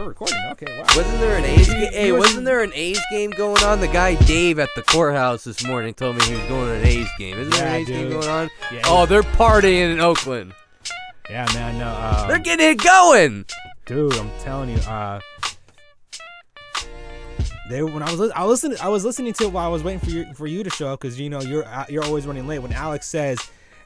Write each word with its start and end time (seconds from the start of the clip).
we're 0.00 0.08
recording. 0.08 0.36
Okay, 0.52 0.66
wow. 0.78 0.84
Wasn't 0.96 1.20
there 1.20 1.36
an 1.36 1.44
A's 1.44 1.68
game? 1.68 1.92
Hey, 1.92 2.12
was- 2.12 2.20
wasn't 2.20 2.44
there 2.46 2.62
an 2.62 2.72
A's 2.74 3.00
game 3.10 3.30
going 3.30 3.62
on? 3.62 3.80
The 3.80 3.88
guy 3.88 4.14
Dave 4.24 4.58
at 4.58 4.68
the 4.74 4.82
courthouse 4.82 5.44
this 5.44 5.64
morning 5.64 5.94
told 5.94 6.16
me 6.16 6.24
he 6.24 6.34
was 6.34 6.44
going 6.44 6.66
to 6.66 6.74
an 6.74 6.84
A's 6.86 7.08
game. 7.18 7.38
Isn't 7.38 7.52
there 7.52 7.64
Yeah, 7.64 7.74
an 7.74 7.80
A's 7.82 7.86
game 7.88 8.02
dude. 8.08 8.12
going 8.12 8.28
on? 8.28 8.50
Yeah, 8.72 8.82
Oh, 8.86 9.06
they're 9.06 9.22
partying 9.22 9.92
in 9.92 10.00
Oakland. 10.00 10.54
Yeah, 11.28 11.46
man. 11.54 11.78
No, 11.78 11.86
uh, 11.86 12.26
They're 12.26 12.38
getting 12.38 12.68
it 12.70 12.78
going. 12.82 13.44
dude, 13.86 14.14
I'm 14.16 14.30
telling 14.40 14.70
you. 14.70 14.78
Uh, 14.78 15.20
they 17.68 17.84
when 17.84 18.02
I 18.02 18.10
was 18.10 18.18
li- 18.18 18.32
I 18.34 18.44
was 18.44 18.64
listening 18.64 18.78
I 18.84 18.88
was 18.88 19.04
listening 19.04 19.32
to 19.34 19.44
it 19.44 19.52
while 19.52 19.64
I 19.64 19.68
was 19.68 19.84
waiting 19.84 20.00
for 20.00 20.10
you 20.10 20.34
for 20.34 20.48
you 20.48 20.64
to 20.64 20.70
show 20.70 20.92
up 20.92 21.00
because 21.00 21.20
you 21.20 21.30
know 21.30 21.40
you're 21.40 21.64
uh, 21.64 21.84
you're 21.88 22.02
always 22.04 22.26
running 22.26 22.48
late. 22.48 22.58
When 22.58 22.72
Alex 22.72 23.06
says, 23.06 23.38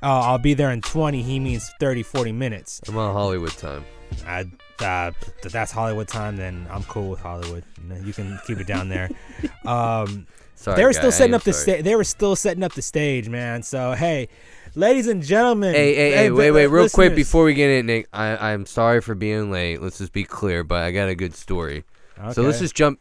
"Oh, 0.02 0.08
I'll 0.08 0.38
be 0.38 0.54
there 0.54 0.70
in 0.70 0.80
20," 0.80 1.20
he 1.20 1.38
means 1.38 1.70
30, 1.80 2.02
40 2.02 2.32
minutes. 2.32 2.80
I'm 2.88 2.96
on 2.96 3.12
Hollywood 3.12 3.50
time. 3.52 3.84
I, 4.26 4.40
uh, 4.80 5.12
th- 5.42 5.52
that's 5.52 5.72
Hollywood 5.72 6.08
time. 6.08 6.36
Then 6.36 6.66
I'm 6.70 6.82
cool 6.84 7.10
with 7.10 7.20
Hollywood. 7.20 7.64
You, 7.82 7.88
know, 7.88 7.96
you 8.04 8.12
can 8.12 8.38
keep 8.46 8.58
it 8.58 8.66
down 8.66 8.88
there. 8.88 9.10
Um, 9.66 10.26
Sorry, 10.56 10.76
they 10.76 10.84
were 10.84 10.92
guy, 10.92 10.98
still 10.98 11.12
setting 11.12 11.34
up 11.34 11.42
the 11.42 11.52
sorry. 11.52 11.62
stage. 11.62 11.84
They 11.84 11.96
were 11.96 12.04
still 12.04 12.36
setting 12.36 12.62
up 12.62 12.72
the 12.72 12.82
stage, 12.82 13.28
man. 13.28 13.62
So 13.62 13.92
hey, 13.92 14.28
ladies 14.74 15.08
and 15.08 15.22
gentlemen. 15.22 15.74
Hey, 15.74 15.94
hey, 15.94 16.10
hey, 16.12 16.30
wait, 16.30 16.50
wait, 16.52 16.66
real 16.66 16.88
quick 16.88 17.14
before 17.14 17.44
we 17.44 17.54
get 17.54 17.70
in, 17.70 17.86
Nick. 17.86 18.08
I, 18.12 18.52
I'm 18.52 18.66
sorry 18.66 19.00
for 19.00 19.14
being 19.14 19.50
late. 19.50 19.82
Let's 19.82 19.98
just 19.98 20.12
be 20.12 20.24
clear, 20.24 20.64
but 20.64 20.82
I 20.82 20.90
got 20.90 21.08
a 21.08 21.14
good 21.14 21.34
story. 21.34 21.84
Okay. 22.18 22.32
So 22.32 22.42
let's 22.42 22.60
just 22.60 22.74
jump. 22.74 23.00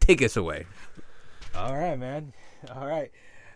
Take 0.00 0.22
us 0.22 0.36
away. 0.36 0.66
All 1.54 1.74
right, 1.74 1.98
man. 1.98 2.32
All 2.74 2.86
right. 2.86 3.10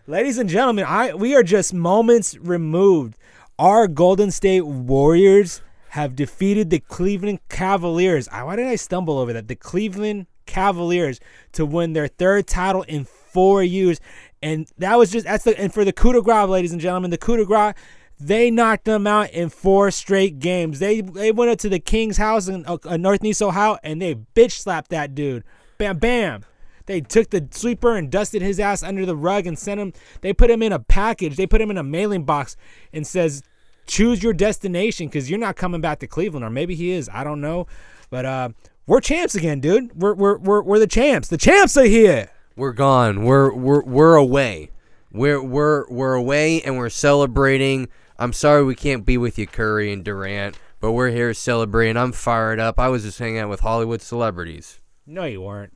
Ladies 0.07 0.37
and 0.37 0.49
gentlemen, 0.49 0.85
I 0.85 1.13
we 1.13 1.35
are 1.35 1.43
just 1.43 1.73
moments 1.73 2.37
removed. 2.37 3.17
Our 3.57 3.87
Golden 3.87 4.31
State 4.31 4.65
Warriors 4.65 5.61
have 5.95 6.13
defeated 6.13 6.69
the 6.69 6.79
Cleveland 6.79 7.39
Cavaliers. 7.47 8.27
Why 8.27 8.57
did 8.57 8.67
I 8.67 8.75
stumble 8.75 9.17
over 9.17 9.31
that? 9.31 9.47
The 9.47 9.55
Cleveland 9.55 10.27
Cavaliers 10.45 11.21
to 11.53 11.65
win 11.65 11.93
their 11.93 12.09
third 12.09 12.47
title 12.47 12.81
in 12.81 13.05
four 13.05 13.63
years. 13.63 14.01
And 14.43 14.69
that 14.77 14.97
was 14.97 15.09
just 15.09 15.25
that's 15.25 15.45
the 15.45 15.57
and 15.57 15.73
for 15.73 15.85
the 15.85 15.93
coup 15.93 16.11
de 16.11 16.21
grace, 16.21 16.49
ladies 16.49 16.73
and 16.73 16.81
gentlemen, 16.81 17.11
the 17.11 17.17
coup 17.17 17.37
de 17.37 17.45
grace, 17.45 17.75
they 18.19 18.51
knocked 18.51 18.83
them 18.83 19.07
out 19.07 19.29
in 19.31 19.47
four 19.47 19.89
straight 19.89 20.39
games. 20.39 20.79
They 20.79 20.99
they 20.99 21.31
went 21.31 21.51
up 21.51 21.59
to 21.59 21.69
the 21.69 21.79
King's 21.79 22.17
house 22.17 22.49
in 22.49 22.65
uh, 22.65 22.77
uh, 22.83 22.97
North 22.97 23.23
Nice, 23.23 23.41
Ohio, 23.41 23.77
and 23.81 24.01
they 24.01 24.15
bitch 24.15 24.51
slapped 24.51 24.89
that 24.89 25.15
dude. 25.15 25.45
Bam, 25.77 25.97
bam. 25.97 26.43
They 26.87 26.99
took 26.99 27.29
the 27.29 27.47
sweeper 27.51 27.95
and 27.95 28.11
dusted 28.11 28.41
his 28.41 28.59
ass 28.59 28.83
under 28.83 29.05
the 29.05 29.15
rug 29.15 29.47
and 29.47 29.57
sent 29.57 29.79
him. 29.79 29.93
They 30.19 30.33
put 30.33 30.51
him 30.51 30.61
in 30.61 30.73
a 30.73 30.79
package. 30.79 31.37
They 31.37 31.47
put 31.47 31.61
him 31.61 31.71
in 31.71 31.77
a 31.77 31.83
mailing 31.83 32.25
box 32.25 32.57
and 32.91 33.07
says, 33.07 33.41
"Choose 33.87 34.23
your 34.23 34.33
destination 34.33 35.07
because 35.07 35.29
you're 35.29 35.39
not 35.39 35.55
coming 35.55 35.81
back 35.81 35.99
to 35.99 36.07
Cleveland, 36.07 36.45
or 36.45 36.49
maybe 36.49 36.75
he 36.75 36.91
is. 36.91 37.09
I 37.13 37.23
don't 37.23 37.41
know." 37.41 37.67
But 38.09 38.25
uh, 38.25 38.49
we're 38.87 39.01
champs 39.01 39.35
again, 39.35 39.59
dude. 39.59 39.99
We're 39.99 40.13
we're 40.13 40.37
we're, 40.37 40.61
we're 40.61 40.79
the 40.79 40.87
champs. 40.87 41.27
The 41.27 41.37
champs 41.37 41.75
are 41.77 41.85
here. 41.85 42.29
We're 42.55 42.73
gone. 42.73 43.23
We're 43.23 43.53
we're 43.53 43.83
we're 43.83 44.15
away. 44.15 44.71
We're 45.11 45.41
we're 45.41 45.87
we're 45.89 46.13
away 46.13 46.61
and 46.61 46.77
we're 46.77 46.89
celebrating. 46.89 47.89
I'm 48.17 48.33
sorry 48.33 48.63
we 48.63 48.75
can't 48.75 49.05
be 49.05 49.17
with 49.17 49.37
you, 49.37 49.47
Curry 49.47 49.91
and 49.91 50.03
Durant, 50.03 50.57
but 50.79 50.93
we're 50.93 51.09
here 51.09 51.33
celebrating. 51.33 51.97
I'm 51.97 52.11
fired 52.11 52.59
up. 52.59 52.79
I 52.79 52.87
was 52.87 53.03
just 53.03 53.19
hanging 53.19 53.39
out 53.39 53.49
with 53.49 53.61
Hollywood 53.61 54.01
celebrities. 54.01 54.79
No, 55.05 55.25
you 55.25 55.41
weren't. 55.41 55.73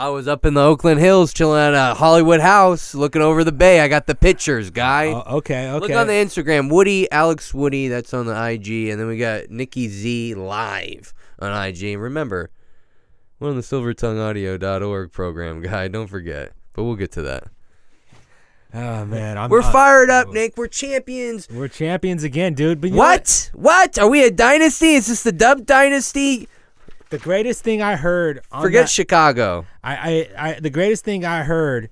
I 0.00 0.08
was 0.08 0.26
up 0.26 0.46
in 0.46 0.54
the 0.54 0.62
Oakland 0.62 0.98
Hills 0.98 1.34
chilling 1.34 1.60
at 1.60 1.74
a 1.74 1.92
Hollywood 1.92 2.40
house 2.40 2.94
looking 2.94 3.20
over 3.20 3.44
the 3.44 3.52
bay. 3.52 3.80
I 3.80 3.88
got 3.88 4.06
the 4.06 4.14
pictures, 4.14 4.70
guy. 4.70 5.08
Oh, 5.08 5.36
okay, 5.36 5.68
okay. 5.68 5.78
Look 5.78 5.90
on 5.90 6.06
the 6.06 6.14
Instagram. 6.14 6.70
Woody, 6.70 7.12
Alex 7.12 7.52
Woody, 7.52 7.88
that's 7.88 8.14
on 8.14 8.24
the 8.24 8.32
IG. 8.32 8.88
And 8.88 8.98
then 8.98 9.08
we 9.08 9.18
got 9.18 9.50
Nikki 9.50 9.88
Z 9.88 10.36
live 10.36 11.12
on 11.38 11.52
IG. 11.52 11.82
And 11.82 12.00
remember, 12.00 12.50
we're 13.38 13.50
on 13.50 13.56
the 13.56 13.60
silvertongueaudio.org 13.60 15.12
program, 15.12 15.60
guy. 15.60 15.88
Don't 15.88 16.06
forget. 16.06 16.52
But 16.72 16.84
we'll 16.84 16.96
get 16.96 17.12
to 17.12 17.22
that. 17.22 17.44
oh 18.72 19.04
man, 19.04 19.36
I'm, 19.36 19.50
We're 19.50 19.60
uh, 19.60 19.70
fired 19.70 20.08
up, 20.08 20.30
Nick. 20.30 20.56
We're 20.56 20.68
champions. 20.68 21.46
We're 21.50 21.68
champions 21.68 22.24
again, 22.24 22.54
dude. 22.54 22.80
But 22.80 22.92
What? 22.92 23.50
What? 23.52 23.98
Are 23.98 24.08
we 24.08 24.24
a 24.24 24.30
dynasty? 24.30 24.94
Is 24.94 25.08
this 25.08 25.24
the 25.24 25.32
Dub 25.32 25.66
Dynasty? 25.66 26.48
The 27.10 27.18
greatest 27.18 27.62
thing 27.64 27.82
I 27.82 27.96
heard. 27.96 28.40
On 28.52 28.62
Forget 28.62 28.84
that- 28.84 28.90
Chicago. 28.90 29.66
I, 29.82 30.28
I, 30.36 30.48
I, 30.50 30.60
the 30.60 30.70
greatest 30.70 31.04
thing 31.04 31.24
I 31.24 31.42
heard 31.42 31.90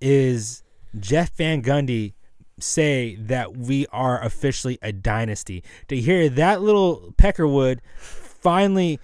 is 0.00 0.62
Jeff 0.98 1.36
Van 1.36 1.62
Gundy 1.62 2.14
say 2.60 3.16
that 3.16 3.56
we 3.56 3.86
are 3.88 4.22
officially 4.22 4.78
a 4.80 4.92
dynasty. 4.92 5.62
To 5.88 5.96
hear 5.96 6.28
that 6.28 6.62
little 6.62 7.12
Peckerwood 7.18 7.80
finally 7.96 9.00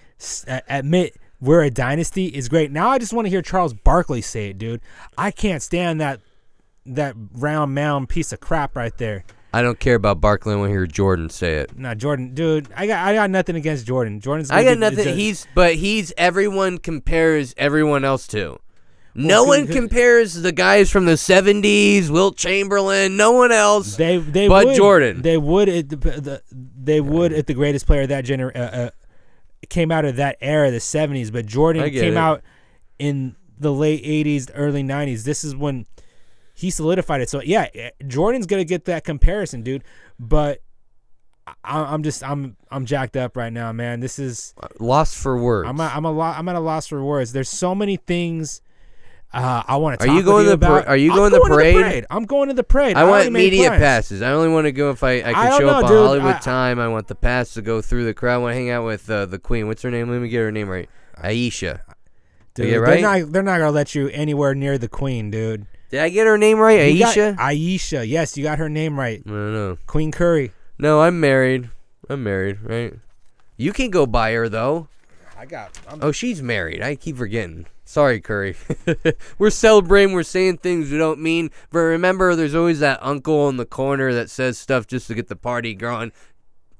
admit 0.68 1.16
we're 1.40 1.62
a 1.62 1.70
dynasty 1.70 2.26
is 2.26 2.48
great. 2.48 2.70
Now 2.70 2.90
I 2.90 2.98
just 2.98 3.12
want 3.12 3.26
to 3.26 3.30
hear 3.30 3.42
Charles 3.42 3.74
Barkley 3.74 4.20
say 4.20 4.50
it, 4.50 4.58
dude. 4.58 4.80
I 5.18 5.30
can't 5.30 5.62
stand 5.62 6.00
that 6.00 6.20
that 6.86 7.14
round 7.32 7.74
mound 7.74 8.08
piece 8.08 8.32
of 8.32 8.40
crap 8.40 8.76
right 8.76 8.96
there. 8.98 9.24
I 9.52 9.62
don't 9.62 9.78
care 9.80 9.96
about 9.96 10.20
Barkley. 10.20 10.52
I 10.54 10.56
want 10.56 10.68
to 10.68 10.72
hear 10.72 10.86
Jordan 10.86 11.28
say 11.28 11.54
it. 11.54 11.76
Nah, 11.76 11.94
Jordan, 11.94 12.34
dude, 12.34 12.68
I 12.76 12.86
got 12.86 13.06
I 13.06 13.14
got 13.14 13.30
nothing 13.30 13.56
against 13.56 13.86
Jordan. 13.86 14.20
Jordan's 14.20 14.50
I 14.50 14.62
got 14.62 14.78
nothing. 14.78 15.16
He's 15.16 15.46
but 15.54 15.74
he's 15.74 16.12
everyone 16.16 16.78
compares 16.78 17.54
everyone 17.56 18.04
else 18.04 18.26
to. 18.28 18.58
No 19.14 19.44
one 19.44 19.66
compares 19.66 20.34
the 20.34 20.52
guys 20.52 20.90
from 20.90 21.04
the 21.04 21.14
'70s, 21.14 22.10
Wilt 22.10 22.36
Chamberlain. 22.36 23.16
No 23.16 23.32
one 23.32 23.50
else. 23.50 23.96
They 23.96 24.18
they 24.18 24.46
Bud 24.46 24.66
would, 24.66 24.76
Jordan. 24.76 25.22
They 25.22 25.36
would 25.36 25.68
at 25.68 25.88
the, 25.88 25.96
the 25.96 26.42
they 26.52 27.00
would 27.00 27.32
if 27.32 27.46
the 27.46 27.54
greatest 27.54 27.86
player 27.86 28.02
of 28.02 28.08
that 28.10 28.24
gener 28.24 28.54
uh, 28.54 28.58
uh, 28.58 28.90
came 29.68 29.90
out 29.90 30.04
of 30.04 30.16
that 30.16 30.36
era, 30.40 30.70
the 30.70 30.78
'70s. 30.78 31.32
But 31.32 31.46
Jordan 31.46 31.90
came 31.90 32.12
it. 32.12 32.16
out 32.16 32.42
in 32.98 33.34
the 33.58 33.72
late 33.72 34.04
'80s, 34.04 34.50
early 34.54 34.84
'90s. 34.84 35.24
This 35.24 35.42
is 35.42 35.56
when 35.56 35.86
he 36.60 36.70
solidified 36.70 37.20
it. 37.20 37.30
So 37.30 37.40
yeah, 37.42 37.68
eh, 37.74 37.90
Jordan's 38.06 38.46
gonna 38.46 38.64
get 38.64 38.84
that 38.84 39.04
comparison, 39.04 39.62
dude. 39.62 39.82
But 40.18 40.60
I, 41.64 41.80
I'm 41.80 42.02
just 42.02 42.22
I'm 42.22 42.56
I'm 42.70 42.84
jacked 42.84 43.16
up 43.16 43.36
right 43.36 43.52
now, 43.52 43.72
man. 43.72 44.00
This 44.00 44.18
is 44.18 44.54
Lost 44.78 45.16
for 45.16 45.36
words. 45.38 45.68
I'm 45.68 45.80
a, 45.80 45.90
I'm 45.94 46.04
a 46.04 46.12
lot 46.12 46.38
I'm 46.38 46.48
at 46.48 46.56
a 46.56 46.60
loss 46.60 46.86
for 46.86 47.02
words. 47.02 47.32
There's 47.32 47.48
so 47.48 47.74
many 47.74 47.96
things. 47.96 48.62
Uh, 49.32 49.62
I 49.64 49.76
want 49.76 50.00
to 50.00 50.08
Are 50.08 50.12
you 50.12 50.24
going 50.24 50.44
to 50.46 50.50
the 50.50 50.58
par- 50.58 50.78
about. 50.80 50.88
are 50.88 50.96
you 50.96 51.12
I'm 51.12 51.16
going 51.16 51.30
to 51.30 51.38
the 51.38 51.44
parade? 51.46 52.04
I'm 52.10 52.24
going 52.24 52.48
to 52.48 52.54
the 52.54 52.64
parade. 52.64 52.96
I 52.96 53.02
already 53.02 53.26
want 53.26 53.32
media 53.34 53.68
plans. 53.68 53.80
passes. 53.80 54.22
I 54.22 54.32
only 54.32 54.48
want 54.48 54.64
to 54.64 54.72
go 54.72 54.90
if 54.90 55.04
I, 55.04 55.20
I 55.20 55.28
I 55.30 55.32
can 55.32 55.60
show 55.60 55.68
up 55.68 55.82
know, 55.84 56.00
on. 56.00 56.06
Hollywood 56.06 56.34
I- 56.34 56.38
time. 56.40 56.80
I 56.80 56.88
want 56.88 57.06
the 57.06 57.14
pass 57.14 57.54
to 57.54 57.62
go 57.62 57.80
through 57.80 58.06
the 58.06 58.14
crowd. 58.14 58.34
I 58.34 58.38
want 58.38 58.50
to 58.52 58.56
hang 58.56 58.70
out 58.70 58.84
with 58.84 59.08
uh, 59.08 59.26
the 59.26 59.38
queen. 59.38 59.68
What's 59.68 59.82
her 59.82 59.90
name? 59.90 60.10
Let 60.10 60.20
me 60.20 60.28
get 60.28 60.38
her 60.40 60.50
name 60.50 60.68
right. 60.68 60.88
Ayesha. 61.16 61.82
Dude, 62.54 62.70
Yeah, 62.70 62.80
they're 62.80 63.00
not 63.00 63.32
they're 63.32 63.42
not 63.44 63.58
gonna 63.58 63.70
let 63.70 63.94
you 63.94 64.08
anywhere 64.08 64.54
near 64.56 64.78
the 64.78 64.88
queen, 64.88 65.30
dude. 65.30 65.66
Did 65.90 66.00
I 66.00 66.08
get 66.08 66.26
her 66.26 66.38
name 66.38 66.58
right? 66.58 66.92
You 66.92 67.04
Ayesha. 67.04 67.36
Ayesha. 67.38 68.06
Yes, 68.06 68.36
you 68.36 68.44
got 68.44 68.58
her 68.58 68.68
name 68.68 68.98
right. 68.98 69.22
I 69.26 69.28
don't 69.28 69.52
know. 69.52 69.78
Queen 69.86 70.12
Curry. 70.12 70.52
No, 70.78 71.02
I'm 71.02 71.18
married. 71.20 71.70
I'm 72.08 72.22
married, 72.22 72.58
right? 72.62 72.94
You 73.56 73.72
can 73.72 73.90
go 73.90 74.06
buy 74.06 74.32
her 74.32 74.48
though. 74.48 74.88
I 75.36 75.46
got. 75.46 75.78
I'm, 75.88 75.98
Oh, 76.02 76.12
she's 76.12 76.42
married. 76.42 76.82
I 76.82 76.94
keep 76.94 77.16
forgetting. 77.16 77.66
Sorry, 77.84 78.20
Curry. 78.20 78.56
we're 79.38 79.50
celebrating. 79.50 80.14
We're 80.14 80.22
saying 80.22 80.58
things 80.58 80.92
we 80.92 80.98
don't 80.98 81.18
mean. 81.20 81.50
But 81.70 81.80
remember, 81.80 82.36
there's 82.36 82.54
always 82.54 82.78
that 82.80 83.00
uncle 83.02 83.48
in 83.48 83.56
the 83.56 83.66
corner 83.66 84.14
that 84.14 84.30
says 84.30 84.58
stuff 84.58 84.86
just 84.86 85.08
to 85.08 85.14
get 85.14 85.26
the 85.26 85.34
party 85.34 85.74
going. 85.74 86.12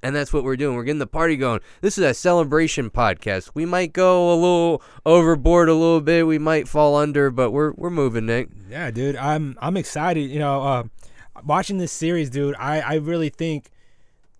And 0.03 0.16
that's 0.16 0.33
what 0.33 0.44
we're 0.44 0.56
doing. 0.56 0.77
We're 0.77 0.84
getting 0.84 0.99
the 0.99 1.06
party 1.06 1.37
going. 1.37 1.61
This 1.83 1.99
is 1.99 2.05
a 2.05 2.15
celebration 2.15 2.88
podcast. 2.88 3.50
We 3.53 3.66
might 3.66 3.93
go 3.93 4.33
a 4.33 4.34
little 4.34 4.83
overboard 5.05 5.69
a 5.69 5.75
little 5.75 6.00
bit. 6.00 6.26
We 6.26 6.38
might 6.38 6.69
fall 6.69 6.97
under, 6.97 7.31
but 7.31 7.50
we're 7.50 7.73
we're 7.73 7.91
moving, 7.91 8.26
Nick. 8.26 8.49
yeah, 8.69 8.91
dude. 8.91 9.17
I'm 9.17 9.58
I'm 9.61 9.76
excited. 9.76 10.31
You 10.31 10.38
know, 10.38 10.62
uh, 10.62 10.82
watching 11.44 11.76
this 11.79 11.93
series, 11.93 12.31
dude. 12.31 12.55
I 12.58 12.81
I 12.81 12.94
really 12.94 13.29
think. 13.29 13.70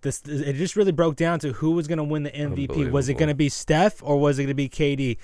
This, 0.03 0.23
it 0.25 0.53
just 0.53 0.75
really 0.75 0.91
broke 0.91 1.15
down 1.15 1.37
to 1.41 1.53
who 1.53 1.73
was 1.73 1.87
going 1.87 1.99
to 1.99 2.03
win 2.03 2.23
the 2.23 2.31
MVP. 2.31 2.89
Was 2.89 3.07
it 3.07 3.19
going 3.19 3.29
to 3.29 3.35
be 3.35 3.49
Steph 3.49 4.01
or 4.01 4.19
was 4.19 4.39
it 4.39 4.45
going 4.45 4.47
to 4.47 4.55
be 4.55 4.67
KD? 4.67 5.17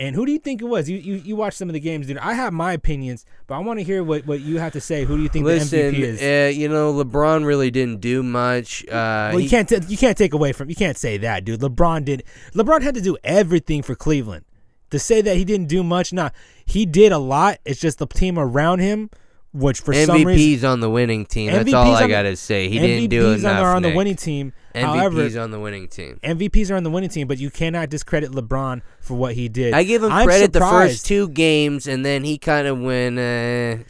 And 0.00 0.16
who 0.16 0.26
do 0.26 0.32
you 0.32 0.38
think 0.40 0.60
it 0.60 0.64
was? 0.64 0.88
You, 0.90 0.96
you 0.98 1.14
you 1.16 1.36
watched 1.36 1.56
some 1.56 1.68
of 1.68 1.72
the 1.72 1.78
games, 1.80 2.08
dude. 2.08 2.18
I 2.18 2.34
have 2.34 2.52
my 2.52 2.72
opinions, 2.72 3.24
but 3.46 3.54
I 3.54 3.58
want 3.58 3.78
to 3.78 3.84
hear 3.84 4.02
what, 4.02 4.26
what 4.26 4.40
you 4.40 4.58
have 4.58 4.72
to 4.72 4.80
say. 4.80 5.04
Who 5.04 5.16
do 5.16 5.22
you 5.22 5.28
think 5.28 5.44
Listen, 5.44 5.92
the 5.92 5.98
MVP 5.98 6.02
is? 6.02 6.20
uh, 6.22 6.58
you 6.58 6.68
know, 6.68 6.92
LeBron 6.92 7.46
really 7.46 7.70
didn't 7.70 8.00
do 8.00 8.22
much. 8.24 8.84
Uh, 8.88 8.90
Well, 9.30 9.36
he- 9.38 9.44
you 9.44 9.50
can't 9.50 9.68
t- 9.68 9.78
you 9.86 9.96
can't 9.96 10.18
take 10.18 10.32
away 10.34 10.52
from 10.52 10.68
you 10.68 10.74
can't 10.74 10.96
say 10.96 11.16
that, 11.18 11.44
dude. 11.44 11.60
LeBron 11.60 12.04
did. 12.04 12.24
LeBron 12.54 12.82
had 12.82 12.94
to 12.96 13.00
do 13.00 13.16
everything 13.22 13.82
for 13.82 13.94
Cleveland. 13.94 14.44
To 14.90 14.98
say 14.98 15.20
that 15.22 15.36
he 15.36 15.44
didn't 15.44 15.66
do 15.68 15.82
much, 15.82 16.12
nah, 16.12 16.30
he 16.66 16.86
did 16.86 17.10
a 17.12 17.18
lot. 17.18 17.58
It's 17.64 17.80
just 17.80 17.98
the 17.98 18.06
team 18.06 18.38
around 18.38 18.78
him, 18.80 19.10
which 19.54 19.80
for 19.80 19.94
some 19.94 20.24
reason 20.24 20.58
MVP's 20.58 20.64
on 20.64 20.80
the 20.80 20.90
winning 20.90 21.24
team. 21.24 21.52
That's 21.52 21.72
all 21.72 21.94
I 21.94 22.08
gotta 22.08 22.34
say. 22.36 22.68
He 22.68 22.78
didn't 22.78 23.08
do 23.08 23.22
MVPs 23.22 23.38
enough. 23.38 23.62
are 23.62 23.74
on 23.76 23.82
the 23.82 23.94
winning 23.94 24.16
team. 24.16 24.52
MVP's 24.74 24.84
However, 24.84 25.40
on 25.40 25.50
the 25.52 25.60
winning 25.60 25.86
team. 25.86 26.18
MVPs 26.24 26.70
are 26.72 26.74
on 26.74 26.82
the 26.82 26.90
winning 26.90 27.08
team, 27.08 27.28
but 27.28 27.38
you 27.38 27.50
cannot 27.50 27.88
discredit 27.88 28.32
LeBron 28.32 28.82
for 29.00 29.14
what 29.14 29.34
he 29.34 29.48
did. 29.48 29.72
I 29.72 29.84
give 29.84 30.02
him 30.02 30.10
I'm 30.10 30.26
credit 30.26 30.52
the 30.52 30.58
surprised. 30.58 30.92
first 30.94 31.06
two 31.06 31.28
games, 31.28 31.86
and 31.86 32.04
then 32.04 32.24
he 32.24 32.36
kind 32.36 32.66
of 32.66 32.80
went. 32.80 33.16
Uh, 33.16 33.84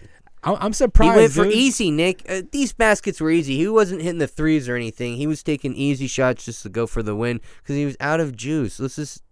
I'm, 0.46 0.56
I'm 0.60 0.70
he 0.70 0.74
surprised. 0.74 1.16
went 1.16 1.32
for 1.32 1.44
dude. 1.44 1.54
easy, 1.54 1.90
Nick. 1.90 2.26
Uh, 2.28 2.42
these 2.52 2.74
baskets 2.74 3.18
were 3.18 3.30
easy. 3.30 3.56
He 3.56 3.66
wasn't 3.66 4.02
hitting 4.02 4.18
the 4.18 4.28
threes 4.28 4.68
or 4.68 4.76
anything. 4.76 5.16
He 5.16 5.26
was 5.26 5.42
taking 5.42 5.74
easy 5.74 6.06
shots 6.06 6.44
just 6.44 6.62
to 6.64 6.68
go 6.68 6.86
for 6.86 7.02
the 7.02 7.16
win 7.16 7.40
because 7.62 7.76
he 7.76 7.86
was 7.86 7.96
out 8.00 8.20
of 8.20 8.36
juice. 8.36 8.78
Let's 8.78 8.96
just. 8.96 9.22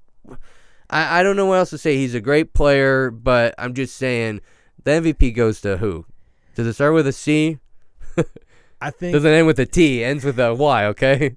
I, 0.88 1.20
I 1.20 1.22
don't 1.22 1.36
know 1.36 1.44
what 1.44 1.56
else 1.58 1.70
to 1.70 1.78
say. 1.78 1.96
He's 1.96 2.14
a 2.14 2.20
great 2.20 2.54
player, 2.54 3.10
but 3.10 3.54
I'm 3.58 3.74
just 3.74 3.96
saying 3.96 4.40
the 4.84 4.92
MVP 4.92 5.34
goes 5.34 5.60
to 5.60 5.76
who? 5.76 6.06
Does 6.54 6.66
it 6.66 6.74
start 6.74 6.94
with 6.94 7.06
a 7.06 7.12
C? 7.12 7.58
I 8.80 8.90
think, 8.90 9.12
Doesn't 9.14 9.30
end 9.30 9.46
with 9.46 9.58
a 9.58 9.66
T. 9.66 10.04
Ends 10.04 10.24
with 10.24 10.38
a 10.38 10.54
Y. 10.54 10.86
Okay. 10.86 11.36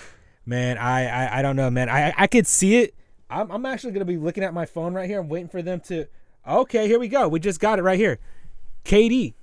man, 0.46 0.78
I, 0.78 1.06
I 1.06 1.38
I 1.38 1.42
don't 1.42 1.56
know, 1.56 1.70
man. 1.70 1.88
I 1.88 2.12
I 2.16 2.26
could 2.26 2.46
see 2.46 2.76
it. 2.76 2.94
I'm 3.30 3.50
I'm 3.50 3.66
actually 3.66 3.92
gonna 3.92 4.04
be 4.04 4.16
looking 4.16 4.44
at 4.44 4.54
my 4.54 4.66
phone 4.66 4.94
right 4.94 5.08
here. 5.08 5.20
I'm 5.20 5.28
waiting 5.28 5.48
for 5.48 5.62
them 5.62 5.80
to. 5.80 6.06
Okay, 6.46 6.86
here 6.86 6.98
we 6.98 7.08
go. 7.08 7.28
We 7.28 7.40
just 7.40 7.60
got 7.60 7.78
it 7.78 7.82
right 7.82 7.98
here. 7.98 8.18
KD, 8.84 9.34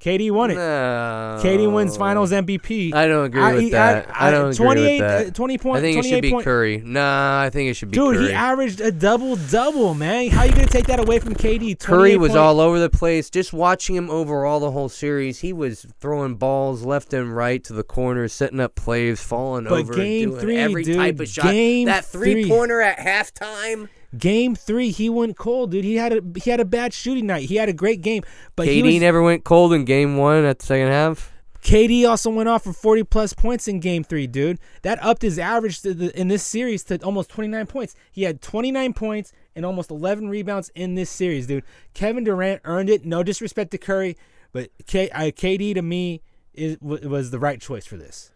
KD 0.00 0.30
won 0.30 0.52
it. 0.52 0.54
no. 0.54 1.40
KD 1.42 1.72
wins 1.72 1.96
Finals 1.96 2.30
MVP. 2.30 2.94
I 2.94 3.08
don't 3.08 3.24
agree 3.24 3.52
with 3.64 3.72
that. 3.72 4.06
I, 4.14 4.30
don't 4.30 4.52
agree 4.52 4.64
28, 4.64 5.00
with 5.00 5.02
uh, 5.10 5.24
that. 5.24 5.34
20 5.34 5.58
point. 5.58 5.78
I 5.78 5.80
think 5.80 5.98
it 5.98 6.08
should 6.08 6.22
be 6.22 6.30
point. 6.30 6.44
Curry. 6.44 6.82
Nah, 6.84 7.40
I 7.42 7.50
think 7.50 7.68
it 7.70 7.74
should 7.74 7.90
be 7.90 7.96
Dude, 7.96 8.14
Curry. 8.16 8.26
he 8.28 8.32
averaged 8.32 8.80
a 8.80 8.92
double 8.92 9.34
double, 9.34 9.94
man. 9.94 10.30
How 10.30 10.44
you 10.44 10.52
gonna 10.52 10.66
take 10.68 10.86
that 10.86 11.00
away 11.00 11.18
from 11.18 11.34
KD? 11.34 11.80
Curry 11.80 12.16
was 12.16 12.28
point- 12.30 12.38
all 12.38 12.60
over 12.60 12.78
the 12.78 12.90
place. 12.90 13.28
Just 13.28 13.52
watching 13.52 13.96
him 13.96 14.08
overall 14.08 14.60
the 14.60 14.70
whole 14.70 14.88
series, 14.88 15.40
he 15.40 15.52
was 15.52 15.84
throwing 16.00 16.36
balls 16.36 16.84
left 16.84 17.12
and 17.12 17.34
right 17.34 17.62
to 17.64 17.72
the 17.72 17.82
corners, 17.82 18.32
setting 18.32 18.60
up 18.60 18.76
plays, 18.76 19.20
falling 19.20 19.64
But 19.64 19.80
over, 19.80 19.94
game 19.94 20.30
doing 20.30 20.40
three, 20.40 20.56
every 20.58 20.84
dude, 20.84 20.96
type 20.96 21.18
of 21.18 21.28
shot. 21.28 21.46
game 21.46 21.86
that 21.86 22.04
three. 22.04 22.44
three 22.44 22.48
pointer 22.48 22.80
at 22.80 22.98
halftime. 22.98 23.88
Game 24.16 24.54
three, 24.54 24.90
he 24.90 25.10
went 25.10 25.36
cold, 25.36 25.70
dude. 25.70 25.84
He 25.84 25.96
had 25.96 26.12
a 26.12 26.22
he 26.42 26.50
had 26.50 26.60
a 26.60 26.64
bad 26.64 26.94
shooting 26.94 27.26
night. 27.26 27.48
He 27.48 27.56
had 27.56 27.68
a 27.68 27.74
great 27.74 28.00
game, 28.00 28.22
but 28.56 28.66
he 28.66 28.80
KD 28.80 28.86
was, 28.86 29.00
never 29.00 29.22
went 29.22 29.44
cold 29.44 29.72
in 29.74 29.84
game 29.84 30.16
one 30.16 30.44
at 30.44 30.60
the 30.60 30.66
second 30.66 30.88
half. 30.88 31.32
KD 31.62 32.08
also 32.08 32.30
went 32.30 32.48
off 32.48 32.64
for 32.64 32.72
40 32.72 33.04
plus 33.04 33.32
points 33.34 33.68
in 33.68 33.80
game 33.80 34.04
three, 34.04 34.26
dude. 34.26 34.58
That 34.82 35.02
upped 35.02 35.22
his 35.22 35.38
average 35.38 35.82
to 35.82 35.92
the, 35.92 36.18
in 36.18 36.28
this 36.28 36.42
series 36.42 36.84
to 36.84 37.02
almost 37.02 37.30
29 37.30 37.66
points. 37.66 37.94
He 38.10 38.22
had 38.22 38.40
29 38.40 38.94
points 38.94 39.32
and 39.54 39.66
almost 39.66 39.90
11 39.90 40.28
rebounds 40.28 40.70
in 40.74 40.94
this 40.94 41.10
series, 41.10 41.46
dude. 41.46 41.64
Kevin 41.94 42.24
Durant 42.24 42.62
earned 42.64 42.88
it. 42.88 43.04
No 43.04 43.22
disrespect 43.22 43.72
to 43.72 43.78
Curry, 43.78 44.16
but 44.52 44.70
K, 44.86 45.10
uh, 45.10 45.24
KD 45.24 45.74
to 45.74 45.82
me 45.82 46.22
is, 46.54 46.76
w- 46.78 47.08
was 47.08 47.32
the 47.32 47.38
right 47.40 47.60
choice 47.60 47.84
for 47.84 47.96
this. 47.96 48.32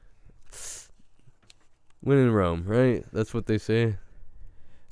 Win 2.03 2.19
in 2.19 2.33
Rome, 2.33 2.65
right? 2.67 3.05
That's 3.13 3.33
what 3.33 3.47
they 3.47 3.59
say. 3.59 3.97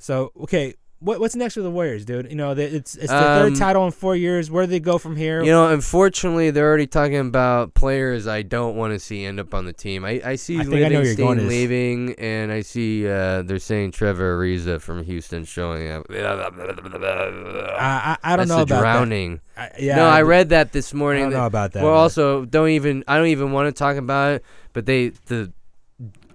So, 0.01 0.31
okay, 0.41 0.73
what, 0.99 1.19
what's 1.19 1.35
next 1.35 1.55
for 1.55 1.61
the 1.61 1.71
Warriors, 1.71 2.05
dude? 2.05 2.29
You 2.29 2.35
know, 2.35 2.51
it's, 2.51 2.95
it's 2.95 3.07
the 3.07 3.15
Um, 3.15 3.49
third 3.49 3.55
title 3.55 3.85
in 3.85 3.91
four 3.91 4.15
years. 4.15 4.51
Where 4.51 4.65
do 4.65 4.69
they 4.71 4.79
go 4.79 4.99
from 4.99 5.15
here? 5.15 5.43
You 5.43 5.51
know, 5.51 5.67
unfortunately, 5.69 6.51
they're 6.51 6.67
already 6.67 6.85
talking 6.85 7.17
about 7.17 7.73
players 7.73 8.27
I 8.27 8.43
don't 8.43 8.75
want 8.75 8.93
to 8.93 8.99
see 8.99 9.25
end 9.25 9.39
up 9.39 9.53
on 9.55 9.65
the 9.65 9.73
team. 9.73 10.05
I, 10.05 10.21
I 10.23 10.35
see 10.35 10.59
I 10.59 10.63
think 10.63 10.75
I 10.75 10.89
know 10.89 11.01
where 11.01 11.15
Livingston 11.15 11.47
leaving, 11.47 12.13
and 12.19 12.51
I 12.51 12.61
see 12.61 13.07
uh, 13.07 13.41
they're 13.41 13.57
saying 13.57 13.91
Trevor 13.93 14.37
Ariza 14.37 14.79
from 14.79 15.03
Houston 15.03 15.43
showing 15.43 15.89
up. 15.89 16.05
I, 16.09 16.17
I, 16.19 18.17
I 18.23 18.35
don't 18.35 18.47
That's 18.47 18.49
know 18.57 18.61
about 18.63 18.79
drowning. 18.81 19.39
that. 19.55 19.75
I, 19.75 19.81
yeah, 19.81 19.95
no, 19.97 20.05
I 20.07 20.21
read 20.21 20.49
that 20.49 20.71
this 20.71 20.93
I 20.93 20.97
morning. 20.97 21.23
don't 21.25 21.33
know 21.33 21.45
about 21.45 21.73
that. 21.73 21.83
well, 21.83 21.93
also 21.93 22.45
don't 22.45 22.69
even 22.69 23.03
I 23.07 23.17
don't 23.17 23.27
even 23.27 23.51
want 23.51 23.67
to 23.67 23.77
talk 23.77 23.97
about 23.97 24.33
it. 24.33 24.43
But 24.73 24.85
they 24.85 25.09
the 25.27 25.51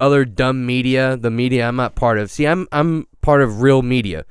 other 0.00 0.24
dumb 0.24 0.66
media, 0.66 1.16
the 1.16 1.30
media 1.30 1.68
I'm 1.68 1.76
not 1.76 1.94
part 1.94 2.18
of. 2.18 2.30
See, 2.30 2.46
I'm 2.46 2.66
I'm 2.72 3.06
part 3.20 3.42
of 3.42 3.62
real 3.62 3.82
media. 3.82 4.24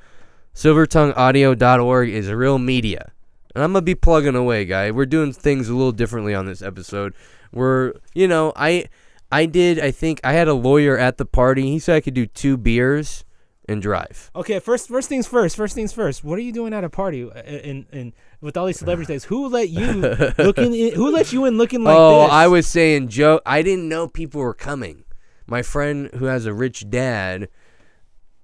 SilvertongueAudio.org 0.54 2.08
is 2.08 2.30
real 2.30 2.58
media, 2.58 3.12
and 3.54 3.62
I'm 3.62 3.72
gonna 3.72 3.82
be 3.82 3.94
plugging 3.94 4.34
away, 4.34 4.64
guy. 4.64 4.90
We're 4.90 5.06
doing 5.06 5.32
things 5.32 5.68
a 5.68 5.74
little 5.74 5.92
differently 5.92 6.34
on 6.34 6.46
this 6.46 6.62
episode. 6.62 7.14
We're 7.52 7.92
you 8.14 8.26
know 8.26 8.52
I 8.56 8.86
I 9.30 9.46
did 9.46 9.78
I 9.78 9.90
think 9.90 10.20
I 10.24 10.32
had 10.32 10.48
a 10.48 10.54
lawyer 10.54 10.96
at 10.96 11.18
the 11.18 11.26
party. 11.26 11.70
He 11.70 11.78
said 11.78 11.96
I 11.96 12.00
could 12.00 12.14
do 12.14 12.26
two 12.26 12.56
beers 12.56 13.24
and 13.68 13.82
drive. 13.82 14.30
Okay, 14.34 14.58
first 14.58 14.88
first 14.88 15.08
things 15.08 15.26
first. 15.26 15.56
First 15.56 15.74
things 15.74 15.92
first. 15.92 16.24
What 16.24 16.38
are 16.38 16.42
you 16.42 16.52
doing 16.52 16.72
at 16.72 16.84
a 16.84 16.90
party 16.90 17.28
uh, 17.28 17.42
in 17.42 17.86
in 17.92 18.12
with 18.40 18.56
all 18.56 18.66
these 18.66 18.78
celebrities? 18.78 19.24
Who 19.24 19.48
let 19.48 19.68
you 19.68 19.92
looking? 20.38 20.74
In, 20.74 20.94
who 20.94 21.10
let 21.10 21.32
you 21.32 21.44
in 21.44 21.58
looking 21.58 21.82
like 21.82 21.96
oh, 21.96 22.22
this? 22.22 22.32
I 22.32 22.46
was 22.46 22.66
saying, 22.66 23.08
Joe, 23.08 23.40
I 23.44 23.62
didn't 23.62 23.88
know 23.88 24.08
people 24.08 24.40
were 24.40 24.54
coming. 24.54 25.04
My 25.46 25.62
friend 25.62 26.10
who 26.14 26.24
has 26.26 26.46
a 26.46 26.54
rich 26.54 26.90
dad 26.90 27.48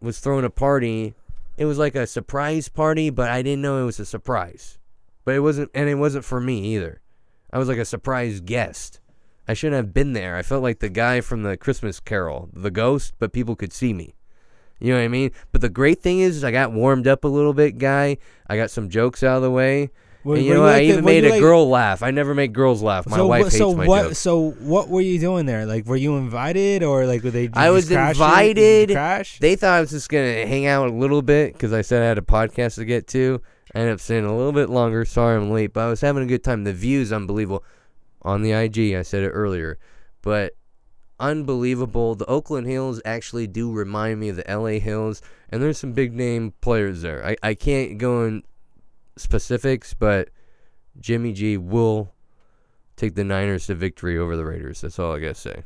was 0.01 0.21
throwing 0.21 0.45
a 0.45 0.51
party. 0.51 1.15
It 1.57 1.65
was 1.65 1.79
like 1.79 1.95
a 1.95 2.07
surprise 2.07 2.69
party, 2.69 3.11
but 3.11 3.31
I 3.31 3.43
didn't 3.43 3.63
know 3.63 3.83
it 3.83 3.87
was 3.87 4.01
a 4.01 4.07
surprise. 4.07 4.79
But 5.25 5.35
it 5.35 5.41
wasn't, 5.41 5.71
and 5.75 5.89
it 5.89 5.97
wasn't 5.97 6.25
for 6.25 6.41
me 6.41 6.75
either. 6.75 7.01
I 7.53 7.59
was 7.59 7.69
like 7.69 7.79
a 7.79 7.85
surprise 7.85 8.41
guest. 8.41 9.01
I 9.47 9.55
shouldn't 9.55 9.77
have 9.77 9.93
been 9.93 10.13
there. 10.13 10.37
I 10.37 10.43
felt 10.43 10.63
like 10.63 10.79
the 10.79 10.89
guy 10.89 11.21
from 11.21 11.43
the 11.43 11.57
Christmas 11.57 12.01
Carol, 12.01 12.49
the 12.53 12.71
ghost, 12.71 13.15
but 13.19 13.33
people 13.33 13.57
could 13.57 13.73
see 13.73 13.93
me. 13.93 14.15
You 14.79 14.93
know 14.93 14.99
what 14.99 15.05
I 15.05 15.09
mean? 15.09 15.31
But 15.53 15.61
the 15.61 15.69
great 15.69 16.01
thing 16.01 16.21
is, 16.21 16.39
is 16.39 16.45
I 16.45 16.51
got 16.51 16.73
warmed 16.73 17.07
up 17.07 17.25
a 17.25 17.29
little 17.29 17.53
bit, 17.53 17.79
guy. 17.79 18.19
I 18.49 18.57
got 18.57 18.71
some 18.71 18.89
jokes 18.89 19.23
out 19.23 19.37
of 19.37 19.43
the 19.43 19.51
way. 19.51 19.91
Were- 20.25 20.37
and 20.37 20.45
you 20.45 20.55
know? 20.55 20.65
I 20.65 20.73
like 20.73 20.77
the- 20.87 20.93
even 20.93 21.05
made 21.05 21.25
a 21.25 21.31
like- 21.31 21.41
girl 21.41 21.69
laugh. 21.69 22.03
I 22.03 22.11
never 22.11 22.35
make 22.35 22.53
girls 22.53 22.83
laugh. 22.83 23.07
My 23.09 23.17
so 23.17 23.27
wife 23.27 23.45
hates 23.45 23.59
so 23.59 23.75
my 23.75 23.87
what? 23.87 24.03
jokes. 24.03 24.19
So 24.19 24.51
what 24.61 24.89
were 24.89 25.01
you 25.01 25.19
doing 25.19 25.47
there? 25.47 25.67
Like, 25.67 25.87
were 25.87 25.97
you 25.97 26.17
invited 26.17 26.83
or 26.83 27.07
like 27.07 27.23
were 27.23 27.31
they? 27.31 27.49
I 27.55 27.71
was 27.71 27.89
crash 27.89 28.17
it? 28.17 28.19
Did 28.19 28.21
invited. 28.23 28.91
Crash? 28.93 29.39
They 29.39 29.57
thought 29.57 29.77
I 29.77 29.81
was 29.81 29.91
just 29.91 30.09
gonna 30.09 30.47
hang 30.47 30.67
out 30.67 30.89
a 30.89 30.93
little 30.93 31.23
bit 31.23 31.53
because 31.55 31.73
I 31.73 31.83
said 31.83 32.03
I 32.03 32.07
had 32.07 32.19
a 32.19 32.23
podcast 32.23 32.77
to 32.77 32.85
get 32.85 33.07
to. 33.09 33.41
I 33.75 33.79
ended 33.79 33.95
up 33.95 34.01
staying 34.01 34.25
a 34.25 34.37
little 34.37 34.53
bit 34.53 34.69
longer. 34.69 35.05
Sorry 35.05 35.37
I'm 35.37 35.51
late, 35.51 35.73
but 35.73 35.81
I 35.81 35.89
was 35.89 36.01
having 36.03 36.23
a 36.23 36.27
good 36.27 36.45
time. 36.45 36.65
The 36.65 36.73
views 36.75 37.13
unbelievable 37.13 37.65
on 38.23 38.43
the 38.43 38.53
IG. 38.53 38.95
I 38.95 39.03
said 39.03 39.23
it 39.23 39.31
earlier, 39.31 39.79
but 40.21 40.55
unbelievable. 41.19 42.15
The 42.15 42.27
Oakland 42.27 42.67
Hills 42.67 43.01
actually 43.05 43.47
do 43.47 43.73
remind 43.73 44.21
me 44.21 44.29
of 44.29 44.37
the 44.37 44.45
LA 44.49 44.79
Hills, 44.79 45.23
and 45.49 45.63
there's 45.63 45.79
some 45.79 45.93
big 45.93 46.13
name 46.13 46.53
players 46.61 47.03
there. 47.03 47.25
I, 47.25 47.37
I 47.43 47.55
can't 47.55 47.99
go 47.99 48.25
in 48.25 48.43
specifics, 49.17 49.95
but 49.95 50.31
Jimmy 50.99 51.33
G 51.33 51.57
will 51.57 52.13
take 52.97 53.15
the 53.15 53.25
Niners 53.25 53.67
to 53.67 53.75
victory 53.75 54.19
over 54.19 54.37
the 54.37 54.45
Raiders. 54.45 54.81
That's 54.81 54.99
all 54.99 55.15
I 55.15 55.21
gotta 55.21 55.35
say. 55.35 55.65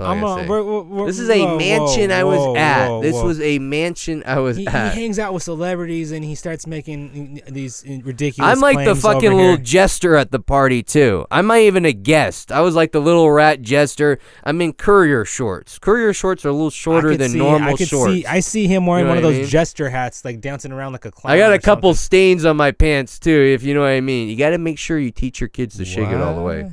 I 0.00 0.12
I'm 0.12 0.20
say. 0.42 0.46
we're, 0.46 0.62
we're, 0.84 1.06
This 1.06 1.18
is 1.18 1.28
a 1.28 1.40
whoa, 1.44 1.58
mansion 1.58 2.10
whoa, 2.10 2.16
I 2.16 2.22
was 2.24 2.38
whoa, 2.38 2.56
at. 2.56 3.00
this 3.00 3.20
was 3.20 3.40
a 3.40 3.58
mansion 3.58 4.22
I 4.24 4.38
was 4.38 4.56
He, 4.56 4.62
he 4.62 4.70
hangs 4.70 5.18
out 5.18 5.34
with 5.34 5.42
celebrities 5.42 6.12
and 6.12 6.24
he 6.24 6.36
starts 6.36 6.68
making 6.68 7.40
these 7.48 7.84
ridiculous. 8.04 8.48
I'm 8.52 8.60
like 8.60 8.84
the 8.84 8.94
fucking 8.94 9.32
little 9.32 9.56
here. 9.56 9.56
jester 9.56 10.14
at 10.14 10.30
the 10.30 10.38
party 10.38 10.84
too. 10.84 11.26
I'm 11.32 11.48
not 11.48 11.58
even 11.58 11.84
a 11.84 11.92
guest. 11.92 12.52
I 12.52 12.60
was 12.60 12.76
like 12.76 12.92
the 12.92 13.00
little 13.00 13.28
rat 13.28 13.60
jester. 13.60 14.20
I'm 14.44 14.60
in 14.60 14.72
courier 14.72 15.24
shorts. 15.24 15.80
Courier 15.80 16.12
shorts 16.12 16.44
are 16.44 16.50
a 16.50 16.52
little 16.52 16.70
shorter 16.70 17.16
than 17.16 17.30
see- 17.30 17.38
normal 17.38 17.72
I 17.72 17.74
shorts. 17.74 18.12
See, 18.14 18.24
I 18.24 18.38
see 18.38 18.68
him 18.68 18.86
wearing 18.86 19.00
You 19.06 19.06
know 19.06 19.10
one 19.10 19.18
of 19.18 19.24
those 19.24 19.38
mean? 19.38 19.46
jester 19.48 19.90
hats, 19.90 20.24
like 20.24 20.40
dancing 20.40 20.70
around 20.70 20.92
like 20.92 21.06
a 21.06 21.10
clown. 21.10 21.32
I 21.34 21.38
got 21.38 21.52
a 21.52 21.58
couple 21.58 21.92
something. 21.92 22.04
stains 22.04 22.44
on 22.44 22.56
my 22.56 22.70
pants 22.70 23.18
too, 23.18 23.30
if 23.52 23.64
you 23.64 23.74
know 23.74 23.80
what 23.80 23.88
I 23.88 24.00
mean. 24.00 24.28
You 24.28 24.36
got 24.36 24.50
to 24.50 24.58
make 24.58 24.78
sure 24.78 24.96
you 24.96 25.10
teach 25.10 25.40
your 25.40 25.48
kids 25.48 25.76
to 25.78 25.84
shake 25.84 26.08
it 26.08 26.20
all 26.20 26.36
the 26.36 26.42
way. 26.42 26.70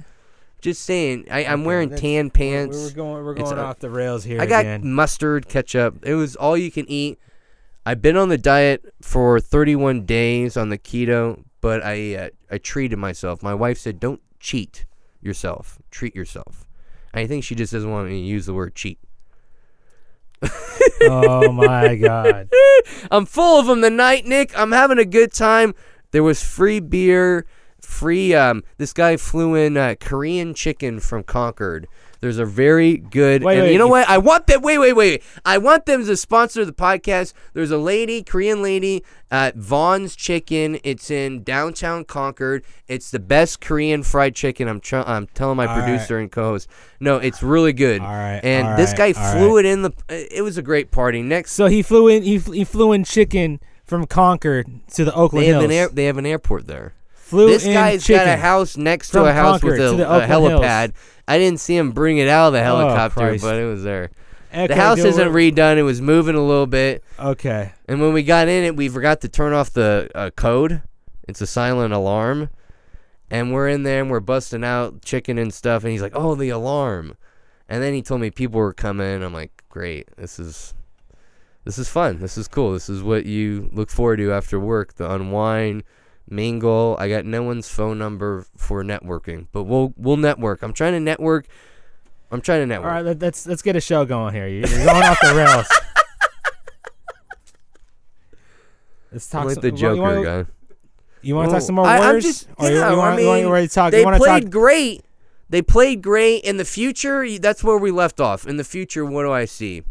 Just 0.61 0.83
saying. 0.83 1.25
I, 1.29 1.45
I'm 1.45 1.59
Okay, 1.61 1.67
wearing 1.67 1.89
tan 1.95 2.29
pants. 2.31 2.77
we're 2.77 2.91
going. 2.91 3.23
We're 3.23 3.33
It's 3.33 3.43
going 3.43 3.57
a- 3.59 3.63
off 3.63 3.79
the 3.79 3.89
rails 3.89 4.23
here 4.23 4.41
I 4.41 4.45
got 4.45 4.61
again. 4.61 4.91
mustard, 4.93 5.47
ketchup. 5.47 6.03
It 6.05 6.15
was 6.15 6.35
all 6.35 6.57
you 6.57 6.71
can 6.71 6.85
eat. 6.89 7.19
I've 7.85 8.01
been 8.01 8.17
on 8.17 8.29
the 8.29 8.37
diet 8.37 8.83
for 9.01 9.39
31 9.39 10.05
days 10.05 10.57
on 10.57 10.69
the 10.69 10.77
keto, 10.79 11.43
but 11.61 11.83
I 11.85 12.15
uh, 12.15 12.29
I 12.49 12.57
treated 12.57 12.97
myself. 12.97 13.43
My 13.43 13.53
wife 13.53 13.77
said, 13.77 13.99
"Don't 13.99 14.21
cheat 14.39 14.85
yourself. 15.21 15.77
Treat 15.91 16.15
yourself." 16.15 16.65
I 17.13 17.27
think 17.27 17.43
she 17.43 17.53
just 17.55 17.71
doesn't 17.71 17.89
want 17.91 18.09
me 18.09 18.19
to 18.21 18.25
use 18.27 18.45
the 18.47 18.53
word 18.53 18.73
cheat. 18.75 18.97
oh 21.01 21.51
my 21.51 21.95
god. 21.95 22.49
I'm 23.11 23.25
full 23.25 23.59
of 23.59 23.67
them 23.67 23.81
tonight, 23.81 24.25
Nick. 24.25 24.57
I'm 24.57 24.71
having 24.71 24.97
a 24.99 25.05
good 25.05 25.31
time. 25.33 25.73
There 26.11 26.23
was 26.23 26.43
free 26.43 26.79
beer, 26.79 27.45
free. 27.85 28.33
Um, 28.33 28.63
this 28.77 28.93
guy 28.93 29.17
flew 29.17 29.55
in 29.55 29.77
uh, 29.77 29.95
Korean 29.99 30.53
chicken 30.53 30.99
from 30.99 31.23
Concord. 31.23 31.87
There's 32.21 32.37
a 32.39 32.45
very 32.45 32.97
good. 32.97 33.43
Wait, 33.43 33.55
and 33.57 33.63
wait, 33.65 33.73
you 33.73 33.77
know 33.77 33.85
you- 33.85 33.91
what? 33.91 34.09
I 34.09 34.17
want 34.17 34.47
them. 34.47 34.61
Wait, 34.63 34.79
wait, 34.79 34.93
wait. 34.93 35.21
I 35.45 35.57
want 35.59 35.85
them 35.85 36.03
to 36.05 36.17
sponsor 36.17 36.65
the 36.65 36.73
podcast. 36.73 37.33
There's 37.53 37.69
a 37.69 37.77
lady, 37.77 38.23
Korean 38.23 38.63
lady, 38.63 39.03
at 39.29 39.55
Vaughn's 39.57 40.15
Chicken. 40.15 40.79
It's 40.83 41.11
in 41.11 41.43
downtown 41.43 42.03
Concord. 42.03 42.63
It's 42.87 43.11
the 43.11 43.19
best 43.19 43.61
Korean 43.61 44.01
fried 44.01 44.33
chicken. 44.33 44.67
I'm 44.67 44.79
tr- 44.79 45.03
I'm 45.05 45.27
telling 45.27 45.57
my 45.57 45.67
All 45.67 45.75
right. 45.77 45.83
producer 45.85 46.17
and 46.17 46.31
co-host. 46.31 46.67
No, 46.99 47.17
it's 47.17 47.43
really 47.43 47.73
good. 47.73 48.01
All 48.01 48.07
right, 48.07 48.39
And 48.43 48.69
all 48.69 48.77
this 48.77 48.93
guy 48.93 49.13
flew 49.13 49.57
right. 49.57 49.65
it 49.65 49.69
in 49.71 49.81
the. 49.83 49.91
It 50.09 50.41
was 50.41 50.57
a 50.57 50.63
great 50.63 50.89
party. 50.89 51.21
Next 51.21 51.51
So 51.51 51.67
he 51.67 51.83
flew 51.83 52.07
in. 52.07 52.23
He, 52.23 52.39
he 52.39 52.63
flew 52.63 52.91
in 52.93 53.03
chicken 53.03 53.59
from 53.83 54.07
Concord 54.07 54.65
to 54.95 55.05
the 55.05 55.13
Oakland 55.13 55.43
They 55.43 55.49
have 55.49 55.61
Hills. 55.61 55.65
an 55.65 55.71
air, 55.77 55.89
they 55.89 56.05
have 56.05 56.17
an 56.17 56.25
airport 56.25 56.65
there. 56.65 56.93
Flew 57.35 57.47
this 57.47 57.65
in 57.65 57.73
guy's 57.73 58.03
chicken. 58.03 58.25
got 58.25 58.33
a 58.33 58.37
house 58.41 58.77
next 58.77 59.09
to 59.09 59.19
from 59.19 59.27
a 59.27 59.33
house 59.33 59.61
Concord 59.61 59.79
with 59.79 59.91
to 59.91 59.97
the 59.97 60.03
a, 60.09 60.19
a 60.19 60.23
Oakland 60.23 60.47
Hills. 60.47 60.61
helipad. 60.63 60.93
I 61.27 61.37
didn't 61.37 61.59
see 61.59 61.75
him 61.75 61.91
bring 61.91 62.17
it 62.17 62.27
out 62.27 62.47
of 62.47 62.53
the 62.53 62.63
helicopter, 62.63 63.19
Christ. 63.19 63.43
but 63.43 63.55
it 63.59 63.65
was 63.65 63.83
there. 63.83 64.11
The 64.51 64.75
house 64.75 64.99
isn't 64.99 65.27
redone. 65.29 65.77
It 65.77 65.83
was 65.83 66.01
moving 66.01 66.35
a 66.35 66.41
little 66.45 66.67
bit, 66.67 67.03
Okay. 67.19 67.73
and 67.89 67.99
when 67.99 68.13
we 68.13 68.23
got 68.23 68.47
in 68.47 68.63
it, 68.63 68.75
we 68.75 68.87
forgot 68.87 69.19
to 69.21 69.27
turn 69.29 69.51
off 69.53 69.71
the 69.71 70.09
uh, 70.15 70.29
code. 70.29 70.81
It's 71.27 71.41
a 71.41 71.47
silent 71.47 71.93
alarm, 71.93 72.49
and 73.29 73.51
we're 73.51 73.67
in 73.67 73.83
there 73.83 74.01
and 74.01 74.09
we're 74.09 74.19
busting 74.21 74.63
out 74.63 75.01
chicken 75.01 75.37
and 75.37 75.53
stuff. 75.53 75.83
And 75.83 75.91
he's 75.91 76.01
like, 76.01 76.15
"Oh, 76.15 76.35
the 76.35 76.49
alarm!" 76.49 77.17
And 77.67 77.83
then 77.83 77.93
he 77.93 78.01
told 78.01 78.21
me 78.21 78.29
people 78.29 78.59
were 78.61 78.73
coming. 78.73 79.23
I'm 79.23 79.33
like, 79.33 79.51
"Great, 79.69 80.07
this 80.15 80.39
is." 80.39 80.73
This 81.65 81.79
is 81.79 81.89
fun. 81.89 82.19
This 82.19 82.37
is 82.37 82.47
cool. 82.47 82.73
This 82.73 82.89
is 82.89 83.01
what 83.01 83.25
you 83.25 83.69
look 83.73 83.89
forward 83.89 84.17
to 84.17 84.31
after 84.31 84.59
work. 84.59 84.93
The 84.93 85.11
unwind, 85.11 85.83
mingle. 86.29 86.95
I 86.99 87.09
got 87.09 87.25
no 87.25 87.43
one's 87.43 87.67
phone 87.69 87.97
number 87.97 88.45
for 88.57 88.83
networking, 88.83 89.47
but 89.51 89.63
we'll 89.63 89.93
we'll 89.97 90.17
network. 90.17 90.61
I'm 90.63 90.73
trying 90.73 90.93
to 90.93 90.99
network. 90.99 91.47
I'm 92.31 92.41
trying 92.41 92.61
to 92.61 92.65
network. 92.65 92.87
All 92.89 92.95
right, 92.95 93.05
let, 93.05 93.19
let's 93.19 93.45
let's 93.47 93.61
get 93.61 93.75
a 93.75 93.81
show 93.81 94.03
going 94.05 94.33
here. 94.33 94.47
You- 94.47 94.61
You're 94.67 94.85
going 94.85 95.03
off 95.03 95.19
the 95.21 95.33
rails. 95.35 95.67
Let's 99.11 99.29
talk. 99.29 99.41
I'm 99.41 99.47
like 99.47 99.53
some- 99.55 99.61
the 99.61 99.71
you 99.71 99.77
Joker 99.77 100.01
want, 100.01 100.25
guy. 100.25 100.45
You 101.21 101.35
want 101.35 101.49
to 101.49 101.53
talk 101.55 101.61
some 101.61 101.75
more 101.75 101.85
I- 101.85 101.99
Warriors? 101.99 102.23
just- 102.23 102.47
you, 102.59 102.67
yeah, 102.67 102.69
you 102.71 102.81
I 102.81 102.93
want, 102.95 103.21
you 103.21 103.27
want 103.27 103.37
mean, 103.39 103.47
you 103.47 103.53
ready 103.53 103.67
to 103.67 103.73
talk? 103.73 103.91
They 103.91 103.99
you 103.99 104.05
want 104.05 104.17
played 104.17 104.43
talk? 104.43 104.51
great. 104.51 105.05
They 105.49 105.61
played 105.61 106.01
great. 106.01 106.43
In 106.43 106.57
the 106.57 106.65
future, 106.65 107.25
that's 107.39 107.63
where 107.63 107.77
we 107.77 107.91
left 107.91 108.19
off. 108.19 108.45
In 108.47 108.57
the 108.57 108.63
future, 108.63 109.05
what 109.05 109.23
do 109.23 109.31
I 109.31 109.45
see? 109.45 109.83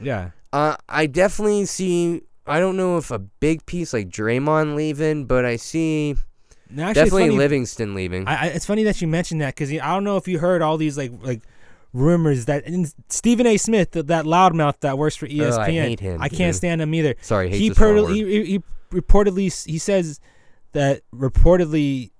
Yeah. 0.00 0.30
Uh, 0.52 0.76
I 0.88 1.06
definitely 1.06 1.64
see. 1.64 2.22
I 2.46 2.58
don't 2.60 2.76
know 2.76 2.96
if 2.98 3.10
a 3.10 3.18
big 3.18 3.64
piece 3.66 3.92
like 3.92 4.08
Draymond 4.08 4.74
leaving, 4.74 5.26
but 5.26 5.44
I 5.44 5.56
see 5.56 6.16
No, 6.70 6.84
actually, 6.84 6.94
definitely 7.04 7.22
funny- 7.28 7.36
Livingston 7.36 7.94
leaving. 7.94 8.26
I, 8.26 8.34
I, 8.34 8.46
it's 8.46 8.66
funny 8.66 8.84
that 8.84 9.00
you 9.00 9.08
mentioned 9.08 9.40
that 9.42 9.54
because 9.54 9.72
I 9.72 9.76
don't 9.94 10.04
know 10.04 10.16
if 10.16 10.26
you 10.26 10.38
heard 10.38 10.60
all 10.62 10.76
these 10.76 10.98
like 10.98 11.12
like 11.22 11.42
rumors 11.92 12.46
that 12.46 12.64
Stephen 13.10 13.46
A. 13.46 13.56
Smith, 13.58 13.90
th- 13.92 14.06
that 14.06 14.24
loudmouth 14.24 14.80
that 14.80 14.96
works 14.98 15.14
for 15.14 15.28
ESPN, 15.28 15.52
Oh, 15.52 15.60
I 15.60 15.70
hate 15.70 16.00
him, 16.00 16.22
I 16.22 16.28
can't 16.28 16.56
stand 16.56 16.80
him 16.80 16.94
either. 16.94 17.14
Sorry, 17.20 17.50
he, 17.50 17.70
per- 17.70 18.08
he, 18.08 18.24
he 18.24 18.44
he 18.44 18.62
reportedly 18.90 19.64
he 19.66 19.78
says 19.78 20.18
that 20.72 21.02
reportedly 21.14 22.10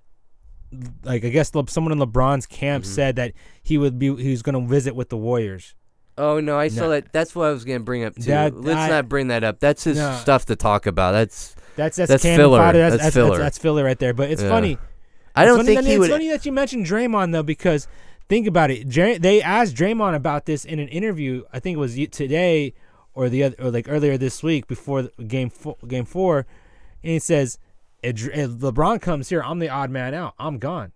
like 1.04 1.24
I 1.24 1.28
guess 1.30 1.50
someone 1.68 1.92
in 1.92 1.98
LeBron's 1.98 2.46
camp 2.46 2.84
Mm-hmm. 2.84 2.92
said 2.92 3.16
that 3.16 3.32
he 3.62 3.76
would 3.78 3.98
be 3.98 4.14
he 4.16 4.30
was 4.30 4.42
going 4.42 4.54
to 4.60 4.66
visit 4.68 4.94
with 4.94 5.08
the 5.08 5.16
Warriors. 5.16 5.74
Oh 6.22 6.40
no, 6.40 6.58
I 6.58 6.68
saw 6.68 6.82
No. 6.82 6.90
that. 6.90 7.12
That's 7.12 7.34
what 7.34 7.46
I 7.46 7.50
was 7.50 7.64
gonna 7.64 7.80
bring 7.80 8.04
up 8.04 8.14
too. 8.14 8.22
That- 8.22 8.54
Let's 8.60 8.78
I- 8.78 8.88
not 8.88 9.08
bring 9.08 9.28
that 9.28 9.42
up. 9.44 9.58
That's 9.60 9.84
his 9.84 9.98
No. 9.98 10.14
stuff 10.20 10.46
to 10.46 10.56
talk 10.56 10.86
about. 10.86 11.12
That's. 11.12 11.54
That's 11.74 11.96
that's, 11.96 12.08
That's 12.10 12.22
cannon 12.22 12.38
filler. 12.38 12.58
fodder. 12.58 12.78
That's, 12.78 12.92
That's 12.92 13.02
that's, 13.04 13.14
filler. 13.16 13.38
That's, 13.38 13.58
filler 13.58 13.84
right 13.84 13.98
there. 13.98 14.12
But 14.12 14.30
it's 14.30 14.42
Yeah. 14.42 14.48
funny. 14.50 14.78
I 15.34 15.46
don't 15.46 15.56
funny 15.56 15.66
think 15.68 15.80
that, 15.80 15.86
he 15.86 15.92
it's 15.94 16.00
would. 16.00 16.10
funny 16.10 16.28
that 16.28 16.44
you 16.44 16.52
mentioned 16.52 16.84
Draymond 16.86 17.32
though, 17.32 17.42
because 17.42 17.88
think 18.28 18.46
about 18.46 18.70
it. 18.70 18.88
Dray- 18.90 19.16
they 19.18 19.40
asked 19.42 19.74
Draymond 19.74 20.14
about 20.14 20.44
this 20.46 20.64
in 20.66 20.78
an 20.78 20.88
interview. 20.88 21.42
I 21.52 21.58
think 21.60 21.76
it 21.76 21.80
was 21.80 21.96
y- 21.96 22.04
today 22.04 22.74
or 23.14 23.28
the 23.30 23.42
other, 23.44 23.56
or 23.58 23.70
like 23.70 23.86
earlier 23.88 24.18
this 24.18 24.42
week 24.42 24.66
before 24.66 25.02
the 25.02 25.24
game 25.26 25.48
four, 25.48 25.76
game 25.88 26.04
four, 26.04 26.46
and 27.02 27.12
he 27.14 27.18
says, 27.18 27.58
if, 28.02 28.16
Dr- 28.16 28.34
if 28.38 28.50
LeBron 28.50 29.00
comes 29.00 29.30
here, 29.30 29.42
I'm 29.42 29.58
the 29.58 29.70
odd 29.70 29.90
man 29.90 30.12
out. 30.12 30.34
I'm 30.38 30.58
gone. 30.58 30.92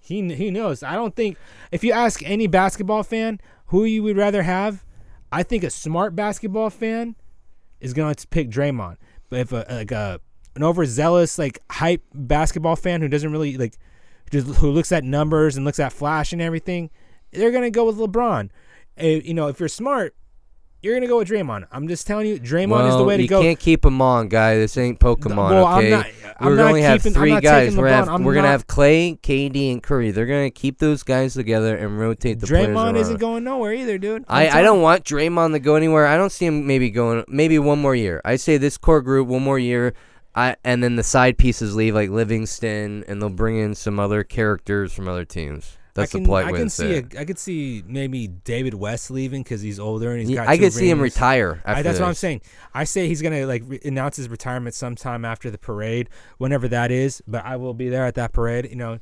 He 0.00 0.20
kn- 0.20 0.36
he 0.36 0.50
knows. 0.50 0.82
I 0.82 0.94
don't 0.94 1.14
think 1.14 1.36
if 1.70 1.82
you 1.84 1.92
ask 1.92 2.22
any 2.28 2.46
basketball 2.48 3.02
fan 3.04 3.40
who 3.66 3.84
you 3.84 4.02
would 4.02 4.16
rather 4.16 4.42
have, 4.42 4.84
I 5.32 5.42
think 5.42 5.64
a 5.64 5.70
smart 5.70 6.14
basketball 6.14 6.70
fan 6.70 7.16
is 7.80 7.92
going 7.92 8.14
to 8.14 8.28
pick 8.28 8.50
Draymond. 8.50 8.96
But 9.28 9.40
if 9.40 9.52
a 9.52 9.66
like 9.68 9.90
a 9.90 10.20
an 10.54 10.62
overzealous 10.62 11.38
like 11.38 11.58
hype 11.70 12.02
basketball 12.14 12.76
fan 12.76 13.00
who 13.00 13.08
doesn't 13.08 13.30
really 13.30 13.56
like 13.56 13.76
just 14.30 14.46
who 14.56 14.70
looks 14.70 14.92
at 14.92 15.04
numbers 15.04 15.56
and 15.56 15.64
looks 15.64 15.78
at 15.78 15.92
flash 15.92 16.32
and 16.32 16.40
everything, 16.40 16.90
they're 17.32 17.50
gonna 17.50 17.70
go 17.70 17.84
with 17.84 17.96
LeBron. 17.96 18.50
Eh, 18.96 19.20
you 19.24 19.34
know, 19.34 19.48
if 19.48 19.60
you're 19.60 19.68
smart, 19.68 20.14
you're 20.86 20.94
gonna 20.96 21.06
go 21.08 21.18
with 21.18 21.28
Draymond. 21.28 21.66
I'm 21.72 21.88
just 21.88 22.06
telling 22.06 22.26
you, 22.26 22.38
Draymond 22.38 22.68
well, 22.68 22.88
is 22.88 22.96
the 22.96 23.04
way 23.04 23.16
to 23.16 23.22
you 23.22 23.28
go. 23.28 23.40
You 23.40 23.48
can't 23.48 23.58
keep 23.58 23.82
them 23.82 24.00
on, 24.00 24.28
guy. 24.28 24.54
This 24.56 24.76
ain't 24.78 25.00
Pokemon, 25.00 25.36
well, 25.50 25.66
I'm 25.66 25.78
okay? 25.78 25.90
not- 25.90 26.06
I'm 26.38 26.46
We're 26.48 26.56
not 26.56 26.66
only 26.68 26.82
have 26.82 27.02
keeping- 27.02 27.16
I'm 27.16 27.22
three 27.22 27.40
guys. 27.40 27.76
We're, 27.76 27.88
gonna 27.88 28.10
have, 28.12 28.20
we're 28.22 28.34
gonna 28.34 28.48
have 28.48 28.66
Klay, 28.66 29.18
KD, 29.20 29.72
and 29.72 29.82
Curry. 29.82 30.10
They're 30.10 30.26
gonna 30.26 30.50
keep 30.50 30.78
those 30.78 31.02
guys 31.02 31.34
together 31.34 31.74
and 31.76 31.98
rotate 31.98 32.40
the 32.40 32.46
players 32.46 32.68
Draymond 32.68 32.96
isn't 32.96 33.18
going 33.18 33.42
nowhere 33.44 33.72
either, 33.72 33.96
dude. 33.98 34.24
I'm 34.28 34.54
I, 34.54 34.58
I 34.58 34.62
don't 34.62 34.82
want 34.82 35.04
Draymond 35.04 35.52
to 35.52 35.58
go 35.58 35.74
anywhere. 35.76 36.06
I 36.06 36.16
don't 36.16 36.30
see 36.30 36.44
him 36.46 36.66
maybe 36.66 36.90
going 36.90 37.24
maybe 37.26 37.58
one 37.58 37.80
more 37.80 37.94
year. 37.94 38.20
I 38.24 38.36
say 38.36 38.58
this 38.58 38.76
core 38.78 39.00
group 39.02 39.28
one 39.28 39.42
more 39.42 39.58
year. 39.58 39.94
I 40.34 40.56
and 40.62 40.84
then 40.84 40.96
the 40.96 41.02
side 41.02 41.38
pieces 41.38 41.74
leave 41.74 41.94
like 41.94 42.10
Livingston 42.10 43.04
and 43.08 43.22
they'll 43.22 43.30
bring 43.30 43.56
in 43.56 43.74
some 43.74 43.98
other 43.98 44.22
characters 44.22 44.92
from 44.92 45.08
other 45.08 45.24
teams. 45.24 45.78
That's 45.96 46.12
I 46.12 46.18
can, 46.18 46.22
the 46.22 46.26
polite 46.28 46.46
I 46.46 46.52
way 46.52 46.58
can 46.58 46.66
to 46.66 46.70
see 46.70 46.82
say 46.82 46.94
it. 46.98 47.14
a, 47.14 47.20
I 47.20 47.24
could 47.24 47.38
see 47.38 47.82
maybe 47.86 48.28
David 48.28 48.74
West 48.74 49.10
leaving 49.10 49.42
because 49.42 49.62
he's 49.62 49.80
older 49.80 50.10
and 50.12 50.20
he's 50.20 50.30
Yeah, 50.30 50.44
got. 50.44 50.48
I 50.48 50.56
two 50.56 50.62
could 50.64 50.72
see 50.72 50.88
him 50.90 51.00
rings. 51.00 51.14
retire 51.14 51.62
after 51.64 51.70
I, 51.80 51.82
that's 51.82 51.98
what 51.98 52.06
I'm 52.06 52.10
this. 52.12 52.18
saying. 52.20 52.40
I 52.74 52.84
say 52.84 53.08
he's 53.08 53.22
gonna 53.22 53.46
like 53.46 53.62
re- 53.66 53.80
announce 53.84 54.16
his 54.16 54.28
retirement 54.28 54.74
sometime 54.74 55.24
after 55.24 55.50
the 55.50 55.58
parade, 55.58 56.08
whenever 56.38 56.68
that 56.68 56.90
is. 56.90 57.22
But 57.26 57.44
I 57.44 57.56
will 57.56 57.74
be 57.74 57.88
there 57.88 58.04
at 58.06 58.14
that 58.16 58.32
parade. 58.32 58.68
You 58.70 58.76
know, 58.76 58.98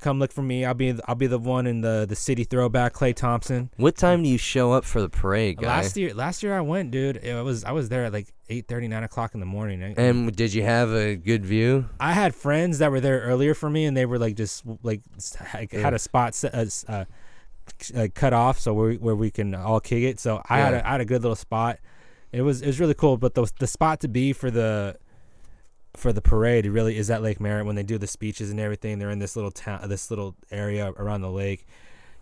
come 0.00 0.18
look 0.18 0.32
for 0.32 0.42
me. 0.42 0.64
I'll 0.64 0.74
be 0.74 0.94
I'll 1.06 1.14
be 1.14 1.26
the 1.26 1.38
one 1.38 1.66
in 1.66 1.80
the 1.80 2.06
the 2.08 2.16
city 2.16 2.44
throwback, 2.44 2.94
Klay 2.94 3.14
Thompson. 3.14 3.70
What 3.76 3.96
time 3.96 4.22
do 4.22 4.28
you 4.28 4.38
show 4.38 4.72
up 4.72 4.84
for 4.84 5.00
the 5.00 5.08
parade, 5.08 5.58
guy? 5.58 5.66
Last 5.68 5.96
year, 5.96 6.12
last 6.14 6.42
year 6.42 6.56
I 6.56 6.60
went, 6.60 6.90
dude. 6.90 7.16
It 7.18 7.42
was 7.44 7.64
I 7.64 7.72
was 7.72 7.88
there 7.88 8.04
at 8.04 8.12
like 8.12 8.32
8:30, 8.50 8.88
9 8.88 9.02
o'clock 9.04 9.34
in 9.34 9.40
the 9.40 9.46
morning. 9.46 9.82
And 9.96 10.34
did 10.34 10.54
you 10.54 10.62
have 10.62 10.92
a 10.92 11.16
good 11.16 11.44
view? 11.44 11.86
I 11.98 12.12
had 12.12 12.34
friends 12.34 12.78
that 12.78 12.90
were 12.90 13.00
there 13.00 13.20
earlier 13.20 13.54
for 13.54 13.68
me, 13.70 13.84
and 13.86 13.96
they 13.96 14.06
were 14.06 14.18
like 14.18 14.36
just 14.36 14.62
like 14.82 15.02
had 15.72 15.94
a 15.94 15.98
spot 15.98 16.34
set, 16.34 16.54
uh, 16.54 16.66
uh, 16.92 17.04
uh, 17.96 18.08
cut 18.14 18.32
off 18.32 18.58
so 18.60 18.72
where 18.74 18.88
we, 18.90 18.96
where 18.98 19.16
we 19.16 19.30
can 19.30 19.54
all 19.54 19.80
kick 19.80 20.02
it. 20.04 20.20
So 20.20 20.42
I 20.48 20.58
had 20.58 20.72
Yeah. 20.74 20.80
a, 20.82 20.86
I 20.86 20.92
had 20.92 21.00
a 21.00 21.04
good 21.04 21.22
little 21.22 21.36
spot. 21.36 21.78
It 22.32 22.42
was 22.42 22.60
it 22.62 22.66
was 22.66 22.78
really 22.78 22.94
cool. 22.94 23.16
But 23.16 23.34
the 23.34 23.50
the 23.58 23.66
spot 23.66 24.00
to 24.00 24.08
be 24.08 24.32
for 24.32 24.50
the 24.50 24.96
for 25.96 26.12
the 26.12 26.22
parade 26.22 26.66
really 26.66 26.96
is 26.96 27.10
at 27.10 27.22
Lake 27.22 27.40
Merritt 27.40 27.66
when 27.66 27.76
they 27.76 27.82
do 27.82 27.98
the 27.98 28.06
speeches 28.06 28.50
and 28.50 28.60
everything. 28.60 28.98
They're 28.98 29.10
in 29.10 29.18
this 29.18 29.36
little 29.36 29.50
town, 29.50 29.88
this 29.88 30.10
little 30.10 30.36
area 30.50 30.92
around 30.96 31.22
the 31.22 31.30
lake. 31.30 31.66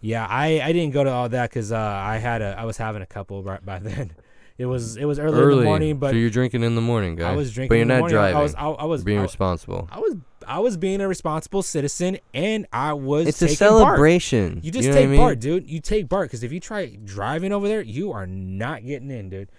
Yeah, 0.00 0.26
I, 0.28 0.60
I 0.60 0.72
didn't 0.72 0.92
go 0.92 1.02
to 1.04 1.10
all 1.10 1.28
that 1.30 1.50
because 1.50 1.72
uh, 1.72 1.78
I 1.78 2.18
had 2.18 2.42
a 2.42 2.56
I 2.58 2.64
was 2.64 2.76
having 2.76 3.02
a 3.02 3.06
couple 3.06 3.42
right 3.42 3.64
by 3.64 3.78
then. 3.80 4.14
It 4.56 4.66
was 4.66 4.96
it 4.96 5.04
was 5.04 5.18
early, 5.18 5.52
in 5.52 5.58
the 5.58 5.64
morning, 5.64 5.98
but 5.98 6.10
so 6.10 6.16
you're 6.16 6.30
drinking 6.30 6.62
in 6.62 6.76
the 6.76 6.80
morning, 6.80 7.16
guy. 7.16 7.32
I 7.32 7.34
was 7.34 7.52
drinking. 7.52 7.70
but 7.70 7.74
you're 7.74 7.82
in 7.82 7.88
the 7.88 7.94
not 7.94 8.00
morning. 8.00 8.14
Driving. 8.14 8.36
I 8.36 8.42
was 8.42 8.54
I, 8.54 8.66
I 8.68 8.84
was 8.84 9.02
being 9.02 9.18
I, 9.18 9.22
responsible. 9.22 9.88
I 9.90 9.98
was 9.98 10.16
I 10.46 10.60
was 10.60 10.76
being 10.76 11.00
a 11.00 11.08
responsible 11.08 11.62
citizen 11.62 12.18
and 12.32 12.66
I 12.72 12.92
was 12.92 13.26
It's 13.26 13.42
a 13.42 13.46
part. 13.46 13.58
celebration. 13.58 14.60
You 14.62 14.70
just 14.70 14.88
know 14.88 14.94
take 14.94 15.04
I 15.04 15.08
mean? 15.08 15.18
part, 15.18 15.40
dude. 15.40 15.68
You 15.68 15.80
take 15.80 16.08
part 16.08 16.28
because 16.28 16.44
if 16.44 16.52
you 16.52 16.60
try 16.60 16.96
driving 17.04 17.52
over 17.52 17.66
there, 17.66 17.82
you 17.82 18.12
are 18.12 18.26
not 18.26 18.84
getting 18.86 19.10
in, 19.10 19.28
dude. 19.30 19.50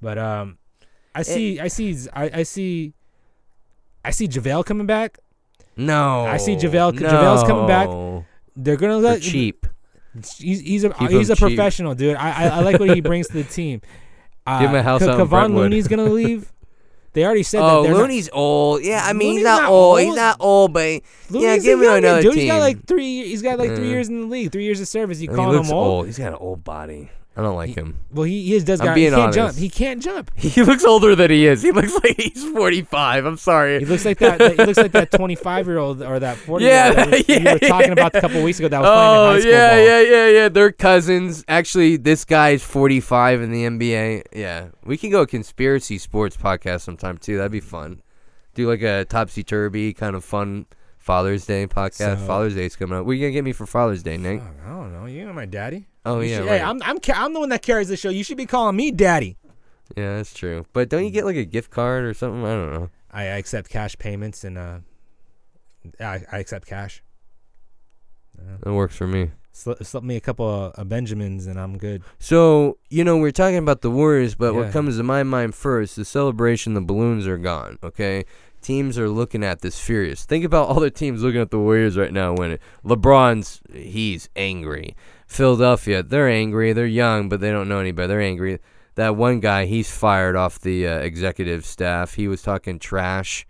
But 0.00 0.18
um, 0.18 0.58
I 1.14 1.22
see, 1.22 1.60
I 1.60 1.68
see, 1.68 1.96
I, 2.12 2.30
I 2.34 2.42
see, 2.42 2.92
I 4.04 4.10
see 4.10 4.28
JaVale 4.28 4.64
coming 4.66 4.86
back. 4.86 5.18
No, 5.76 6.24
I 6.26 6.36
see 6.36 6.56
JaVale- 6.56 6.98
JaVale's 6.98 7.42
coming 7.44 7.66
back. 7.66 7.88
They're 8.56 8.76
gonna 8.76 8.98
let 8.98 9.22
cheap. 9.22 9.66
He's, 10.38 10.60
he's 10.60 10.84
a 10.84 10.90
Keep 10.90 11.10
he's 11.10 11.30
a 11.30 11.34
cheap. 11.34 11.40
professional, 11.40 11.94
dude. 11.96 12.14
I, 12.16 12.44
I 12.44 12.48
I 12.48 12.60
like 12.60 12.78
what 12.78 12.90
he 12.94 13.00
brings 13.10 13.26
to 13.28 13.32
the 13.34 13.44
team. 13.44 13.80
Uh, 14.46 14.60
Give 14.60 14.70
him 14.70 14.76
a 14.76 14.82
house 14.82 15.02
out 15.02 15.18
in 15.18 15.26
Kevon. 15.26 15.54
Looney's 15.54 15.88
gonna 15.88 16.04
leave. 16.20 16.52
They 17.14 17.24
already 17.24 17.42
said 17.44 17.60
Oh, 17.62 17.82
that. 17.82 17.88
they're 17.88 17.92
not- 17.94 18.00
Looney's 18.02 18.28
old. 18.32 18.82
Yeah, 18.84 19.02
I 19.04 19.12
mean 19.12 19.28
Looney's 19.28 19.38
he's 19.38 19.44
not, 19.44 19.62
not 19.62 19.70
old. 19.70 20.00
He's 20.00 20.14
not 20.16 20.36
old, 20.40 20.72
but 20.72 21.00
yeah, 21.30 21.56
give 21.58 21.80
him 21.80 21.88
another 21.92 22.22
dude. 22.22 22.32
team. 22.34 22.42
He's 22.42 22.50
got 22.52 22.58
like 22.60 22.86
three. 22.86 23.24
He's 23.24 23.42
got 23.42 23.58
like 23.58 23.74
three 23.74 23.88
Uh, 23.88 23.90
years 23.90 24.08
in 24.08 24.20
the 24.20 24.26
league, 24.28 24.52
three 24.52 24.64
years 24.64 24.80
of 24.80 24.86
service. 24.86 25.20
You 25.20 25.28
call 25.28 25.50
he 25.50 25.56
looks 25.56 25.68
him 25.68 25.74
old? 25.74 25.86
old. 25.86 26.06
He's 26.06 26.18
got 26.18 26.28
an 26.28 26.34
old 26.34 26.62
body. 26.62 27.10
I 27.36 27.42
don't 27.42 27.56
like 27.56 27.74
him. 27.74 27.98
Well, 28.12 28.24
he, 28.24 28.44
he 28.44 28.60
does 28.60 28.80
I'm 28.80 28.86
got. 28.86 28.96
He 28.96 29.02
being 29.04 29.12
can't 29.14 29.34
jump. 29.34 29.44
honest. 29.46 29.58
He 29.58 29.68
can't 29.68 30.00
jump. 30.00 30.30
He 30.36 30.62
looks 30.62 30.84
older 30.84 31.16
than 31.16 31.32
he 31.32 31.46
is. 31.48 31.62
He 31.62 31.72
looks 31.72 31.92
like 32.04 32.16
he's 32.16 32.44
45. 32.44 33.24
I'm 33.24 33.36
sorry. 33.36 33.80
He 33.80 33.84
looks 33.86 34.04
like 34.04 34.18
that. 34.18 34.38
that- 34.38 34.52
he 34.52 34.64
looks 34.64 34.78
like 34.78 34.92
that 34.92 35.10
25 35.16 35.66
year 35.66 35.78
old 35.78 36.00
or 36.00 36.20
that 36.20 36.36
40 36.36 36.64
Yeah, 36.64 36.90
year 36.90 37.00
old 37.00 37.12
that 37.12 37.26
we, 37.28 37.34
we 37.38 37.44
yeah, 37.44 37.52
were 37.54 37.58
talking 37.58 37.86
yeah. 37.88 37.92
about 37.92 38.14
a 38.14 38.20
couple 38.20 38.40
weeks 38.42 38.60
ago 38.60 38.68
that 38.68 38.80
was 38.80 38.88
Oh 38.88 38.92
playing 38.92 39.10
in 39.12 39.18
oh, 39.18 39.32
high 39.32 39.40
school 39.40 39.52
yeah, 39.52 39.68
ball. 39.70 39.84
yeah, 39.84 40.00
yeah, 40.02 40.28
yeah. 40.42 40.48
They're 40.48 40.70
cousins. 40.72 41.44
Actually, 41.48 41.96
this 41.96 42.24
guy's 42.24 42.62
45 42.62 43.42
in 43.42 43.50
the 43.50 43.64
NBA. 43.64 44.22
Yeah, 44.32 44.68
we 44.84 44.96
can 44.96 45.10
go 45.10 45.22
a 45.22 45.26
conspiracy 45.26 45.98
sports 45.98 46.36
podcast 46.36 46.82
sometime 46.82 47.18
too. 47.18 47.36
That'd 47.38 47.50
be 47.50 47.58
fun. 47.60 48.00
Do 48.54 48.68
like 48.68 48.82
a 48.82 49.04
topsy 49.06 49.42
turvy 49.42 49.92
kind 49.92 50.14
of 50.14 50.24
fun 50.24 50.66
Father's 50.98 51.46
Day 51.46 51.66
podcast. 51.66 52.18
So- 52.20 52.26
Father's 52.28 52.54
Day's 52.54 52.76
coming 52.76 52.96
up. 52.96 53.04
What 53.06 53.10
are 53.10 53.14
you 53.14 53.22
gonna 53.22 53.32
get 53.32 53.42
me 53.42 53.52
for 53.52 53.66
Father's 53.66 54.04
Day, 54.04 54.18
Nick? 54.18 54.40
Oh, 54.40 54.64
I 54.64 54.68
don't 54.68 54.92
know. 54.92 55.06
You 55.06 55.26
know 55.26 55.32
my 55.32 55.46
daddy. 55.46 55.88
Oh 56.06 56.20
yeah, 56.20 56.36
should- 56.38 56.46
right. 56.46 56.58
Hey, 56.60 56.62
I'm 56.62 56.82
I'm 56.82 56.98
I'm 57.14 57.32
the 57.34 57.40
one 57.40 57.48
that 57.50 57.62
carries 57.62 57.88
the 57.88 57.96
show. 57.96 58.10
You 58.10 58.24
should 58.24 58.36
be 58.36 58.46
calling 58.46 58.76
me 58.76 58.90
daddy. 58.90 59.36
yeah, 59.96 60.16
that's 60.16 60.34
true. 60.34 60.66
But 60.72 60.88
don't 60.88 61.04
you 61.04 61.10
get 61.10 61.24
like 61.24 61.36
a 61.36 61.44
gift 61.44 61.70
card 61.70 62.04
or 62.04 62.14
something? 62.14 62.44
I 62.44 62.50
don't 62.54 62.72
know. 62.72 62.90
I, 63.10 63.22
I 63.22 63.36
accept 63.36 63.70
cash 63.70 63.96
payments 63.98 64.42
and 64.44 64.58
uh, 64.58 64.78
I, 66.00 66.22
I 66.32 66.38
accept 66.38 66.66
cash. 66.66 67.02
That 68.62 68.72
works 68.72 68.96
for 68.96 69.06
me. 69.06 69.30
Slip, 69.52 69.84
slip 69.84 70.02
me 70.02 70.16
a 70.16 70.20
couple 70.20 70.48
of, 70.48 70.72
of 70.72 70.88
Benjamins 70.88 71.46
and 71.46 71.60
I'm 71.60 71.78
good. 71.78 72.02
So, 72.18 72.78
you 72.90 73.04
know, 73.04 73.16
we're 73.16 73.30
talking 73.30 73.56
about 73.58 73.82
the 73.82 73.90
Warriors, 73.90 74.34
but 74.34 74.52
Yeah. 74.52 74.60
what 74.62 74.72
comes 74.72 74.96
to 74.96 75.04
my 75.04 75.22
mind 75.22 75.54
first, 75.54 75.94
the 75.94 76.04
celebration, 76.04 76.74
the 76.74 76.80
balloons 76.80 77.26
are 77.28 77.38
gone, 77.38 77.78
okay? 77.84 78.24
Teams 78.62 78.98
are 78.98 79.08
looking 79.08 79.44
at 79.44 79.60
this 79.60 79.78
furious. 79.78 80.24
Think 80.24 80.44
about 80.44 80.68
all 80.68 80.80
the 80.80 80.90
teams 80.90 81.22
looking 81.22 81.40
at 81.40 81.52
the 81.52 81.58
Warriors 81.60 81.96
right 81.96 82.12
now 82.12 82.32
when 82.34 82.52
it, 82.52 82.60
LeBron's, 82.84 83.60
he's 83.72 84.28
angry. 84.34 84.96
Philadelphia, 85.26 86.02
they're 86.02 86.28
angry. 86.28 86.72
They're 86.72 86.86
young, 86.86 87.28
but 87.28 87.40
they 87.40 87.50
don't 87.50 87.68
know 87.68 87.78
any 87.78 87.92
better. 87.92 88.08
They're 88.08 88.20
angry. 88.20 88.58
That 88.94 89.16
one 89.16 89.40
guy, 89.40 89.66
he's 89.66 89.90
fired 89.90 90.36
off 90.36 90.60
the 90.60 90.86
uh, 90.86 90.98
executive 90.98 91.64
staff. 91.64 92.14
He 92.14 92.28
was 92.28 92.42
talking 92.42 92.78
trash 92.78 93.46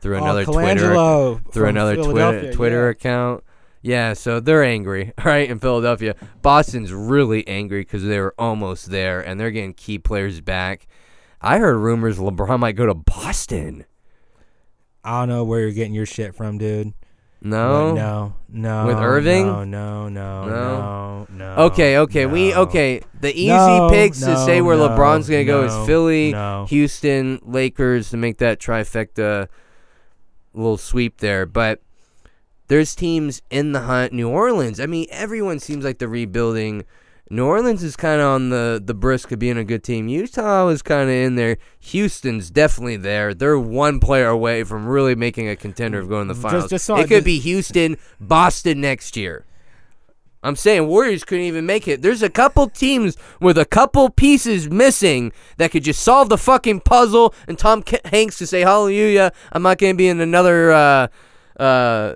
through 0.00 0.16
another 0.16 0.44
oh, 0.46 0.52
Twitter 0.52 1.50
through 1.52 1.66
another 1.66 1.96
Twitter 1.96 2.52
Twitter 2.52 2.84
yeah. 2.84 2.90
account. 2.90 3.44
Yeah, 3.80 4.12
so 4.14 4.40
they're 4.40 4.64
angry, 4.64 5.12
all 5.18 5.24
right, 5.24 5.48
in 5.48 5.60
Philadelphia. 5.60 6.16
Boston's 6.42 6.92
really 6.92 7.46
angry 7.46 7.82
because 7.82 8.04
they 8.04 8.18
were 8.18 8.34
almost 8.38 8.90
there, 8.90 9.20
and 9.20 9.38
they're 9.38 9.52
getting 9.52 9.74
key 9.74 9.98
players 9.98 10.40
back. 10.40 10.88
I 11.40 11.58
heard 11.58 11.76
rumors 11.76 12.18
LeBron 12.18 12.58
might 12.58 12.74
go 12.74 12.86
to 12.86 12.94
Boston. 12.94 13.84
I 15.04 15.20
don't 15.20 15.28
know 15.28 15.44
where 15.44 15.60
you're 15.60 15.70
getting 15.70 15.94
your 15.94 16.06
shit 16.06 16.34
from, 16.34 16.58
dude. 16.58 16.92
No. 17.40 17.94
No, 17.94 18.34
no. 18.48 18.86
With 18.86 18.96
Irving? 18.98 19.46
No, 19.46 19.64
no, 19.64 20.08
no, 20.08 20.44
No? 20.46 20.46
no, 20.48 21.26
no. 21.30 21.54
Okay, 21.66 21.98
okay, 21.98 22.26
we 22.26 22.54
okay. 22.54 23.00
The 23.20 23.32
easy 23.32 23.48
No, 23.48 23.88
picks 23.90 24.18
to 24.20 24.36
say 24.44 24.60
where 24.60 24.76
no, 24.76 24.88
LeBron's 24.88 25.28
gonna 25.28 25.44
go 25.44 25.64
is 25.64 25.86
Philly, 25.86 26.32
no. 26.32 26.66
Houston, 26.68 27.40
Lakers 27.44 28.10
to 28.10 28.16
make 28.16 28.38
that 28.38 28.58
trifecta 28.58 29.48
little 30.52 30.76
sweep 30.78 31.18
there. 31.18 31.46
But 31.46 31.80
there's 32.66 32.94
teams 32.94 33.40
in 33.50 33.72
the 33.72 33.80
hunt. 33.82 34.12
New 34.12 34.28
Orleans. 34.28 34.80
I 34.80 34.86
mean, 34.86 35.06
everyone 35.10 35.60
seems 35.60 35.84
like 35.84 35.98
they're 35.98 36.08
rebuilding. 36.08 36.84
New 37.30 37.44
Orleans 37.44 37.82
is 37.82 37.94
kind 37.94 38.20
of 38.20 38.26
on 38.26 38.48
the 38.50 38.80
the 38.82 38.94
brisk 38.94 39.30
of 39.32 39.38
being 39.38 39.58
a 39.58 39.64
good 39.64 39.84
team. 39.84 40.08
Utah 40.08 40.68
is 40.68 40.80
kind 40.82 41.02
of 41.10 41.14
in 41.14 41.34
there. 41.34 41.58
Houston's 41.80 42.50
definitely 42.50 42.96
there. 42.96 43.34
They're 43.34 43.58
one 43.58 44.00
player 44.00 44.28
away 44.28 44.64
from 44.64 44.86
really 44.86 45.14
making 45.14 45.48
a 45.48 45.54
contender 45.56 45.98
of 45.98 46.08
going 46.08 46.28
to 46.28 46.34
the 46.34 46.40
finals. 46.40 46.70
just 46.70 46.86
so 46.86 46.96
it 46.96 47.00
I- 47.00 47.02
could 47.02 47.08
just- 47.10 47.24
be 47.26 47.38
Houston, 47.40 47.96
Boston 48.18 48.80
next 48.80 49.16
year. 49.16 49.44
I'm 50.42 50.54
saying 50.56 50.86
Warriors 50.86 51.24
couldn't 51.24 51.44
even 51.46 51.66
make 51.66 51.88
it. 51.88 52.00
There's 52.00 52.22
a 52.22 52.30
couple 52.30 52.68
teams 52.68 53.16
with 53.40 53.58
a 53.58 53.64
couple 53.64 54.08
pieces 54.08 54.70
missing 54.70 55.32
that 55.56 55.72
could 55.72 55.82
just 55.82 56.00
solve 56.00 56.28
the 56.28 56.38
fucking 56.38 56.80
puzzle, 56.80 57.34
and 57.48 57.58
Tom 57.58 57.82
Hanks 58.04 58.38
could 58.38 58.48
say, 58.48 58.60
"Hallelujah! 58.60 59.32
I'm 59.52 59.62
not 59.64 59.78
going 59.78 59.94
to 59.94 59.96
be 59.98 60.06
in 60.08 60.20
another 60.20 60.70
uh, 60.72 61.08
uh, 61.58 62.14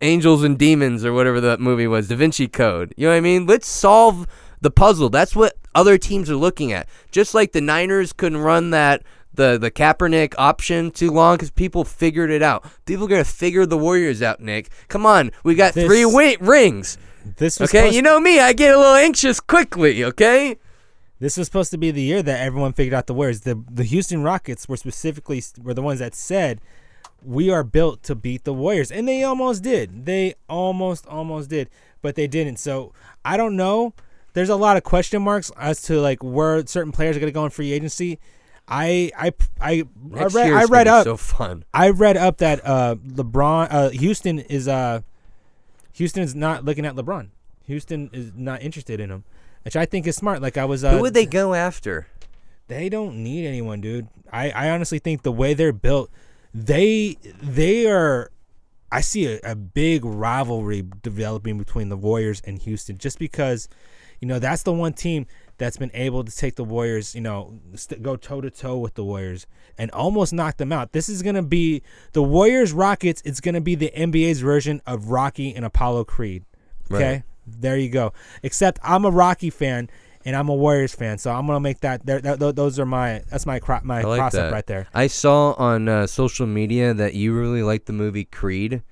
Angels 0.00 0.44
and 0.44 0.56
Demons 0.56 1.04
or 1.04 1.12
whatever 1.12 1.40
that 1.40 1.58
movie 1.60 1.88
was, 1.88 2.06
Da 2.08 2.14
Vinci 2.14 2.46
Code." 2.46 2.94
You 2.96 3.08
know 3.08 3.12
what 3.12 3.16
I 3.18 3.20
mean? 3.20 3.44
Let's 3.44 3.66
solve 3.66 4.28
the 4.64 4.70
puzzle. 4.72 5.08
That's 5.10 5.36
what 5.36 5.56
other 5.76 5.96
teams 5.98 6.28
are 6.30 6.36
looking 6.36 6.72
at. 6.72 6.88
Just 7.12 7.34
like 7.34 7.52
the 7.52 7.60
Niners 7.60 8.12
couldn't 8.12 8.38
run 8.38 8.70
that 8.70 9.02
the 9.32 9.58
the 9.58 9.70
Kaepernick 9.70 10.34
option 10.38 10.90
too 10.90 11.10
long 11.10 11.36
because 11.36 11.50
people 11.52 11.84
figured 11.84 12.30
it 12.30 12.42
out. 12.42 12.64
People 12.86 13.04
are 13.04 13.08
gonna 13.08 13.24
figure 13.24 13.66
the 13.66 13.78
Warriors 13.78 14.22
out. 14.22 14.40
Nick, 14.40 14.70
come 14.88 15.06
on, 15.06 15.30
we 15.44 15.54
got 15.54 15.74
This- 15.74 15.86
three 15.86 16.02
wi- 16.02 16.36
rings. 16.40 16.98
This 17.36 17.58
was 17.58 17.70
Okay, 17.70 17.90
you 17.94 18.02
know 18.02 18.20
me, 18.20 18.38
I 18.38 18.52
get 18.52 18.74
a 18.74 18.78
little 18.78 18.94
anxious 18.94 19.40
quickly. 19.40 20.04
Okay, 20.04 20.56
This 21.20 21.36
was 21.38 21.46
supposed 21.46 21.70
to 21.70 21.78
be 21.78 21.90
the 21.90 22.02
year 22.02 22.22
that 22.22 22.40
everyone 22.40 22.72
figured 22.74 22.92
out 22.94 23.06
the 23.06 23.14
Warriors. 23.14 23.40
The 23.42 23.56
the 23.70 23.84
Houston 23.84 24.22
Rockets 24.22 24.68
were 24.68 24.76
specifically 24.76 25.42
were 25.62 25.74
the 25.74 25.82
ones 25.82 25.98
that 26.00 26.14
said 26.14 26.60
we 27.24 27.48
are 27.50 27.64
built 27.64 28.02
to 28.04 28.14
beat 28.14 28.44
the 28.44 28.52
Warriors, 28.52 28.90
and 28.92 29.08
they 29.08 29.22
almost 29.24 29.62
did. 29.62 30.04
They 30.06 30.34
almost 30.48 31.06
almost 31.06 31.48
did, 31.50 31.70
but 32.02 32.14
they 32.14 32.26
didn't. 32.26 32.58
So 32.58 32.92
I 33.24 33.36
don't 33.36 33.56
know. 33.56 33.94
There's 34.34 34.50
a 34.50 34.56
lot 34.56 34.76
of 34.76 34.84
question 34.84 35.22
marks 35.22 35.50
as 35.56 35.80
to 35.82 36.00
like 36.00 36.22
where 36.22 36.66
certain 36.66 36.92
players 36.92 37.16
are 37.16 37.20
going 37.20 37.30
to 37.30 37.34
go 37.34 37.44
in 37.44 37.50
free 37.50 37.72
agency. 37.72 38.18
I 38.68 39.10
I 39.16 39.32
I, 39.60 39.84
I 40.14 40.24
read 40.26 40.52
I 40.52 40.64
read 40.64 40.88
up 40.88 41.04
So 41.04 41.16
fun. 41.16 41.64
I 41.72 41.90
read 41.90 42.16
up 42.16 42.38
that 42.38 42.60
uh 42.64 42.96
LeBron 42.96 43.68
uh 43.70 43.88
Houston 43.90 44.38
is 44.40 44.68
uh 44.68 45.00
Houston 45.92 46.22
is 46.22 46.34
not 46.34 46.64
looking 46.64 46.84
at 46.86 46.94
LeBron. 46.94 47.28
Houston 47.66 48.10
is 48.12 48.32
not 48.34 48.62
interested 48.62 49.00
in 49.00 49.10
him, 49.10 49.24
which 49.64 49.76
I 49.76 49.86
think 49.86 50.06
is 50.06 50.16
smart. 50.16 50.42
Like 50.42 50.56
I 50.56 50.64
was 50.64 50.82
uh, 50.84 50.92
Who 50.92 51.00
would 51.02 51.14
they 51.14 51.26
go 51.26 51.54
after? 51.54 52.06
they 52.66 52.88
don't 52.88 53.22
need 53.22 53.46
anyone, 53.46 53.80
dude. 53.82 54.08
I, 54.32 54.50
I 54.50 54.70
honestly 54.70 54.98
think 54.98 55.22
the 55.22 55.30
way 55.32 55.52
they're 55.54 55.72
built, 55.72 56.10
they 56.52 57.16
they 57.42 57.86
are. 57.86 58.30
I 58.90 59.00
see 59.00 59.26
a, 59.26 59.40
a 59.44 59.54
big 59.54 60.04
rivalry 60.04 60.84
developing 61.02 61.58
between 61.58 61.88
the 61.90 61.96
Warriors 61.96 62.40
and 62.46 62.58
Houston, 62.60 62.96
just 62.96 63.18
because, 63.18 63.68
you 64.24 64.28
know, 64.28 64.38
that's 64.38 64.62
the 64.62 64.72
one 64.72 64.94
team 64.94 65.26
that's 65.58 65.76
been 65.76 65.90
able 65.92 66.24
to 66.24 66.34
take 66.34 66.56
the 66.56 66.64
Warriors, 66.64 67.14
you 67.14 67.20
know, 67.20 67.60
st- 67.74 68.02
go 68.02 68.16
toe 68.16 68.40
to 68.40 68.50
toe 68.50 68.78
with 68.78 68.94
the 68.94 69.04
Warriors 69.04 69.46
and 69.76 69.90
almost 69.90 70.32
knock 70.32 70.56
them 70.56 70.72
out. 70.72 70.92
This 70.92 71.10
is 71.10 71.20
gonna 71.20 71.42
be 71.42 71.82
the 72.14 72.22
Warriors 72.22 72.72
Rockets. 72.72 73.20
It's 73.26 73.38
gonna 73.40 73.60
be 73.60 73.74
the 73.74 73.92
NBA's 73.94 74.40
version 74.40 74.80
of 74.86 75.10
Rocky 75.10 75.54
and 75.54 75.62
Apollo 75.62 76.04
Creed. 76.04 76.44
Okay, 76.90 77.12
Right. 77.12 77.22
there 77.46 77.76
you 77.76 77.90
go. 77.90 78.14
Except 78.42 78.78
I'm 78.82 79.04
a 79.04 79.10
Rocky 79.10 79.50
fan 79.50 79.90
and 80.24 80.34
I'm 80.34 80.48
a 80.48 80.54
Warriors 80.54 80.94
fan, 80.94 81.18
so 81.18 81.30
I'm 81.30 81.46
gonna 81.46 81.60
make 81.60 81.80
that. 81.80 82.06
There, 82.06 82.18
th- 82.22 82.38
those 82.38 82.78
are 82.78 82.86
my. 82.86 83.22
That's 83.30 83.44
my 83.44 83.58
cro- 83.58 83.80
my 83.82 84.00
like 84.00 84.20
cross 84.20 84.34
up 84.34 84.50
right 84.50 84.66
there. 84.66 84.86
I 84.94 85.06
saw 85.06 85.52
on 85.58 85.86
uh, 85.86 86.06
social 86.06 86.46
media 86.46 86.94
that 86.94 87.12
you 87.12 87.34
really 87.38 87.62
like 87.62 87.84
the 87.84 87.92
movie 87.92 88.24
Creed, 88.24 88.82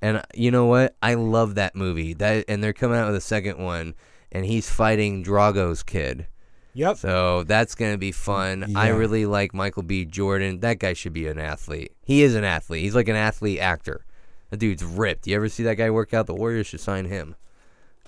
and 0.00 0.22
you 0.34 0.50
know 0.50 0.64
what? 0.64 0.96
I 1.02 1.12
love 1.12 1.56
that 1.56 1.76
movie. 1.76 2.14
That 2.14 2.46
and 2.48 2.64
they're 2.64 2.72
coming 2.72 2.96
out 2.98 3.06
with 3.08 3.16
a 3.16 3.20
second 3.20 3.58
one, 3.62 3.94
and 4.32 4.44
he's 4.44 4.68
fighting 4.70 5.22
Drago's 5.22 5.82
kid. 5.82 6.26
Yep. 6.74 6.98
So 6.98 7.42
that's 7.44 7.74
gonna 7.74 7.98
be 7.98 8.12
fun. 8.12 8.76
I 8.76 8.88
really 8.88 9.26
like 9.26 9.52
Michael 9.52 9.82
B. 9.82 10.04
Jordan. 10.04 10.60
That 10.60 10.78
guy 10.78 10.92
should 10.92 11.12
be 11.12 11.26
an 11.26 11.38
athlete. 11.38 11.92
He 12.04 12.22
is 12.22 12.34
an 12.34 12.44
athlete. 12.44 12.82
He's 12.82 12.94
like 12.94 13.08
an 13.08 13.16
athlete 13.16 13.58
actor. 13.58 14.04
That 14.50 14.58
dude's 14.58 14.84
ripped. 14.84 15.26
You 15.26 15.36
ever 15.36 15.48
see 15.48 15.62
that 15.64 15.74
guy 15.74 15.90
work 15.90 16.14
out? 16.14 16.26
The 16.26 16.34
Warriors 16.34 16.68
should 16.68 16.80
sign 16.80 17.06
him. 17.06 17.34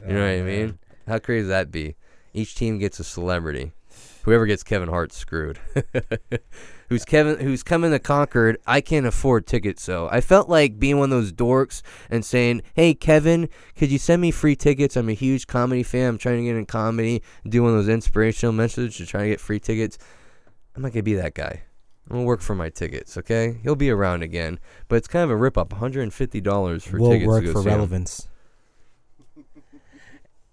You 0.06 0.14
know 0.14 0.20
Oh, 0.20 0.36
what 0.36 0.40
I 0.40 0.42
mean? 0.42 0.78
How 1.06 1.18
crazy 1.18 1.46
would 1.46 1.50
that 1.50 1.70
be? 1.70 1.96
Each 2.32 2.54
team 2.54 2.78
gets 2.78 3.00
a 3.00 3.04
celebrity. 3.04 3.72
Whoever 4.30 4.46
gets 4.46 4.62
Kevin 4.62 4.88
Hart 4.88 5.12
screwed. 5.12 5.58
who's 6.88 7.04
Kevin? 7.04 7.40
Who's 7.40 7.64
coming 7.64 7.90
to 7.90 7.98
Concord? 7.98 8.58
I 8.64 8.80
can't 8.80 9.04
afford 9.04 9.44
tickets, 9.44 9.82
so 9.82 10.08
I 10.08 10.20
felt 10.20 10.48
like 10.48 10.78
being 10.78 10.98
one 11.00 11.10
of 11.12 11.18
those 11.18 11.32
dorks 11.32 11.82
and 12.08 12.24
saying, 12.24 12.62
"Hey, 12.74 12.94
Kevin, 12.94 13.48
could 13.74 13.90
you 13.90 13.98
send 13.98 14.22
me 14.22 14.30
free 14.30 14.54
tickets? 14.54 14.96
I'm 14.96 15.08
a 15.08 15.14
huge 15.14 15.48
comedy 15.48 15.82
fan. 15.82 16.10
I'm 16.10 16.16
trying 16.16 16.36
to 16.36 16.44
get 16.44 16.54
in 16.54 16.64
comedy. 16.64 17.24
Do 17.44 17.64
one 17.64 17.72
of 17.72 17.78
those 17.78 17.88
inspirational 17.88 18.52
messages 18.52 18.98
to 18.98 19.06
try 19.06 19.22
to 19.22 19.28
get 19.30 19.40
free 19.40 19.58
tickets." 19.58 19.98
I'm 20.76 20.82
not 20.82 20.92
gonna 20.92 21.02
be 21.02 21.14
that 21.14 21.34
guy. 21.34 21.62
I'm 22.08 22.18
gonna 22.18 22.24
work 22.24 22.40
for 22.40 22.54
my 22.54 22.70
tickets, 22.70 23.16
okay? 23.16 23.58
He'll 23.64 23.74
be 23.74 23.90
around 23.90 24.22
again, 24.22 24.60
but 24.86 24.94
it's 24.94 25.08
kind 25.08 25.24
of 25.24 25.30
a 25.30 25.36
rip 25.36 25.58
up. 25.58 25.72
150 25.72 26.40
dollars 26.40 26.86
for 26.86 27.00
will 27.00 27.10
tickets 27.10 27.26
work 27.26 27.42
to 27.42 27.46
go 27.48 27.52
for 27.54 27.62
see 27.64 27.70
him. 27.70 28.29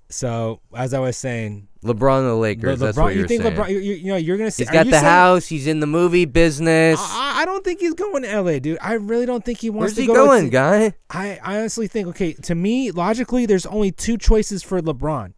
So 0.10 0.62
as 0.74 0.94
I 0.94 1.00
was 1.00 1.18
saying, 1.18 1.68
LeBron 1.84 2.20
and 2.20 2.28
the 2.28 2.34
Le- 2.34 2.40
Lakers. 2.40 2.80
that's 2.80 2.98
what 2.98 3.14
You 3.14 3.20
you're 3.20 3.28
think 3.28 3.42
saying. 3.44 3.56
LeBron? 3.56 3.70
You, 3.70 3.80
you 3.80 3.94
you 3.96 4.08
know 4.08 4.16
you're 4.16 4.38
gonna 4.38 4.52
say 4.52 4.64
he's 4.64 4.72
got 4.72 4.86
the 4.86 4.92
saying- 4.94 5.04
house. 5.04 5.48
He's 5.48 5.68
in 5.68 5.80
the 5.82 5.88
movie 5.88 6.26
business. 6.26 6.98
I, 7.02 7.42
I 7.42 7.46
don't 7.46 7.64
think 7.64 7.80
he's 7.82 7.94
going 7.94 8.24
to 8.24 8.42
LA, 8.42 8.60
dude. 8.60 8.78
I 8.82 8.94
really 8.94 9.26
don't 9.26 9.44
think 9.44 9.60
he 9.60 9.70
wants 9.70 9.92
Where's 9.92 9.96
to 9.96 10.02
he 10.02 10.08
go. 10.08 10.14
Where's 10.28 10.44
he 10.44 10.50
going, 10.50 10.90
to, 10.90 10.90
guy? 10.90 10.94
I 11.10 11.40
I 11.44 11.58
honestly 11.60 11.88
think 11.88 12.08
okay. 12.10 12.34
To 12.34 12.56
me, 12.56 12.92
logically, 12.92 13.46
there's 13.46 13.66
only 13.66 13.92
two 13.92 14.18
choices 14.18 14.64
for 14.64 14.82
LeBron, 14.82 15.34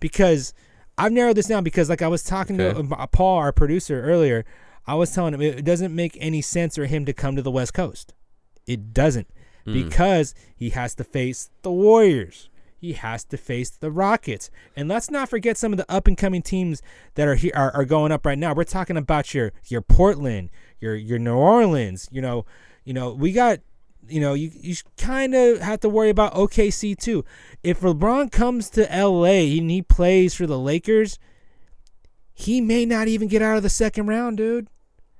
because 0.00 0.52
I've 0.98 1.12
narrowed 1.12 1.36
this 1.36 1.46
down 1.46 1.64
because 1.64 1.88
like 1.88 2.02
I 2.02 2.08
was 2.08 2.22
talking 2.22 2.60
Okay. 2.60 2.82
to 2.88 2.94
uh, 2.94 3.06
Paul, 3.06 3.38
our 3.38 3.52
producer, 3.52 4.02
earlier. 4.02 4.44
I 4.86 4.94
was 4.96 5.14
telling 5.14 5.32
him 5.34 5.40
it 5.40 5.64
doesn't 5.64 5.94
make 5.94 6.16
any 6.20 6.42
sense 6.42 6.74
for 6.76 6.84
him 6.84 7.04
to 7.06 7.12
come 7.14 7.36
to 7.36 7.42
the 7.42 7.50
West 7.50 7.72
Coast. 7.74 8.12
It 8.66 8.92
doesn't 8.92 9.28
Hmm. 9.64 9.72
because 9.74 10.34
he 10.56 10.70
has 10.70 10.94
to 10.96 11.04
face 11.04 11.48
the 11.62 11.70
Warriors. 11.70 12.48
He 12.80 12.94
has 12.94 13.24
to 13.24 13.36
face 13.36 13.68
the 13.68 13.90
Rockets. 13.90 14.50
And 14.74 14.88
let's 14.88 15.10
not 15.10 15.28
forget 15.28 15.58
some 15.58 15.72
of 15.72 15.76
the 15.76 15.90
up 15.92 16.06
and 16.06 16.16
coming 16.16 16.40
teams 16.40 16.80
that 17.14 17.28
are 17.28 17.34
here 17.34 17.52
are, 17.54 17.70
are 17.72 17.84
going 17.84 18.10
up 18.10 18.24
right 18.24 18.38
now. 18.38 18.54
We're 18.54 18.64
talking 18.64 18.96
about 18.96 19.34
your 19.34 19.52
your 19.66 19.82
Portland, 19.82 20.48
your 20.80 20.94
your 20.94 21.18
New 21.18 21.34
Orleans, 21.34 22.08
you 22.10 22.22
know, 22.22 22.46
you 22.84 22.94
know, 22.94 23.12
we 23.12 23.32
got 23.32 23.58
you 24.08 24.18
know, 24.20 24.32
you 24.32 24.50
you 24.54 24.74
kind 24.96 25.34
of 25.34 25.60
have 25.60 25.80
to 25.80 25.88
worry 25.90 26.08
about 26.08 26.32
OKC 26.34 26.96
too. 26.96 27.22
If 27.62 27.80
LeBron 27.80 28.32
comes 28.32 28.70
to 28.70 28.82
LA 28.90 29.58
and 29.58 29.70
he 29.70 29.82
plays 29.82 30.34
for 30.34 30.46
the 30.46 30.58
Lakers, 30.58 31.18
he 32.32 32.60
may 32.62 32.86
not 32.86 33.08
even 33.08 33.28
get 33.28 33.42
out 33.42 33.58
of 33.58 33.62
the 33.62 33.68
second 33.68 34.06
round, 34.06 34.38
dude. 34.38 34.68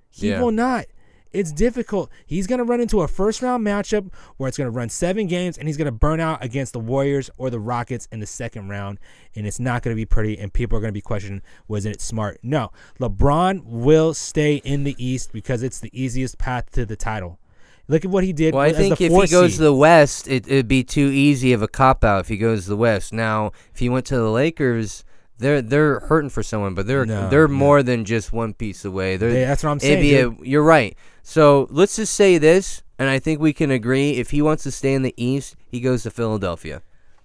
He 0.09 0.31
Yeah. 0.31 0.41
will 0.41 0.51
not. 0.51 0.87
It's 1.33 1.53
difficult. 1.53 2.11
He's 2.27 2.47
going 2.47 2.59
to 2.59 2.65
run 2.65 2.81
into 2.81 3.03
a 3.03 3.09
first 3.09 3.41
round 3.41 3.65
matchup 3.65 4.13
where 4.37 4.49
it's 4.49 4.59
going 4.59 4.67
to 4.67 4.77
run 4.77 4.89
seven 4.89 5.27
games 5.27 5.59
and 5.59 5.69
he's 5.69 5.77
going 5.77 5.87
to 5.87 5.93
burn 5.93 6.19
out 6.19 6.43
against 6.43 6.73
the 6.73 6.81
Warriors 6.81 7.31
or 7.39 7.51
the 7.51 7.61
Rockets 7.61 8.09
in 8.11 8.21
the 8.21 8.27
second 8.27 8.69
round. 8.69 8.99
And 9.37 9.47
it's 9.47 9.61
not 9.61 9.83
going 9.83 9.95
to 9.95 9.97
be 9.97 10.07
pretty. 10.07 10.39
And 10.39 10.53
people 10.53 10.77
are 10.77 10.81
going 10.81 10.93
to 10.93 10.93
be 10.93 11.01
questioning, 11.01 11.43
wasn't 11.69 11.95
it 11.95 12.01
smart? 12.01 12.41
No. 12.43 12.73
LeBron 12.99 13.65
will 13.65 14.13
stay 14.13 14.57
in 14.57 14.85
the 14.85 14.97
East 14.99 15.33
because 15.33 15.63
it's 15.63 15.79
the 15.79 15.91
easiest 15.93 16.37
path 16.39 16.71
to 16.73 16.85
the 16.85 16.97
title. 16.97 17.39
Look 17.87 18.05
at 18.05 18.11
what 18.11 18.23
he 18.23 18.33
did. 18.33 18.55
Well, 18.55 18.63
I 18.63 18.73
think 18.73 19.01
if 19.01 19.11
he 19.11 19.27
goes 19.27 19.51
seed. 19.51 19.59
to 19.59 19.63
the 19.65 19.75
West, 19.75 20.29
it, 20.29 20.47
it'd 20.47 20.69
be 20.69 20.85
too 20.85 21.07
easy 21.07 21.53
of 21.53 21.61
a 21.61 21.67
cop 21.69 22.05
out 22.05 22.21
if 22.21 22.29
he 22.29 22.37
goes 22.37 22.65
to 22.65 22.71
the 22.71 22.77
West. 22.77 23.13
Now, 23.13 23.51
if 23.73 23.81
he 23.81 23.89
went 23.89 24.07
to 24.07 24.17
the 24.17 24.31
Lakers, 24.31 25.05
they're 25.41 25.61
they're 25.63 26.01
hurting 26.01 26.31
for 26.31 26.43
someone, 26.43 26.75
but 26.75 26.87
they're 26.87 27.05
No, 27.05 27.29
they're 27.29 27.49
no. 27.49 27.55
more 27.55 27.83
than 27.83 28.05
just 28.05 28.33
one 28.33 28.55
piece 28.55 28.85
away. 28.85 29.17
They're, 29.17 29.31
Yeah, 29.31 29.47
that's 29.47 29.65
what 29.65 29.71
I'm 29.71 29.81
saying. 29.81 30.39
a- 30.41 30.45
you're 30.47 30.63
right. 30.63 30.97
So 31.23 31.67
let's 31.71 31.97
just 31.97 32.15
say 32.15 32.39
this, 32.39 32.83
and 32.99 33.09
I 33.11 33.19
think 33.19 33.41
we 33.41 33.53
can 33.53 33.71
agree. 33.71 34.13
If 34.13 34.31
he 34.31 34.41
wants 34.43 34.63
to 34.65 34.71
stay 34.71 34.95
in 34.95 35.03
the 35.03 35.15
East, 35.17 35.57
he 35.67 35.81
goes 35.81 36.03
to 36.05 36.11
Philadelphia, 36.11 36.83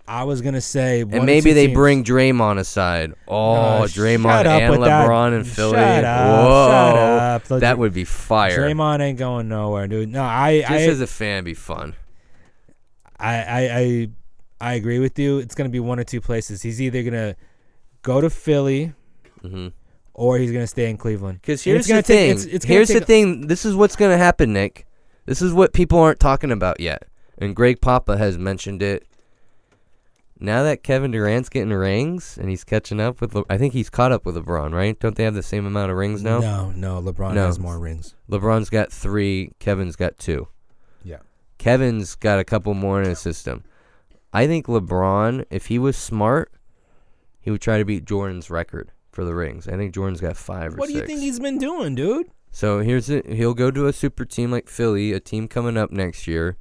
I 0.08 0.24
was 0.24 0.42
gonna 0.42 0.62
say, 0.62 1.04
one 1.04 1.14
and 1.16 1.26
maybe 1.26 1.52
they 1.54 1.66
teams. 1.68 1.76
bring 1.76 2.04
Draymond 2.04 2.60
aside. 2.60 3.14
Oh, 3.28 3.54
Uh, 3.54 3.82
Draymond 3.88 4.46
and 4.46 4.72
with 4.72 4.82
that. 4.88 5.08
LeBron 5.08 5.36
and 5.36 5.48
Philly. 5.48 5.74
Shut 5.78 6.04
up, 6.04 6.28
Whoa, 6.28 6.70
shut 7.48 7.52
up. 7.54 7.62
That 7.62 7.78
would 7.80 7.94
be 7.94 8.04
fire. 8.04 8.60
Draymond 8.60 9.00
ain't 9.00 9.18
going 9.18 9.48
nowhere, 9.48 9.88
dude. 9.88 10.10
No, 10.10 10.22
I, 10.24 10.60
just 10.62 10.72
I, 10.72 10.82
as 10.84 11.02
a 11.02 11.08
fan, 11.08 11.44
be 11.44 11.54
fun. 11.56 11.96
I, 13.20 13.36
I, 13.36 13.60
I, 13.80 14.10
I 14.62 14.74
agree 14.76 15.00
with 15.00 15.18
you. 15.18 15.40
It's 15.40 15.56
gonna 15.56 15.70
be 15.70 15.80
one 15.80 16.00
or 16.00 16.04
two 16.04 16.22
places. 16.22 16.62
He's 16.62 16.82
either 16.82 17.02
gonna 17.04 17.36
go 18.06 18.22
to 18.22 18.30
Philly 18.30 18.94
hmm 19.42 19.68
or 20.14 20.38
he's 20.38 20.52
gonna 20.54 20.66
stay 20.68 20.90
in 20.90 20.96
Cleveland. 20.96 21.42
Because 21.42 21.62
here's 21.62 21.88
the 21.88 21.96
take- 21.96 22.06
thing. 22.06 22.30
it's- 22.30 22.46
it's 22.46 22.64
here's 22.66 22.88
the 22.88 23.02
thing. 23.02 23.48
This 23.48 23.66
is 23.66 23.76
what's 23.76 23.98
gonna 23.98 24.18
happen, 24.18 24.54
Nick. 24.54 24.86
This 25.26 25.42
is 25.42 25.52
what 25.54 25.74
people 25.74 26.00
aren't 26.00 26.22
talking 26.22 26.52
about 26.52 26.80
yet, 26.80 27.04
and 27.38 27.54
Greg 27.56 27.82
Papa 27.82 28.18
has 28.18 28.38
mentioned 28.38 28.82
it. 28.82 29.06
Now 30.40 30.64
that 30.64 30.84
Kevin 30.84 31.12
Durant's 31.12 31.50
getting 31.50 31.72
rings 31.74 32.38
and 32.40 32.50
he's 32.50 32.64
catching 32.66 33.00
up 33.00 33.22
with, 33.22 33.34
Le- 33.36 33.46
I 33.50 33.58
think 33.58 33.74
he's 33.74 33.90
caught 33.90 34.12
up 34.12 34.26
with 34.26 34.36
LeBron, 34.36 34.74
right? 34.74 35.00
Don't 35.00 35.16
they 35.16 35.24
have 35.24 35.34
the 35.34 35.42
same 35.44 35.66
amount 35.66 35.92
of 35.92 35.98
rings 35.98 36.22
now? 36.24 36.40
No, 36.40 36.72
no, 36.72 37.02
LeBron 37.02 37.34
No. 37.36 37.46
has 37.46 37.58
more 37.60 37.80
rings. 37.80 38.16
LeBron's 38.30 38.70
got 38.70 38.92
three. 38.92 39.52
Kevin's 39.60 39.96
got 39.96 40.18
two. 40.18 40.48
Yeah. 41.04 41.20
Kevin's 41.58 42.16
got 42.16 42.38
a 42.40 42.44
couple 42.44 42.74
more 42.74 43.02
in 43.02 43.08
his 43.10 43.20
system. 43.20 43.64
I 44.34 44.46
think 44.46 44.68
LeBron, 44.68 45.46
if 45.50 45.68
he 45.68 45.80
was 45.80 45.96
smart, 45.96 46.52
he 47.46 47.52
would 47.52 47.62
try 47.62 47.78
to 47.78 47.86
beat 47.86 48.06
Jordan's 48.06 48.50
record 48.50 48.92
for 49.12 49.24
the 49.24 49.36
rings. 49.36 49.68
I 49.68 49.78
think 49.78 49.94
Jordan's 49.94 50.20
got 50.20 50.36
five 50.36 50.74
or 50.74 50.78
What 50.78 50.88
do 50.88 50.94
six. 50.94 51.02
you 51.04 51.08
think 51.08 51.20
he's 51.22 51.40
been 51.40 51.60
doing, 51.60 51.94
dude? 51.94 52.26
So 52.52 52.80
here's 52.80 53.08
it. 53.10 53.28
He'll 53.28 53.54
go 53.54 53.70
to 53.70 53.86
a 53.86 53.94
super 53.94 54.26
team 54.26 54.50
like 54.52 54.68
Philly, 54.68 55.14
a 55.14 55.20
team 55.20 55.48
coming 55.48 55.78
up 55.78 55.92
next 55.92 56.26
year, 56.26 56.58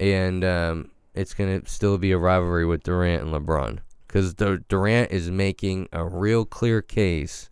and 0.00 0.44
um, 0.44 0.90
it's 1.14 1.32
gonna 1.32 1.62
still 1.66 1.96
be 1.96 2.10
a 2.10 2.18
rivalry 2.18 2.66
with 2.66 2.82
Durant 2.82 3.22
and 3.22 3.32
LeBron 3.32 3.78
because 4.08 4.34
Durant 4.34 5.12
is 5.12 5.30
making 5.30 5.88
a 5.92 6.04
real 6.04 6.44
clear 6.44 6.82
case 6.82 7.50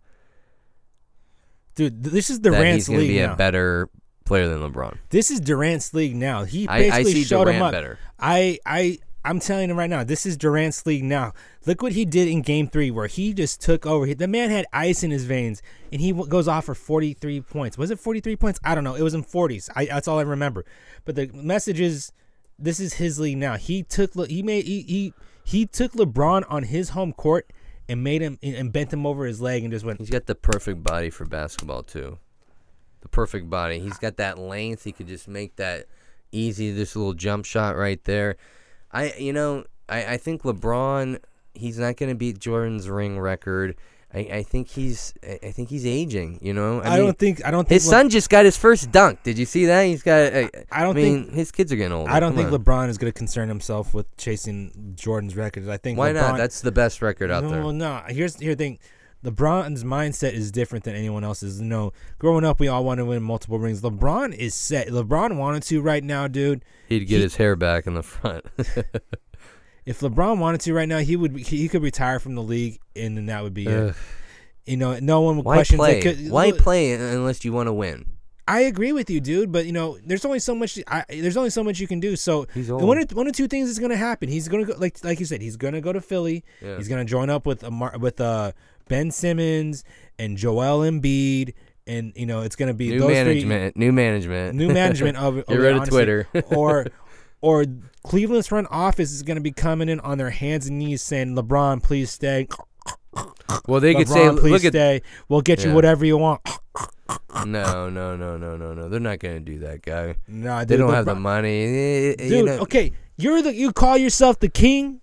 Dude, 1.75 2.03
this 2.03 2.29
is 2.31 2.41
that 2.41 2.49
Durant's 2.51 2.87
he's 2.87 2.87
gonna 2.87 2.99
league 3.01 3.09
be 3.11 3.19
now. 3.21 3.33
a 3.33 3.35
better 3.35 3.89
player 4.25 4.47
than 4.49 4.59
LeBron. 4.69 4.97
this 5.11 5.29
is 5.31 5.39
Durant's 5.39 5.93
league 5.93 6.15
now. 6.15 6.43
He 6.43 6.67
I, 6.67 6.79
basically 6.89 6.99
I 7.11 7.13
see 7.13 7.23
showed 7.23 7.47
him 7.47 7.55
Durant 7.55 7.61
up. 7.63 7.71
better. 7.71 7.99
I 8.19 8.57
I 8.65 8.97
I'm 9.27 9.41
telling 9.41 9.67
you 9.67 9.75
right 9.75 9.89
now, 9.89 10.05
this 10.05 10.25
is 10.25 10.37
Durant's 10.37 10.85
league 10.85 11.03
now. 11.03 11.33
Look 11.65 11.81
what 11.81 11.91
he 11.91 12.05
did 12.05 12.29
in 12.29 12.41
Game 12.41 12.69
Three, 12.69 12.89
where 12.89 13.07
he 13.07 13.33
just 13.33 13.61
took 13.61 13.85
over. 13.85 14.05
He, 14.05 14.13
the 14.13 14.27
man 14.27 14.49
had 14.49 14.65
ice 14.71 15.03
in 15.03 15.11
his 15.11 15.25
veins, 15.25 15.61
and 15.91 15.99
he 15.99 16.13
goes 16.13 16.47
off 16.47 16.65
for 16.65 16.73
43 16.73 17.41
points. 17.41 17.77
Was 17.77 17.91
it 17.91 17.99
43 17.99 18.37
points? 18.37 18.59
I 18.63 18.73
don't 18.73 18.85
know. 18.85 18.95
It 18.95 19.01
was 19.01 19.13
in 19.13 19.25
40s. 19.25 19.69
I, 19.75 19.85
that's 19.85 20.07
all 20.07 20.17
I 20.17 20.21
remember. 20.21 20.63
But 21.03 21.15
the 21.15 21.29
message 21.33 21.81
is, 21.81 22.13
this 22.57 22.79
is 22.79 22.93
his 22.93 23.19
league 23.19 23.37
now. 23.37 23.57
He 23.57 23.83
took 23.83 24.13
he 24.27 24.41
made 24.41 24.65
he 24.65 24.81
he, 24.83 25.13
he 25.43 25.65
took 25.65 25.91
LeBron 25.91 26.45
on 26.49 26.63
his 26.63 26.89
home 26.89 27.11
court 27.11 27.51
and 27.89 28.03
made 28.03 28.21
him 28.21 28.39
and 28.41 28.71
bent 28.71 28.93
him 28.93 29.05
over 29.05 29.25
his 29.25 29.41
leg 29.41 29.63
and 29.63 29.73
just 29.73 29.83
went. 29.83 29.99
He's 29.99 30.09
got 30.09 30.25
the 30.25 30.35
perfect 30.35 30.83
body 30.83 31.09
for 31.09 31.25
basketball 31.25 31.83
too. 31.83 32.17
The 33.01 33.09
perfect 33.09 33.49
body. 33.49 33.79
He's 33.79 33.97
got 33.97 34.15
that 34.17 34.39
length. 34.39 34.85
He 34.85 34.93
could 34.93 35.07
just 35.07 35.27
make 35.27 35.57
that 35.57 35.85
easy. 36.31 36.71
This 36.71 36.95
little 36.95 37.13
jump 37.13 37.45
shot 37.45 37.75
right 37.75 38.01
there. 38.05 38.37
I 38.91 39.13
you 39.17 39.33
know 39.33 39.65
I 39.89 40.13
I 40.13 40.17
think 40.17 40.43
LeBron. 40.43 41.19
He's 41.53 41.79
not 41.79 41.97
going 41.97 42.09
to 42.09 42.15
beat 42.15 42.37
Jordan's 42.37 42.87
ring 42.87 43.19
record. 43.19 43.75
I, 44.13 44.19
I 44.19 44.43
think 44.43 44.69
he's 44.69 45.13
I 45.23 45.39
I 45.47 45.51
think 45.51 45.69
he's 45.69 45.85
aging. 45.85 46.39
You 46.41 46.53
know. 46.53 46.81
I, 46.81 46.91
mean, 46.91 47.05
don't 47.05 47.19
think 47.19 47.45
I 47.45 47.51
don't 47.51 47.67
think 47.67 47.81
His 47.81 47.87
Le- 47.87 47.91
son 47.91 48.09
just 48.09 48.29
got 48.29 48.45
his 48.45 48.55
first 48.55 48.91
dunk. 48.91 49.23
Did 49.23 49.37
you 49.37 49.45
see 49.45 49.65
that? 49.65 49.83
He's 49.83 50.03
got. 50.03 50.33
I, 50.33 50.49
I 50.71 50.83
don't 50.83 50.95
I 50.95 51.01
mean, 51.01 51.23
think 51.23 51.35
his 51.35 51.51
kids 51.51 51.73
are 51.73 51.75
getting 51.75 51.91
old. 51.91 52.07
I 52.07 52.19
don't 52.19 52.35
Come 52.35 52.49
think 52.49 52.53
on. 52.53 52.63
LeBron 52.63 52.89
is 52.89 52.97
going 52.97 53.11
to 53.11 53.17
concern 53.17 53.49
himself 53.49 53.93
with 53.93 54.15
chasing 54.17 54.93
Jordan's 54.95 55.35
records. 55.35 55.67
I 55.67 55.77
think 55.77 55.97
Why 55.97 56.11
LeBron, 56.11 56.15
not? 56.15 56.37
That's 56.37 56.61
the 56.61 56.71
best 56.71 57.01
record 57.01 57.31
out 57.31 57.43
no, 57.43 57.49
there. 57.49 57.73
no. 57.73 58.01
Here's 58.07 58.39
here's 58.39 58.55
the 58.55 58.63
thing. 58.63 58.79
LeBron's 59.27 59.83
mindset 59.83 60.33
is 60.33 60.51
different 60.51 60.85
than 60.85 60.95
anyone 60.95 61.23
else's. 61.23 61.59
You 61.59 61.67
know, 61.67 61.93
growing 62.17 62.45
up, 62.45 62.59
we 62.59 62.67
all 62.67 62.83
want 62.83 62.99
to 62.99 63.05
win 63.05 63.21
multiple 63.21 63.59
rings. 63.59 63.81
LeBron 63.81 64.33
is 64.33 64.55
set. 64.55 64.87
LeBron 64.87 65.37
wanted 65.37 65.63
to 65.63 65.81
right 65.81 66.03
now, 66.03 66.27
dude. 66.27 66.63
He'd 66.87 67.05
get 67.05 67.17
he- 67.17 67.23
his 67.23 67.35
hair 67.35 67.55
back 67.55 67.87
in 67.87 67.93
the 67.93 68.03
front. 68.03 68.45
If 69.87 70.01
LeBron 70.01 70.37
wanted 70.37 70.59
to 70.61 70.73
right 70.73 70.87
now, 70.87 70.97
he 70.97 71.15
would. 71.15 71.37
He, 71.37 71.69
could 71.69 71.81
retire 71.81 72.19
from 72.19 72.35
the 72.35 72.43
league, 72.43 72.77
and 72.93 73.15
then 73.15 73.27
that 73.27 73.41
would 73.41 73.53
be 73.53 73.67
it. 73.67 73.95
You 74.65 74.75
know, 74.75 74.99
no 74.99 75.21
one 75.21 75.37
would 75.37 75.45
Why 75.45 75.55
question. 75.55 75.77
play? 75.77 76.01
Could, 76.01 76.29
Why 76.29 76.51
play 76.51 76.91
unless 76.91 77.45
you 77.45 77.53
want 77.53 77.67
to 77.67 77.73
win? 77.73 78.05
I 78.49 78.61
agree 78.61 78.91
with 78.91 79.09
you, 79.09 79.21
dude. 79.21 79.49
But 79.49 79.65
you 79.65 79.71
know, 79.71 79.97
there's 80.05 80.25
only 80.25 80.39
so 80.39 80.53
much. 80.53 80.77
I, 80.87 81.05
there's 81.07 81.37
only 81.37 81.51
so 81.51 81.63
much 81.63 81.79
you 81.79 81.87
can 81.87 82.01
do. 82.01 82.17
So 82.17 82.47
one, 82.67 82.97
of, 82.97 83.11
one 83.11 83.27
of 83.27 83.33
two 83.33 83.47
things 83.47 83.69
is 83.69 83.79
going 83.79 83.91
to 83.91 83.97
happen. 83.97 84.27
He's 84.27 84.49
going 84.49 84.65
to 84.65 84.73
go 84.73 84.77
like 84.77 85.01
like 85.05 85.21
you 85.21 85.25
said. 85.25 85.41
He's 85.41 85.55
going 85.55 85.73
to 85.73 85.79
go 85.79 85.93
to 85.93 86.01
Philly. 86.01 86.43
Yeah. 86.61 86.75
He's 86.75 86.89
going 86.89 86.99
to 87.05 87.09
join 87.09 87.29
up 87.29 87.45
with 87.45 87.63
a 87.63 87.71
Mar- 87.71 87.97
with 87.97 88.19
uh 88.19 88.51
Ben 88.87 89.11
Simmons 89.11 89.83
and 90.19 90.37
Joel 90.37 90.79
Embiid, 90.89 91.53
and 91.85 92.13
you 92.15 92.25
know 92.25 92.41
it's 92.41 92.55
going 92.55 92.67
to 92.67 92.73
be 92.73 92.89
New 92.89 92.99
those 92.99 93.11
management. 93.11 93.77
New 93.77 93.91
management. 93.91 94.55
new 94.55 94.69
management 94.69 95.17
of 95.17 95.35
Get 95.47 95.55
rid 95.59 95.75
of. 95.77 95.87
Twitter. 95.89 96.27
or 96.51 96.85
or 97.41 97.65
Cleveland's 98.03 98.47
front 98.47 98.67
office 98.71 99.11
is 99.11 99.23
going 99.23 99.35
to 99.35 99.41
be 99.41 99.51
coming 99.51 99.89
in 99.89 99.99
on 100.01 100.17
their 100.17 100.29
hands 100.31 100.67
and 100.67 100.79
knees 100.79 101.01
saying, 101.01 101.35
"LeBron, 101.35 101.83
please 101.83 102.09
stay. 102.11 102.47
well, 103.67 103.79
they 103.79 103.93
could 103.93 104.07
LeBron, 104.07 104.35
say, 104.35 104.41
please 104.41 104.51
look 104.51 104.65
at. 104.65 104.71
stay. 104.73 105.01
We'll 105.29 105.41
get 105.41 105.63
you 105.63 105.73
whatever 105.73 106.05
you 106.05 106.17
want." 106.17 106.41
No, 107.45 107.89
no, 107.89 108.15
no, 108.17 108.35
no, 108.37 108.57
no, 108.57 108.73
no. 108.73 108.89
They're 108.89 108.99
not 108.99 109.19
gonna 109.19 109.39
do 109.39 109.59
that, 109.59 109.81
guy. 109.81 110.15
Nah, 110.27 110.65
They 110.65 110.75
don't 110.77 110.91
have 110.93 111.05
the 111.05 111.15
money. 111.15 111.63
Eh, 111.63 111.67
eh, 111.67 112.23
you 112.23 112.29
dude. 112.29 112.45
know- 112.45 112.57
okay, 112.59 112.91
you're 113.17 113.41
the 113.41 113.53
you 113.53 113.71
call 113.71 113.97
yourself 113.97 114.39
the 114.39 114.49
king, 114.49 115.01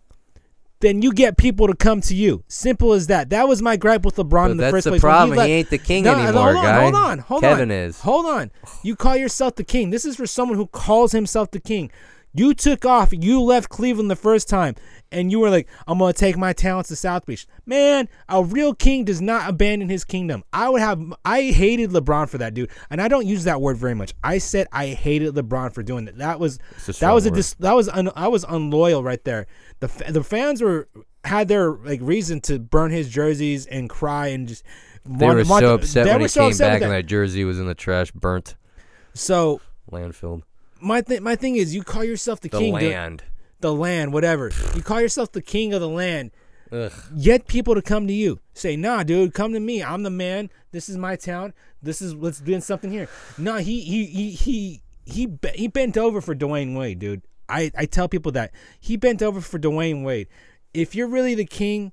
then 0.85 1.03
you 1.03 1.13
get 1.13 1.37
people 1.37 1.67
to 1.67 1.75
come 1.75 2.01
to 2.03 2.15
you. 2.15 2.45
Simple 2.49 2.93
as 2.93 3.07
that. 3.09 3.31
That 3.31 3.49
was 3.49 3.63
my 3.63 3.77
gripe 3.77 4.05
with 4.05 4.17
LeBron 4.17 4.31
But 4.31 4.51
in 4.53 4.57
the 4.59 4.61
that's 4.63 4.73
first 4.73 4.85
the 4.85 4.91
place. 4.93 5.03
When 5.03 5.11
problem. 5.11 5.39
let- 5.39 5.49
He 5.49 5.55
ain't 5.55 5.71
the 5.71 5.79
king 5.79 6.05
No, 6.05 6.13
anymore, 6.15 6.53
hold 6.53 6.57
on, 6.57 6.63
guy. 6.65 6.83
Hold 6.83 6.95
on, 6.95 7.19
hold 7.21 7.41
Kevin 7.43 7.53
on. 7.53 7.69
Kevin 7.69 7.71
is. 7.71 8.01
Hold 8.01 8.27
on. 8.27 8.51
You 8.83 8.95
call 8.97 9.17
yourself 9.17 9.55
the 9.57 9.65
king. 9.65 9.91
This 9.91 10.05
is 10.05 10.17
for 10.17 10.27
someone 10.27 10.57
who 10.59 10.67
calls 10.67 11.13
himself 11.13 11.51
the 11.51 11.61
king. 11.61 11.91
You 12.37 12.53
took 12.53 12.85
off. 12.85 13.13
You 13.13 13.41
left 13.41 13.69
Cleveland 13.69 14.11
the 14.11 14.17
first 14.17 14.49
time, 14.49 14.75
and 15.13 15.31
you 15.31 15.39
were 15.39 15.51
like, 15.51 15.69
"I'm 15.87 15.99
gonna 15.99 16.13
take 16.13 16.37
my 16.37 16.53
talents 16.53 16.89
to 16.89 16.97
South 16.97 17.25
Beach." 17.27 17.47
Man, 17.65 18.09
a 18.29 18.43
real 18.43 18.75
king 18.75 19.05
does 19.05 19.21
not 19.21 19.49
abandon 19.49 19.89
his 19.89 20.05
kingdom. 20.05 20.43
I 20.53 20.69
would 20.69 20.81
have. 20.81 21.01
I 21.25 21.43
hated 21.53 21.91
LeBron 21.91 22.29
for 22.29 22.39
that, 22.39 22.53
dude, 22.55 22.71
and 22.91 23.01
I 23.01 23.07
don't 23.07 23.27
use 23.27 23.45
that 23.45 23.61
word 23.61 23.77
very 23.77 23.95
much. 23.95 24.15
I 24.25 24.39
said 24.39 24.67
I 24.73 24.89
hated 24.89 25.35
LeBron 25.35 25.73
for 25.73 25.85
doing 25.85 26.07
that. 26.07 26.19
That 26.19 26.41
was 26.41 26.59
that 27.01 27.13
was 27.13 27.25
a 27.27 27.31
dis, 27.31 27.55
that 27.55 27.75
was 27.75 27.89
un, 27.89 28.11
I 28.17 28.27
was 28.29 28.45
unloyal 28.49 29.05
right 29.05 29.23
there. 29.25 29.47
The 29.79 29.87
the 30.09 30.25
fans 30.25 30.61
were 30.61 30.89
had 31.25 31.47
their 31.49 31.71
like 31.73 32.01
reason 32.03 32.41
to 32.43 32.59
burn 32.59 32.91
his 32.91 33.09
jerseys 33.09 33.67
and 33.67 33.89
cry 33.89 34.27
and 34.29 34.49
just. 34.49 34.65
They 35.07 35.27
want- 35.27 35.37
were 35.39 35.45
so 35.45 35.75
upset 35.75 36.05
they 36.07 36.11
when 36.13 36.21
were 36.21 36.25
he 36.25 36.29
so 36.29 36.49
came 36.49 36.59
back 36.59 36.81
that. 36.81 36.87
and 36.87 36.93
that 36.93 37.07
jersey 37.07 37.45
was 37.45 37.61
in 37.61 37.67
the 37.67 37.75
trash, 37.75 38.11
burnt, 38.11 38.57
So 39.13 39.61
landfilled. 39.93 40.43
My 40.85 41.01
th- 41.01 41.21
my 41.21 41.35
thing 41.37 41.57
is, 41.57 41.75
you 41.75 41.83
call 41.83 42.05
yourself 42.05 42.41
the, 42.41 42.49
The 42.49 42.59
king, 42.59 42.75
land. 42.75 43.25
the 43.61 43.73
land, 43.73 44.13
whatever. 44.13 44.51
you 44.77 44.83
call 44.83 45.01
yourself 45.01 45.33
the 45.33 45.43
king 45.43 45.73
of 45.73 45.81
the 45.81 45.89
land. 45.89 46.31
Ugh. 46.71 46.93
Get 47.21 47.47
people 47.47 47.75
to 47.75 47.83
come 47.83 48.07
to 48.07 48.13
you. 48.13 48.41
Say, 48.53 48.77
nah, 48.77 49.03
dude, 49.03 49.33
come 49.35 49.53
to 49.53 49.61
me. 49.61 49.83
I'm 49.83 50.03
the 50.03 50.11
man. 50.11 50.51
This 50.73 50.89
is 50.89 50.97
my 50.97 51.17
town. 51.17 51.53
This 51.83 52.03
is 52.03 52.15
let's 52.15 52.41
do 52.41 52.61
something 52.61 52.91
here. 52.91 53.09
No, 53.39 53.57
he 53.57 53.81
he 53.81 54.07
he 54.07 54.31
he 54.31 54.83
he 55.07 55.29
he 55.55 55.69
bent 55.69 55.97
over 55.97 56.21
for 56.21 56.35
Dwyane 56.35 56.77
Wade, 56.77 56.99
dude. 56.99 57.23
I 57.49 57.71
I 57.77 57.87
tell 57.87 58.09
people 58.09 58.33
that 58.33 58.53
he 58.81 58.97
bent 58.97 59.23
over 59.23 59.41
for 59.41 59.59
Dwyane 59.59 60.03
Wade. 60.05 60.29
If 60.73 60.95
you're 60.95 61.09
really 61.09 61.35
the 61.35 61.45
king, 61.45 61.93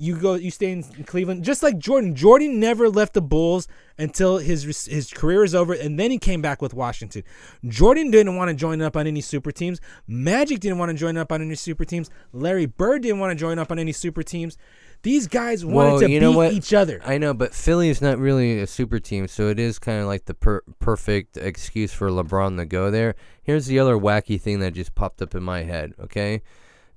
you 0.00 0.16
go 0.16 0.34
you 0.34 0.50
stay 0.50 0.72
in 0.72 0.82
Cleveland 1.04 1.44
just 1.44 1.62
like 1.62 1.78
Jordan. 1.78 2.14
Jordan 2.14 2.58
never 2.58 2.88
left 2.88 3.12
the 3.12 3.20
Bulls 3.20 3.68
until 3.98 4.38
his 4.38 4.86
his 4.86 5.12
career 5.12 5.44
is 5.44 5.54
over 5.54 5.74
and 5.74 6.00
then 6.00 6.10
he 6.10 6.18
came 6.18 6.40
back 6.40 6.62
with 6.62 6.72
Washington. 6.72 7.22
Jordan 7.68 8.10
didn't 8.10 8.34
want 8.36 8.48
to 8.48 8.54
join 8.54 8.80
up 8.80 8.96
on 8.96 9.06
any 9.06 9.20
super 9.20 9.52
teams. 9.52 9.78
Magic 10.06 10.58
didn't 10.60 10.78
want 10.78 10.90
to 10.90 10.96
join 10.96 11.16
up 11.18 11.30
on 11.30 11.42
any 11.42 11.54
super 11.54 11.84
teams. 11.84 12.08
Larry 12.32 12.64
Bird 12.66 13.02
didn't 13.02 13.18
want 13.18 13.30
to 13.30 13.34
join 13.34 13.58
up 13.58 13.70
on 13.70 13.78
any 13.78 13.92
super 13.92 14.22
teams. 14.22 14.56
These 15.02 15.28
guys 15.28 15.64
wanted 15.64 15.88
Well, 15.90 15.98
to 16.00 16.10
you 16.10 16.20
beat 16.20 16.26
know 16.26 16.32
what? 16.32 16.52
each 16.52 16.74
other. 16.74 17.00
I 17.04 17.16
know, 17.18 17.32
but 17.32 17.54
Philly 17.54 17.88
is 17.88 18.02
not 18.02 18.18
really 18.18 18.60
a 18.60 18.66
super 18.66 18.98
team, 18.98 19.28
so 19.28 19.48
it 19.48 19.58
is 19.58 19.78
kind 19.78 20.00
of 20.00 20.06
like 20.06 20.26
the 20.26 20.34
per- 20.34 20.62
perfect 20.78 21.38
excuse 21.38 21.90
for 21.92 22.10
LeBron 22.10 22.58
to 22.58 22.66
go 22.66 22.90
there. 22.90 23.14
Here's 23.42 23.64
the 23.66 23.78
other 23.78 23.96
wacky 23.96 24.38
thing 24.38 24.60
that 24.60 24.74
just 24.74 24.94
popped 24.94 25.22
up 25.22 25.34
in 25.34 25.42
my 25.42 25.62
head, 25.62 25.94
okay? 26.00 26.42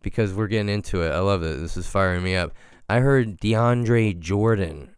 Because 0.01 0.33
we're 0.33 0.47
getting 0.47 0.67
into 0.67 1.01
it. 1.01 1.11
I 1.11 1.19
love 1.19 1.43
it. 1.43 1.59
This 1.61 1.77
is 1.77 1.87
firing 1.87 2.23
me 2.23 2.35
up. 2.35 2.51
I 2.89 2.99
heard 2.99 3.39
DeAndre 3.39 4.19
Jordan 4.19 4.95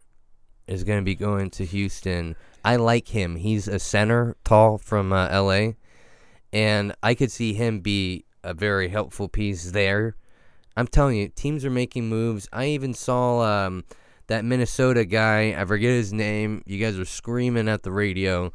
is 0.66 0.84
going 0.84 0.98
to 0.98 1.04
be 1.04 1.14
going 1.14 1.50
to 1.50 1.64
Houston. 1.64 2.36
I 2.64 2.76
like 2.76 3.08
him. 3.08 3.36
He's 3.36 3.68
a 3.68 3.78
center, 3.78 4.36
tall 4.44 4.78
from 4.78 5.12
uh, 5.12 5.28
LA, 5.28 5.72
and 6.52 6.94
I 7.02 7.14
could 7.14 7.30
see 7.30 7.54
him 7.54 7.80
be 7.80 8.24
a 8.42 8.54
very 8.54 8.88
helpful 8.88 9.28
piece 9.28 9.70
there. 9.70 10.16
I'm 10.76 10.88
telling 10.88 11.16
you, 11.16 11.28
teams 11.28 11.64
are 11.64 11.70
making 11.70 12.08
moves. 12.08 12.48
I 12.52 12.66
even 12.66 12.92
saw 12.92 13.40
um, 13.40 13.84
that 14.26 14.44
Minnesota 14.44 15.04
guy. 15.04 15.54
I 15.58 15.64
forget 15.64 15.90
his 15.90 16.12
name. 16.12 16.62
You 16.66 16.78
guys 16.78 16.98
are 16.98 17.04
screaming 17.04 17.68
at 17.68 17.82
the 17.82 17.92
radio, 17.92 18.52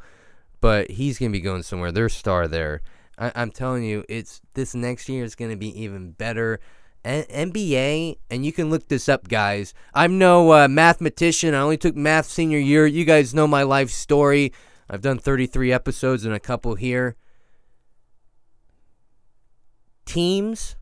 but 0.60 0.90
he's 0.90 1.18
gonna 1.18 1.30
be 1.30 1.40
going 1.40 1.62
somewhere. 1.62 1.90
They're 1.90 2.08
star 2.08 2.46
there. 2.46 2.82
I- 3.18 3.32
I'm 3.34 3.50
telling 3.50 3.84
you, 3.84 4.04
it's 4.08 4.40
this 4.54 4.74
next 4.74 5.08
year 5.08 5.24
is 5.24 5.34
gonna 5.34 5.56
be 5.56 5.82
even 5.82 6.12
better. 6.12 6.60
NBA, 7.04 8.18
and 8.30 8.46
you 8.46 8.52
can 8.52 8.70
look 8.70 8.88
this 8.88 9.08
up, 9.08 9.28
guys. 9.28 9.74
I'm 9.94 10.18
no 10.18 10.52
uh, 10.52 10.68
mathematician. 10.68 11.54
I 11.54 11.60
only 11.60 11.76
took 11.76 11.96
math 11.96 12.26
senior 12.26 12.58
year. 12.58 12.86
You 12.86 13.04
guys 13.04 13.34
know 13.34 13.46
my 13.46 13.62
life 13.62 13.90
story. 13.90 14.52
I've 14.88 15.02
done 15.02 15.18
33 15.18 15.72
episodes 15.72 16.24
and 16.24 16.34
a 16.34 16.40
couple 16.40 16.74
here. 16.74 17.16
Teams 20.04 20.76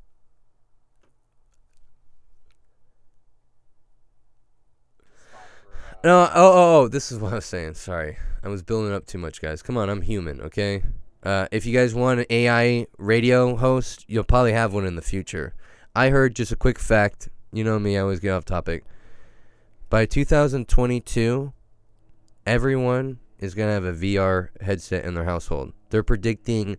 No, 6.03 6.23
oh, 6.23 6.31
oh, 6.35 6.81
oh, 6.81 6.89
this 6.89 7.13
is 7.13 7.19
what 7.19 7.33
I 7.33 7.37
was 7.37 7.45
saying. 7.45 7.75
Sorry. 7.75 8.17
I 8.43 8.49
was 8.49 8.63
building 8.63 8.93
up 8.93 9.05
too 9.05 9.19
much, 9.19 9.43
guys. 9.43 9.63
Come 9.63 9.77
on, 9.77 9.91
I'm 9.91 10.01
human, 10.01 10.41
okay? 10.41 10.83
Uh, 11.23 11.47
if 11.53 11.67
you 11.67 11.77
guys 11.77 11.95
want 11.95 12.21
an 12.21 12.27
AI 12.31 12.87
radio 12.97 13.55
host, 13.55 14.07
you'll 14.09 14.25
probably 14.25 14.53
have 14.53 14.73
one 14.73 14.87
in 14.87 14.97
the 14.97 15.03
future. 15.03 15.53
I 15.95 16.11
heard 16.11 16.37
just 16.37 16.53
a 16.53 16.57
quick 16.57 16.79
fact. 16.79 17.29
You 17.53 17.65
know 17.65 17.79
me, 17.79 17.97
I 17.97 18.01
always 18.01 18.21
get 18.21 18.31
off 18.31 18.45
topic. 18.45 18.85
By 19.89 20.07
2022, 20.07 21.53
everyone 22.47 23.19
is 23.41 23.55
going 23.55 23.69
to 23.69 23.73
have 23.73 23.85
a 23.85 23.93
VR 23.93 24.51
headset 24.61 25.05
in 25.05 25.15
their 25.15 25.25
household. 25.25 25.73
They're 25.91 26.05
predicting 26.05 26.77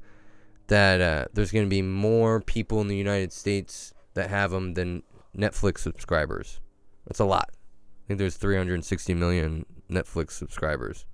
that 0.67 1.01
uh, 1.01 1.25
there's 1.33 1.51
going 1.51 1.65
to 1.65 1.69
be 1.69 1.81
more 1.81 2.39
people 2.39 2.79
in 2.79 2.87
the 2.87 2.95
United 2.95 3.33
States 3.33 3.93
that 4.13 4.29
have 4.29 4.51
them 4.51 4.75
than 4.75 5.03
Netflix 5.37 5.79
subscribers. 5.79 6.61
That's 7.05 7.19
a 7.19 7.25
lot. 7.25 7.49
I 7.51 8.07
think 8.07 8.19
there's 8.19 8.37
360 8.37 9.13
million 9.13 9.65
Netflix 9.89 10.31
subscribers. 10.31 11.05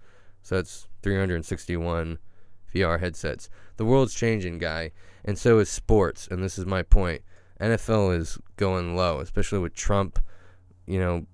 So 0.44 0.56
that's 0.56 0.88
361 1.02 2.20
VR 2.76 3.00
headsets. 3.00 3.50
The 3.78 3.86
world's 3.86 4.14
changing, 4.14 4.60
guy, 4.60 4.92
and 5.26 5.40
so 5.40 5.58
is 5.58 5.70
sports. 5.70 6.28
And 6.30 6.44
this 6.44 6.60
is 6.60 6.68
my 6.68 6.84
point. 6.84 7.24
NFL 7.60 8.17
is 8.17 8.38
going 8.56 8.96
low, 8.96 9.20
especially 9.20 9.60
with 9.60 9.74
Trump, 9.74 10.20
you 10.86 11.00
know, 11.00 11.26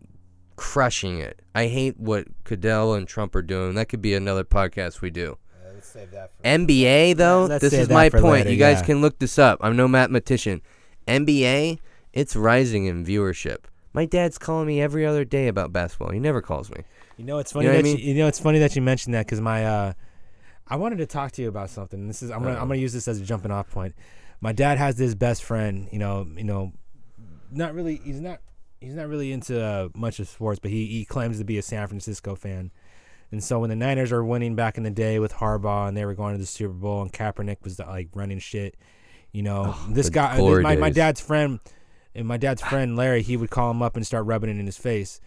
crushing 0.55 1.19
it. 1.19 1.41
I 1.53 1.67
hate 1.67 1.99
what 1.99 2.27
Goodell 2.43 2.93
and 2.93 3.07
Trump 3.07 3.35
are 3.35 3.41
doing. 3.41 3.75
That 3.75 3.89
could 3.89 4.01
be 4.01 4.13
another 4.13 4.43
podcast 4.43 5.01
we 5.01 5.09
do. 5.09 5.37
let's 5.73 5.87
save 5.87 6.11
that 6.11 6.31
for 6.35 6.43
NBA 6.43 7.17
though, 7.17 7.45
let's 7.45 7.61
this 7.61 7.73
is 7.73 7.89
my 7.89 8.09
point. 8.09 8.23
later, 8.23 8.51
you 8.51 8.57
guys 8.57 8.79
yeah. 8.79 8.85
can 8.85 9.01
look 9.01 9.19
this 9.19 9.37
up. 9.37 9.59
I'm 9.61 9.75
no 9.75 9.87
mathematician. 9.87 10.61
NBA, 11.07 11.79
it's 12.13 12.35
rising 12.35 12.85
in 12.85 13.05
viewership. 13.05 13.65
My 13.93 14.05
dad's 14.05 14.37
calling 14.37 14.67
me 14.67 14.81
every 14.81 15.05
other 15.05 15.25
day 15.25 15.47
about 15.47 15.71
basketball. 15.71 16.11
He 16.11 16.19
never 16.19 16.41
calls 16.41 16.71
me. 16.71 16.83
You 17.17 17.25
know, 17.25 17.37
it's 17.37 17.51
funny 17.51 17.67
know 17.67 17.73
what 17.73 17.79
I 17.79 17.81
that 17.81 17.83
mean? 17.83 17.97
you, 17.97 18.05
you 18.05 18.13
know 18.15 18.27
it's 18.27 18.39
funny 18.39 18.59
that 18.59 18.75
you 18.75 18.81
mentioned 18.81 19.13
that 19.13 19.25
because 19.25 19.41
my 19.41 19.65
uh, 19.65 19.93
I 20.67 20.75
wanted 20.77 20.97
to 20.99 21.05
talk 21.05 21.31
to 21.33 21.41
you 21.41 21.49
about 21.49 21.69
something. 21.69 22.07
This 22.07 22.23
is 22.23 22.31
I'm 22.31 22.39
gonna 22.39 22.53
Uh-oh. 22.53 22.61
I'm 22.61 22.67
gonna 22.67 22.79
use 22.79 22.93
this 22.93 23.07
as 23.07 23.19
a 23.19 23.23
jumping 23.23 23.51
off 23.51 23.69
point. 23.69 23.93
My 24.43 24.51
dad 24.51 24.77
has 24.77 24.97
this 24.97 25.15
best 25.15 25.41
friend. 25.41 25.87
You 25.89 25.99
know, 25.99 26.27
you 26.35 26.43
know, 26.43 26.73
not 27.49 27.73
really. 27.73 28.01
He's 28.03 28.19
not. 28.19 28.41
He's 28.81 28.93
not 28.93 29.07
really 29.07 29.31
into 29.31 29.63
uh, 29.63 29.87
much 29.95 30.19
of 30.19 30.27
sports, 30.27 30.59
but 30.59 30.69
he 30.69 30.85
he 30.87 31.05
claims 31.05 31.37
to 31.37 31.45
be 31.45 31.57
a 31.57 31.61
San 31.61 31.87
Francisco 31.87 32.35
fan. 32.35 32.69
And 33.31 33.41
so 33.41 33.59
when 33.59 33.69
the 33.69 33.75
Niners 33.77 34.11
are 34.11 34.23
winning 34.23 34.53
back 34.53 34.77
in 34.77 34.83
the 34.83 34.91
day 34.91 35.17
with 35.17 35.33
Harbaugh 35.33 35.87
and 35.87 35.95
they 35.95 36.03
were 36.03 36.13
going 36.13 36.33
to 36.33 36.37
the 36.37 36.45
Super 36.45 36.73
Bowl 36.73 37.01
and 37.01 37.11
Kaepernick 37.11 37.63
was 37.63 37.79
like 37.79 38.09
running 38.13 38.37
shit, 38.37 38.75
you 39.31 39.43
know, 39.43 39.75
this 39.89 40.09
guy, 40.09 40.35
glory 40.35 40.61
my, 40.61 40.75
my 40.75 40.89
dad's 40.89 41.21
friend, 41.21 41.61
and 42.13 42.27
my 42.27 42.37
dad's 42.37 42.61
friend 42.61 42.97
Larry, 42.97 43.23
he 43.23 43.37
would 43.37 43.49
call 43.49 43.71
him 43.71 43.81
up 43.81 43.95
and 43.95 44.05
start 44.05 44.25
rubbing 44.25 44.49
it 44.49 44.59
in 44.59 44.65
his 44.65 44.77
face. 44.77 45.21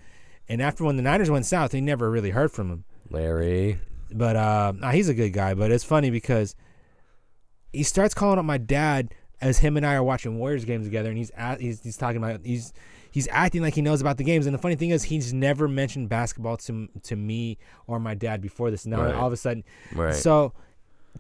And 0.47 0.61
after 0.61 0.85
when 0.85 0.97
the 0.97 1.03
Niners 1.03 1.31
went 1.31 1.47
south, 1.47 1.73
he 1.73 1.81
never 1.81 2.11
really 2.11 2.31
heard 2.31 2.53
from 2.53 2.71
him. 2.71 2.85
Larry. 3.11 3.81
But 4.13 4.37
uh, 4.37 4.75
nah, 4.77 4.91
he's 4.91 5.09
a 5.09 5.15
good 5.15 5.33
guy. 5.33 5.55
But 5.55 5.73
it's 5.73 5.85
funny 5.85 6.11
because 6.11 6.55
he 7.77 7.83
starts 7.83 8.15
calling 8.15 8.39
up 8.39 8.45
my 8.45 8.59
dad 8.59 9.15
as 9.41 9.59
him 9.59 9.77
and 9.77 9.85
I 9.85 9.95
are 9.95 10.03
watching 10.03 10.39
Warriors 10.39 10.65
games 10.65 10.87
together, 10.87 11.09
and 11.11 11.19
he's 11.19 11.31
at, 11.37 11.61
he's 11.61 11.83
he's 11.83 11.97
talking 11.97 12.17
about 12.17 12.41
he's 12.45 12.73
he's 13.11 13.29
acting 13.31 13.63
like 13.63 13.75
he 13.75 13.83
knows 13.83 14.01
about 14.01 14.17
the 14.17 14.25
games. 14.25 14.47
And 14.47 14.55
the 14.55 14.59
funny 14.59 14.75
thing 14.77 14.91
is, 14.91 15.05
he's 15.05 15.33
never 15.33 15.69
mentioned 15.69 16.09
basketball 16.09 16.57
to 16.59 16.89
to 17.05 17.17
me 17.17 17.59
or 17.87 17.99
my 18.01 18.15
dad 18.15 18.41
before 18.41 18.71
this. 18.71 18.87
Now 18.87 19.03
Right. 19.05 19.15
all 19.15 19.27
of 19.27 19.33
a 19.33 19.37
sudden, 19.37 19.65
Right. 19.95 20.15
so 20.15 20.53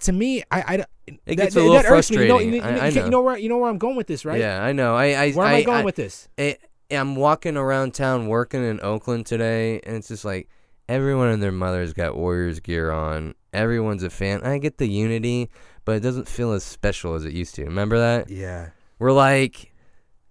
to 0.00 0.12
me, 0.12 0.42
I, 0.50 0.60
I 0.60 0.84
It 1.26 1.36
gets 1.36 1.54
that- 1.54 1.60
a 1.60 1.62
little 1.62 1.76
that 1.82 1.86
irks 1.90 2.10
me. 2.10 2.18
You 2.18 2.28
know, 2.28 2.34
frustrating. 2.38 2.54
you, 2.54 2.60
know, 2.60 2.66
I- 2.66 2.74
I 2.74 2.78
can't- 2.78 2.94
you 2.96 3.00
know. 3.02 3.08
know 3.08 3.22
where 3.22 3.38
you 3.38 3.48
know 3.48 3.58
where 3.58 3.70
I'm 3.70 3.78
going 3.78 3.96
with 3.96 4.06
this, 4.06 4.24
right? 4.24 4.38
Yeah, 4.40 4.62
I 4.62 4.72
know. 4.72 4.94
I, 4.94 5.04
I, 5.06 5.32
Where 5.32 5.46
am 5.46 5.54
I, 5.54 5.62
going 5.62 5.84
with 5.84 5.96
this? 5.96 6.28
I, 6.38 6.56
I'm 6.90 7.16
walking 7.16 7.56
around 7.56 7.94
town 7.94 8.26
working 8.28 8.62
in 8.64 8.80
Oakland 8.82 9.26
today, 9.26 9.80
and 9.84 9.96
it's 9.96 10.08
just 10.08 10.24
like 10.24 10.48
everyone 10.88 11.28
and 11.28 11.42
their 11.42 11.52
mother's 11.52 11.92
got 11.92 12.16
Warriors 12.16 12.60
gear 12.60 12.90
on. 12.90 13.34
Everyone's 13.52 14.02
a 14.02 14.10
fan. 14.10 14.42
I 14.42 14.58
get 14.58 14.76
the 14.78 14.86
unity, 14.86 15.48
but 15.86 15.96
it 15.96 16.00
doesn't 16.00 16.28
feel 16.28 16.52
as 16.52 16.62
special 16.64 17.14
as 17.14 17.24
it 17.24 17.32
used 17.32 17.54
to. 17.54 17.64
Remember 17.64 17.98
that? 17.98 18.28
Yeah. 18.28 18.68
We're 18.98 19.12
like, 19.12 19.72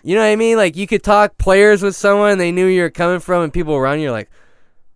you 0.04 0.14
know 0.14 0.22
what 0.22 0.28
I 0.28 0.36
mean? 0.36 0.58
Like 0.58 0.76
you 0.76 0.86
could 0.86 1.02
talk 1.04 1.38
players 1.40 1.82
with 1.82 1.96
someone, 1.96 2.38
they 2.38 2.52
knew 2.52 2.68
you 2.68 2.84
were 2.84 2.90
coming 2.92 3.20
from, 3.20 3.42
and 3.44 3.52
people 3.52 3.74
around 3.74 4.00
you 4.02 4.10
are 4.10 4.12
like, 4.12 4.30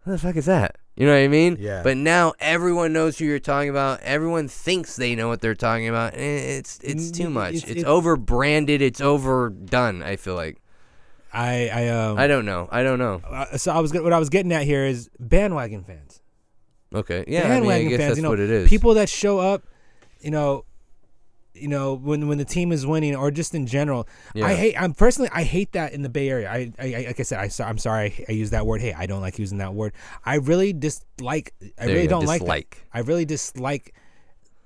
what 0.03 0.13
the 0.13 0.19
fuck 0.19 0.35
is 0.35 0.45
that? 0.45 0.75
You 0.95 1.05
know 1.05 1.13
what 1.13 1.19
I 1.23 1.27
mean? 1.29 1.55
Yeah. 1.59 1.81
But 1.81 1.95
now 1.95 2.33
everyone 2.41 2.91
knows 2.91 3.17
who 3.17 3.23
you're 3.25 3.39
talking 3.39 3.69
about. 3.69 4.01
Everyone 4.01 4.47
thinks 4.49 4.97
they 4.97 5.15
know 5.15 5.29
what 5.29 5.39
they're 5.39 5.55
talking 5.55 5.87
about. 5.87 6.13
and 6.13 6.21
It's 6.21 6.77
it's 6.83 7.09
Mm, 7.11 7.15
too 7.15 7.29
much. 7.29 7.53
it's- 7.55 7.63
It's, 7.63 7.71
it's- 7.79 7.85
over 7.85 8.17
branded. 8.17 8.81
It's 8.81 8.99
overdone. 8.99 10.03
I 10.03 10.17
feel 10.17 10.35
like. 10.35 10.57
I 11.31 11.69
I 11.71 11.87
um 11.89 12.17
I 12.17 12.27
don't 12.27 12.43
know. 12.45 12.67
I 12.71 12.81
don't 12.83 12.97
know. 12.99 13.21
uh, 13.25 13.55
so 13.55 13.71
I 13.71 13.79
was 13.79 13.93
what 13.93 14.11
I 14.11 14.17
was 14.19 14.29
getting 14.29 14.51
at 14.51 14.63
here 14.63 14.83
is 14.83 15.09
bandwagon 15.19 15.83
fans. 15.83 16.21
Okay. 16.93 17.23
Yeah. 17.27 17.41
I 17.41 17.43
mean, 17.43 17.51
I 17.51 17.53
bandwagon 17.59 17.89
guess 17.89 17.97
fans. 17.99 18.09
that's 18.09 18.17
you 18.17 18.23
know, 18.23 18.29
what 18.31 18.39
it 18.39 18.49
is. 18.49 18.67
people 18.67 18.95
that 18.95 19.07
show 19.09 19.37
up, 19.39 19.63
you 20.21 20.31
know, 20.31 20.65
you 21.53 21.67
know 21.67 21.93
when 21.95 22.27
when 22.27 22.37
the 22.37 22.45
team 22.45 22.71
is 22.71 22.85
winning 22.85 23.15
or 23.15 23.31
just 23.31 23.53
in 23.55 23.65
general. 23.67 24.07
Yeah. 24.33 24.45
I 24.45 24.53
hate. 24.53 24.81
I'm 24.81 24.93
personally 24.93 25.29
I 25.33 25.43
hate 25.43 25.71
that 25.73 25.93
in 25.93 26.03
the 26.03 26.09
Bay 26.09 26.29
Area. 26.29 26.49
I, 26.49 26.71
I, 26.79 26.93
I 26.95 27.05
like 27.07 27.19
I 27.19 27.23
said 27.23 27.39
I 27.39 27.63
I'm 27.67 27.77
sorry 27.77 28.25
I, 28.29 28.31
use 28.31 28.51
that 28.51 28.65
word. 28.65 28.81
Hey, 28.81 28.93
I 28.93 29.05
don't 29.07 29.21
like 29.21 29.39
using 29.39 29.57
that 29.57 29.73
word. 29.73 29.93
I 30.23 30.35
really 30.35 30.73
dislike. 30.73 31.53
I 31.77 31.85
There 31.85 31.95
really 31.95 32.07
don't 32.07 32.25
like. 32.25 32.41
that. 32.43 32.47
I 32.93 32.99
really 32.99 33.25
dislike 33.25 33.93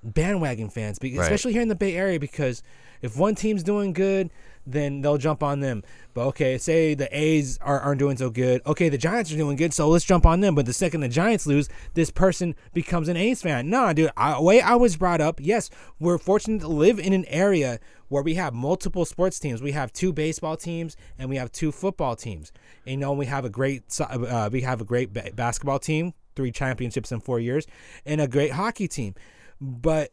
bandwagon 0.02 0.68
fans, 0.68 0.98
because, 0.98 1.18
Right. 1.20 1.24
especially 1.24 1.52
here 1.52 1.62
in 1.62 1.68
the 1.68 1.74
Bay 1.74 1.96
Area, 1.96 2.20
because 2.20 2.62
if 3.02 3.16
one 3.16 3.34
team's 3.34 3.62
doing 3.62 3.92
good, 3.94 4.30
then 4.66 5.00
they'll 5.00 5.18
jump 5.18 5.42
on 5.42 5.60
them. 5.60 5.82
But 6.14 6.26
okay, 6.28 6.58
say 6.58 6.94
the 6.94 7.08
A's 7.16 7.58
are, 7.58 7.80
aren't 7.80 7.98
doing 7.98 8.16
so 8.16 8.30
good. 8.30 8.62
Okay, 8.66 8.88
the 8.88 8.98
Giants 8.98 9.32
are 9.32 9.36
doing 9.36 9.56
good, 9.56 9.74
so 9.74 9.88
let's 9.88 10.04
jump 10.04 10.24
on 10.24 10.40
them. 10.40 10.54
But 10.54 10.66
the 10.66 10.72
second 10.72 11.00
the 11.00 11.08
Giants 11.08 11.46
lose, 11.46 11.68
this 11.94 12.10
person 12.10 12.54
becomes 12.72 13.08
an 13.08 13.16
A's 13.16 13.42
fan. 13.42 13.68
Nah, 13.68 13.92
dude, 13.92 14.10
I, 14.16 14.40
way 14.40 14.60
I 14.60 14.76
was 14.76 14.96
brought 14.96 15.20
up, 15.20 15.40
yes, 15.42 15.70
we're 15.98 16.18
fortunate 16.18 16.60
to 16.60 16.68
live 16.68 16.98
in 16.98 17.12
an 17.12 17.24
area 17.26 17.80
where 18.08 18.22
we 18.22 18.34
have 18.34 18.54
multiple 18.54 19.04
sports 19.04 19.38
teams. 19.38 19.60
We 19.60 19.72
have 19.72 19.92
two 19.92 20.12
baseball 20.12 20.56
teams 20.56 20.96
and 21.18 21.28
we 21.28 21.36
have 21.36 21.50
two 21.50 21.72
football 21.72 22.14
teams. 22.14 22.52
And, 22.86 22.92
you 22.92 22.96
know, 22.98 23.12
we 23.12 23.26
have 23.26 23.44
a 23.44 23.50
great 23.50 23.82
uh, 24.00 24.48
we 24.52 24.60
have 24.60 24.80
a 24.80 24.84
great 24.84 25.12
ba- 25.12 25.32
basketball 25.34 25.78
team, 25.78 26.14
three 26.36 26.52
championships 26.52 27.10
in 27.10 27.20
four 27.20 27.40
years, 27.40 27.66
and 28.06 28.20
a 28.20 28.28
great 28.28 28.52
hockey 28.52 28.86
team. 28.88 29.14
But 29.60 30.10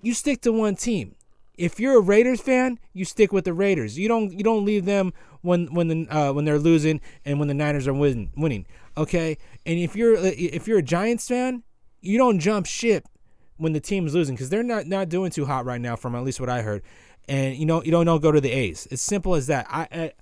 you 0.00 0.14
stick 0.14 0.40
to 0.42 0.52
one 0.52 0.76
team. 0.76 1.16
If 1.58 1.80
you're 1.80 1.98
a 1.98 2.00
Raiders 2.00 2.40
fan, 2.40 2.78
you 2.92 3.04
stick 3.04 3.32
with 3.32 3.44
the 3.44 3.52
Raiders. 3.52 3.98
You 3.98 4.08
don't 4.08 4.32
you 4.32 4.44
don't 4.44 4.64
leave 4.64 4.84
them 4.84 5.12
when 5.42 5.66
when 5.74 5.88
the 5.88 6.06
uh, 6.08 6.32
when 6.32 6.44
they're 6.44 6.58
losing 6.58 7.00
and 7.24 7.38
when 7.38 7.48
the 7.48 7.54
Niners 7.54 7.86
are 7.88 7.92
win, 7.92 8.30
winning. 8.36 8.64
Okay, 8.96 9.36
and 9.66 9.78
if 9.78 9.94
you're 9.96 10.14
if 10.16 10.66
you're 10.68 10.78
a 10.78 10.82
Giants 10.82 11.26
fan, 11.28 11.64
you 12.00 12.16
don't 12.16 12.38
jump 12.38 12.66
ship 12.66 13.08
when 13.56 13.72
the 13.72 13.80
team's 13.80 14.14
losing 14.14 14.36
because 14.36 14.50
they're 14.50 14.62
not 14.62 14.86
not 14.86 15.08
doing 15.08 15.30
too 15.30 15.46
hot 15.46 15.64
right 15.66 15.80
now, 15.80 15.96
from 15.96 16.14
at 16.14 16.22
least 16.22 16.40
what 16.40 16.48
I 16.48 16.62
heard. 16.62 16.82
And 17.28 17.56
you 17.56 17.66
know 17.66 17.82
you 17.82 17.90
don't 17.90 18.06
don't 18.06 18.22
go 18.22 18.32
to 18.32 18.40
the 18.40 18.52
A's. 18.52 18.86
It's 18.90 19.02
simple 19.02 19.34
as 19.34 19.48
that. 19.48 19.66
I, 19.68 19.88
I 19.92 20.12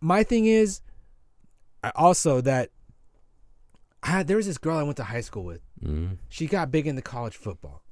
my 0.00 0.22
thing 0.22 0.46
is 0.46 0.80
also 1.94 2.40
that 2.42 2.70
I 4.02 4.22
there 4.22 4.36
was 4.36 4.46
this 4.46 4.58
girl 4.58 4.78
I 4.78 4.84
went 4.84 4.96
to 4.98 5.04
high 5.04 5.20
school 5.20 5.44
with. 5.44 5.60
Mhm. 5.84 6.18
She 6.28 6.46
got 6.46 6.70
big 6.70 6.86
into 6.86 7.02
college 7.02 7.36
football. 7.36 7.82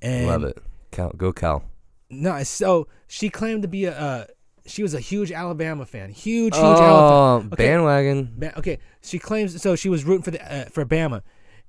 And 0.00 0.26
Love 0.26 0.44
it. 0.44 0.58
Cal, 0.90 1.10
go 1.10 1.32
Cal. 1.32 1.64
No, 2.12 2.42
so 2.42 2.86
she 3.08 3.28
claimed 3.30 3.62
to 3.62 3.68
be 3.68 3.86
a. 3.86 3.92
Uh, 3.98 4.24
she 4.66 4.82
was 4.82 4.94
a 4.94 5.00
huge 5.00 5.32
Alabama 5.32 5.84
fan. 5.86 6.10
Huge, 6.10 6.54
huge 6.54 6.62
Alabama. 6.64 6.92
Oh, 6.92 7.34
Okay. 7.46 7.56
bandwagon. 7.56 8.32
Ba- 8.36 8.56
okay, 8.58 8.78
she 9.02 9.18
claims 9.18 9.60
so 9.60 9.74
she 9.74 9.88
was 9.88 10.04
rooting 10.04 10.22
for 10.22 10.30
the 10.30 10.54
uh, 10.54 10.64
for 10.66 10.84
Bama, 10.84 11.22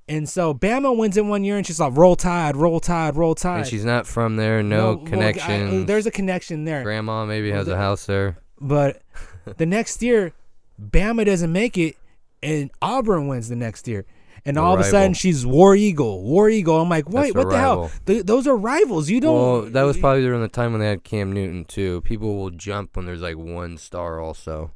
and 0.08 0.28
so 0.30 0.54
Bama 0.54 0.96
wins 0.96 1.18
it 1.18 1.26
one 1.26 1.44
year, 1.44 1.58
and 1.58 1.66
she's 1.66 1.80
like, 1.80 1.96
"Roll 1.96 2.16
Tide, 2.16 2.56
Roll 2.56 2.80
Tide, 2.80 3.16
Roll 3.16 3.34
Tide." 3.36 3.60
And 3.60 3.68
she's 3.68 3.86
not 3.86 4.06
from 4.06 4.36
there. 4.36 4.62
No, 4.62 4.96
well, 4.98 5.02
I- 5.08 5.10
connection. 5.10 5.86
there's 5.88 6.06
a 6.06 6.12
connection 6.12 6.66
there, 6.66 6.84
Grandma 6.84 7.26
maybe 7.26 7.50
Well, 7.50 7.60
has 7.60 7.68
the- 7.68 7.74
a 7.76 7.78
house 7.78 8.06
there. 8.06 8.38
but 8.62 9.02
the 9.58 9.66
next 9.66 10.04
year, 10.04 10.34
Bama 10.80 11.26
doesn't 11.26 11.52
make 11.52 11.78
it, 11.78 11.96
and 12.44 12.70
Auburn 12.82 13.28
wins 13.28 13.50
the 13.50 13.56
next 13.56 13.88
year. 13.88 14.06
And 14.46 14.58
all 14.58 14.74
of 14.74 14.80
a 14.82 14.84
sudden, 14.84 15.14
she's 15.14 15.46
War 15.46 15.74
Eagle, 15.76 16.22
War 16.24 16.50
Eagle. 16.50 16.82
I'm 16.82 16.90
like, 16.90 17.10
wait, 17.10 17.34
what 17.34 17.50
the 17.50 17.58
hell? 17.58 17.90
Th- 18.06 18.24
those 18.26 18.46
are 18.46 18.58
rivals. 18.58 19.10
You 19.10 19.22
don't. 19.22 19.34
Well, 19.36 19.62
that 19.72 19.84
was 19.84 19.98
probably 19.98 20.22
during 20.22 20.42
the 20.42 20.50
time 20.50 20.74
when 20.74 20.82
they 20.82 20.88
had 20.88 21.04
Cam 21.06 21.32
Newton 21.32 21.64
too. 21.64 22.02
People 22.02 22.36
will 22.36 22.50
jump 22.50 22.98
when 22.98 23.06
there's 23.06 23.22
like 23.22 23.38
one 23.38 23.78
star. 23.78 24.20
Also, 24.20 24.72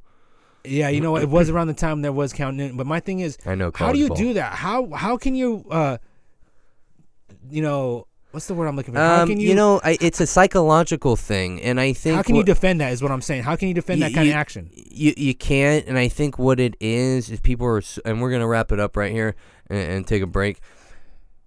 Yeah, 0.63 0.88
you 0.88 1.01
know? 1.01 1.17
It 1.17 1.27
was 1.30 1.49
around 1.49 1.67
the 1.67 1.73
time 1.73 2.01
there 2.01 2.13
was 2.13 2.32
counting. 2.32 2.77
But 2.77 2.88
my 2.88 3.01
thing 3.01 3.19
is, 3.19 3.38
I 3.45 3.56
know. 3.56 3.71
how 3.75 3.91
do 3.91 3.99
you 3.99 4.08
ball. 4.08 4.17
do 4.17 4.34
that? 4.36 4.53
How 4.53 4.89
how 4.93 5.17
can 5.17 5.36
you 5.36 5.65
uh, 5.69 5.97
you 7.49 7.62
know, 7.62 8.08
what's 8.32 8.47
the 8.47 8.53
word 8.53 8.67
I'm 8.67 8.75
looking 8.75 8.93
for? 8.93 8.99
How 8.99 9.23
Um, 9.23 9.30
can 9.30 9.39
you, 9.39 9.49
you, 9.49 9.56
know, 9.56 9.80
I, 9.84 9.97
it's 10.01 10.19
a 10.19 10.27
psychological 10.27 11.15
thing, 11.15 11.62
and 11.62 11.80
I 11.80 11.93
think 11.93 12.15
how 12.15 12.23
can 12.23 12.36
you 12.36 12.43
defend 12.43 12.82
that? 12.82 12.91
Is 12.91 13.01
what 13.01 13.12
I'm 13.12 13.21
saying. 13.21 13.43
How 13.43 13.56
can 13.56 13.67
you 13.67 13.73
defend 13.73 13.99
You- 13.99 14.08
that 14.08 14.13
kind 14.13 14.27
you- 14.27 14.34
of 14.34 14.38
action? 14.39 14.69
you 14.73 15.13
you 15.15 15.36
can't 15.36 15.86
and 15.86 15.95
i 15.95 16.08
think 16.08 16.39
what 16.39 16.60
it 16.60 16.75
is 16.80 17.30
is 17.30 17.39
people 17.39 17.67
are 17.67 17.84
and 18.03 18.19
we're 18.19 18.32
gonna 18.32 18.47
wrap 18.47 18.71
it 18.71 18.80
up 18.80 18.97
right 18.97 19.12
here 19.12 19.36
and, 19.69 19.80
and 19.80 20.08
take 20.08 20.21
a 20.21 20.27
break 20.27 20.60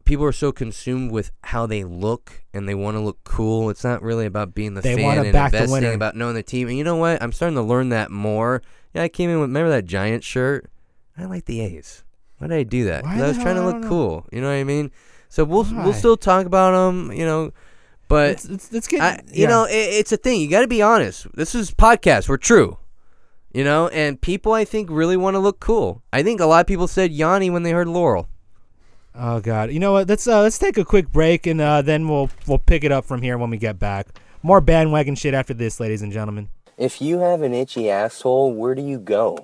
people 0.05 0.25
are 0.25 0.33
so 0.33 0.51
consumed 0.51 1.13
with 1.13 1.31
how 1.45 1.67
they 1.67 1.85
look 1.85 2.43
and 2.53 2.69
they 2.69 2.75
want 2.75 2.97
to 2.97 3.01
look 3.01 3.23
cool 3.25 3.71
it's 3.71 3.85
not 3.85 4.03
really 4.03 4.27
about 4.27 4.55
being 4.55 4.75
the 4.75 4.81
They 4.81 4.97
fan 4.97 5.19
and 5.19 5.33
back 5.33 5.53
the 5.53 5.59
investing 5.59 5.73
winner. 5.85 5.93
about 5.95 6.17
knowing 6.17 6.35
the 6.35 6.43
team 6.43 6.69
and 6.69 6.77
you 6.77 6.83
know 6.85 6.97
what 6.97 7.23
i'm 7.23 7.33
starting 7.33 7.57
to 7.57 7.63
learn 7.63 7.91
that 7.91 8.11
more 8.11 8.63
yeah 8.95 9.03
i 9.03 9.09
came 9.09 9.31
in 9.31 9.39
with 9.41 9.51
remember 9.51 9.71
that 9.71 9.85
giant 9.85 10.25
shirt 10.25 10.71
i 11.17 11.25
like 11.25 11.45
the 11.45 11.61
a's 11.61 12.03
Why 12.39 12.47
did 12.49 12.57
I 12.57 12.63
do 12.63 12.85
that? 12.87 13.05
Why 13.05 13.13
'Cause 13.15 13.23
I 13.23 13.29
was 13.29 13.39
trying 13.39 13.57
to 13.57 13.65
look 13.67 13.83
cool. 13.85 14.25
You 14.33 14.41
know 14.41 14.47
what 14.49 14.55
I 14.55 14.65
mean? 14.65 14.91
So 15.29 15.45
we'll 15.45 15.65
Why? 15.65 15.85
we'll 15.85 15.93
still 15.93 16.17
talk 16.17 16.47
about 16.47 16.73
them. 16.73 17.13
You 17.13 17.27
know, 17.27 17.51
but 18.09 18.29
Let's, 18.31 18.49
let's, 18.49 18.73
let's 18.73 18.89
get. 18.89 19.01
I, 19.03 19.21
you 19.31 19.43
yeah. 19.43 19.49
know, 19.49 19.65
it, 19.65 19.73
it's 20.01 20.11
a 20.11 20.17
thing. 20.17 20.41
You 20.41 20.49
got 20.49 20.63
to 20.63 20.67
be 20.67 20.81
honest. 20.81 21.27
This 21.37 21.55
is 21.55 21.71
podcast. 21.71 22.31
We're 22.31 22.39
true. 22.39 22.79
You 23.53 23.65
know, 23.65 23.89
and 23.89 24.21
people 24.21 24.53
I 24.53 24.65
think 24.65 24.89
really 24.91 25.17
want 25.17 25.35
to 25.35 25.41
look 25.41 25.59
cool. 25.59 26.03
I 26.13 26.23
think 26.23 26.41
a 26.41 26.47
lot 26.47 26.61
of 26.61 26.67
people 26.67 26.87
said 26.87 27.11
Yanni 27.11 27.51
when 27.51 27.65
they 27.65 27.73
heard 27.73 27.89
Laurel. 27.89 28.29
Oh 29.15 29.41
God! 29.41 29.73
You 29.73 29.81
know 29.81 29.93
what? 29.93 30.09
Let's 30.09 30.29
uh, 30.29 30.43
let's 30.43 30.59
take 30.59 30.79
a 30.79 30.85
quick 30.85 31.11
break 31.11 31.47
and 31.47 31.61
uh, 31.61 31.83
then 31.83 32.09
we'll 32.09 32.31
we'll 32.47 32.59
pick 32.59 32.85
it 32.85 32.93
up 32.93 33.05
from 33.05 33.23
here 33.23 33.37
when 33.37 33.51
we 33.51 33.57
get 33.57 33.79
back. 33.79 34.07
More 34.43 34.61
bandwagon 34.61 35.17
shit 35.17 35.35
after 35.35 35.53
this, 35.53 35.81
ladies 35.81 36.01
and 36.01 36.13
gentlemen. 36.13 36.49
If 36.79 37.03
you 37.03 37.19
have 37.19 37.43
an 37.43 37.53
itchy 37.53 37.91
asshole, 37.91 38.55
where 38.55 38.75
do 38.75 38.83
you 38.83 38.99
go? 38.99 39.35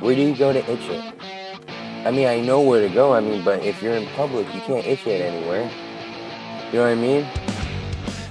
Where 0.00 0.14
do 0.14 0.22
you 0.22 0.36
go 0.36 0.52
to 0.52 0.70
itch 0.70 0.88
it? 0.88 1.14
I 2.06 2.10
mean, 2.10 2.28
I 2.28 2.40
know 2.40 2.60
where 2.60 2.86
to 2.86 2.94
go. 2.94 3.12
I 3.12 3.20
mean, 3.20 3.44
but 3.44 3.62
if 3.64 3.82
you're 3.82 3.94
in 3.94 4.06
public, 4.10 4.46
you 4.54 4.60
can't 4.60 4.86
itch 4.86 5.06
it 5.06 5.20
anywhere. 5.20 5.70
You 6.72 6.78
know 6.78 6.84
what 6.84 6.92
I 6.92 6.94
mean? 6.94 7.43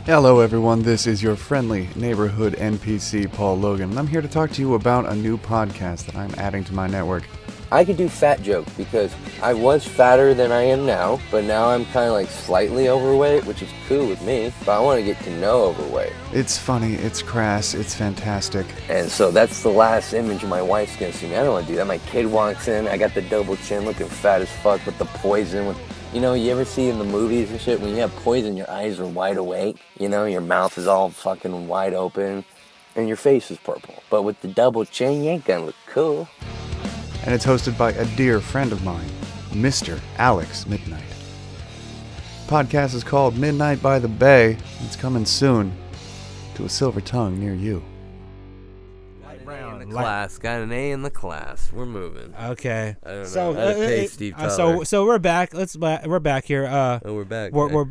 Hello, 0.06 0.42
everyone. 0.42 0.82
This 0.82 1.08
is 1.08 1.24
your 1.24 1.38
friendly 1.38 1.88
neighborhood 1.96 2.56
NPC, 2.56 3.32
Paul 3.32 3.58
Logan, 3.58 3.92
and 3.92 3.98
I'm 3.98 4.06
here 4.06 4.22
to 4.22 4.28
talk 4.28 4.52
to 4.52 4.62
you 4.62 4.74
about 4.74 5.06
a 5.06 5.16
new 5.16 5.38
podcast 5.38 6.08
that 6.08 6.18
I'm 6.18 6.36
adding 6.36 6.66
to 6.66 6.74
my 6.74 6.88
network. 6.88 7.24
I 7.72 7.86
could 7.86 7.96
do 7.96 8.10
fat 8.10 8.42
jokes 8.42 8.70
because 8.74 9.16
I 9.42 9.54
was 9.54 9.88
fatter 9.88 10.34
than 10.34 10.52
I 10.52 10.64
am 10.64 10.86
now, 10.86 11.22
but 11.32 11.46
now 11.46 11.70
I'm 11.70 11.86
kind 11.86 12.08
of 12.08 12.16
like 12.16 12.28
slightly 12.28 12.90
overweight, 12.90 13.46
which 13.46 13.62
is 13.62 13.70
cool 13.88 14.10
with 14.10 14.22
me. 14.24 14.54
But 14.66 14.78
I 14.78 14.80
want 14.82 15.00
to 15.00 15.06
get 15.06 15.24
to 15.24 15.40
know 15.40 15.64
overweight. 15.64 16.12
It's 16.34 16.58
funny, 16.58 16.96
it's 16.96 17.22
crass, 17.22 17.74
it's 17.74 17.96
fantastic. 17.96 18.66
And 18.90 19.10
so 19.10 19.32
that's 19.32 19.64
the 19.64 19.70
last 19.70 20.14
image 20.14 20.44
my 20.44 20.62
wife's 20.62 20.98
gonna 20.98 21.14
see 21.14 21.28
me. 21.30 21.38
I 21.38 21.44
don't 21.46 21.54
wanna 21.54 21.66
do 21.66 21.76
that. 21.78 21.88
My 21.88 22.00
kid 22.00 22.26
walks 22.26 22.68
in, 22.68 22.90
I 22.90 22.98
got 22.98 23.14
the 23.14 23.22
double 23.22 23.56
chin 23.56 23.86
looking 23.86 24.10
fat 24.10 24.42
as 24.42 24.52
fuck 24.52 24.86
with 24.86 24.98
the 24.98 25.06
poison 25.06 25.66
with 25.66 25.78
you 26.14 26.22
know, 26.22 26.36
you 26.36 26.52
ever 26.52 26.64
see 26.64 26.90
in 26.90 27.00
the 27.00 27.04
movies 27.04 27.50
and 27.50 27.60
shit 27.60 27.82
when 27.82 27.90
you 27.90 27.96
have 27.96 28.16
poison 28.18 28.56
your 28.56 28.70
eyes 28.70 29.00
are 29.00 29.08
wide 29.08 29.38
awake, 29.38 29.78
you 30.00 30.08
know, 30.08 30.26
your 30.26 30.42
mouth 30.42 30.78
is 30.78 30.86
all 30.86 31.10
fucking 31.10 31.68
wide 31.68 31.96
open 31.96 32.46
and 32.96 33.08
your 33.08 33.18
face 33.18 33.50
is 33.50 33.58
purple. 33.58 33.96
But 34.12 34.22
with 34.22 34.40
the 34.42 34.48
double 34.48 34.86
chin 34.86 35.24
you 35.24 35.32
ain't 35.32 35.46
gonna 35.46 35.66
look 35.66 35.76
cool. 35.88 36.28
And 37.26 37.34
it's 37.34 37.46
hosted 37.46 37.78
by 37.80 37.94
a 37.94 38.06
dear 38.16 38.40
friend 38.40 38.72
of 38.72 38.84
mine, 38.84 39.10
Mr. 39.50 40.00
Alex 40.18 40.68
Midnight. 40.68 41.04
Podcast 42.46 42.94
is 42.94 43.04
called 43.04 43.36
Midnight 43.36 43.82
by 43.82 43.98
the 43.98 44.08
Bay. 44.08 44.58
It's 44.82 44.96
coming 44.96 45.26
soon 45.26 45.76
to 46.54 46.66
a 46.66 46.70
silver 46.70 47.02
tongue 47.02 47.40
near 47.40 47.56
you. 47.56 47.84
Brown, 49.90 49.90
in 49.90 49.90
the 49.90 50.02
class. 50.02 50.38
Got 50.38 50.62
an 50.62 50.72
A 50.72 50.92
in 50.92 51.02
the 51.04 51.10
class. 51.10 51.72
We're 51.74 51.86
moving. 51.86 52.34
Okay. 52.42 52.96
I 53.06 53.10
don't 53.10 53.26
so 53.26 53.54
know. 53.54 53.60
Uh, 53.60 53.74
pay 53.74 54.06
uh, 54.06 54.08
Steve 54.08 54.34
uh, 54.38 54.50
so 54.50 54.84
so 54.84 55.06
we're 55.06 55.20
back. 55.20 55.54
Let's 55.54 55.76
we're 55.78 56.20
back 56.20 56.46
here. 56.46 56.66
Uh, 56.66 57.00
Oh, 57.06 57.14
we're 57.14 57.24
back. 57.26 57.52
we're 57.54 57.68
we're 57.70 57.86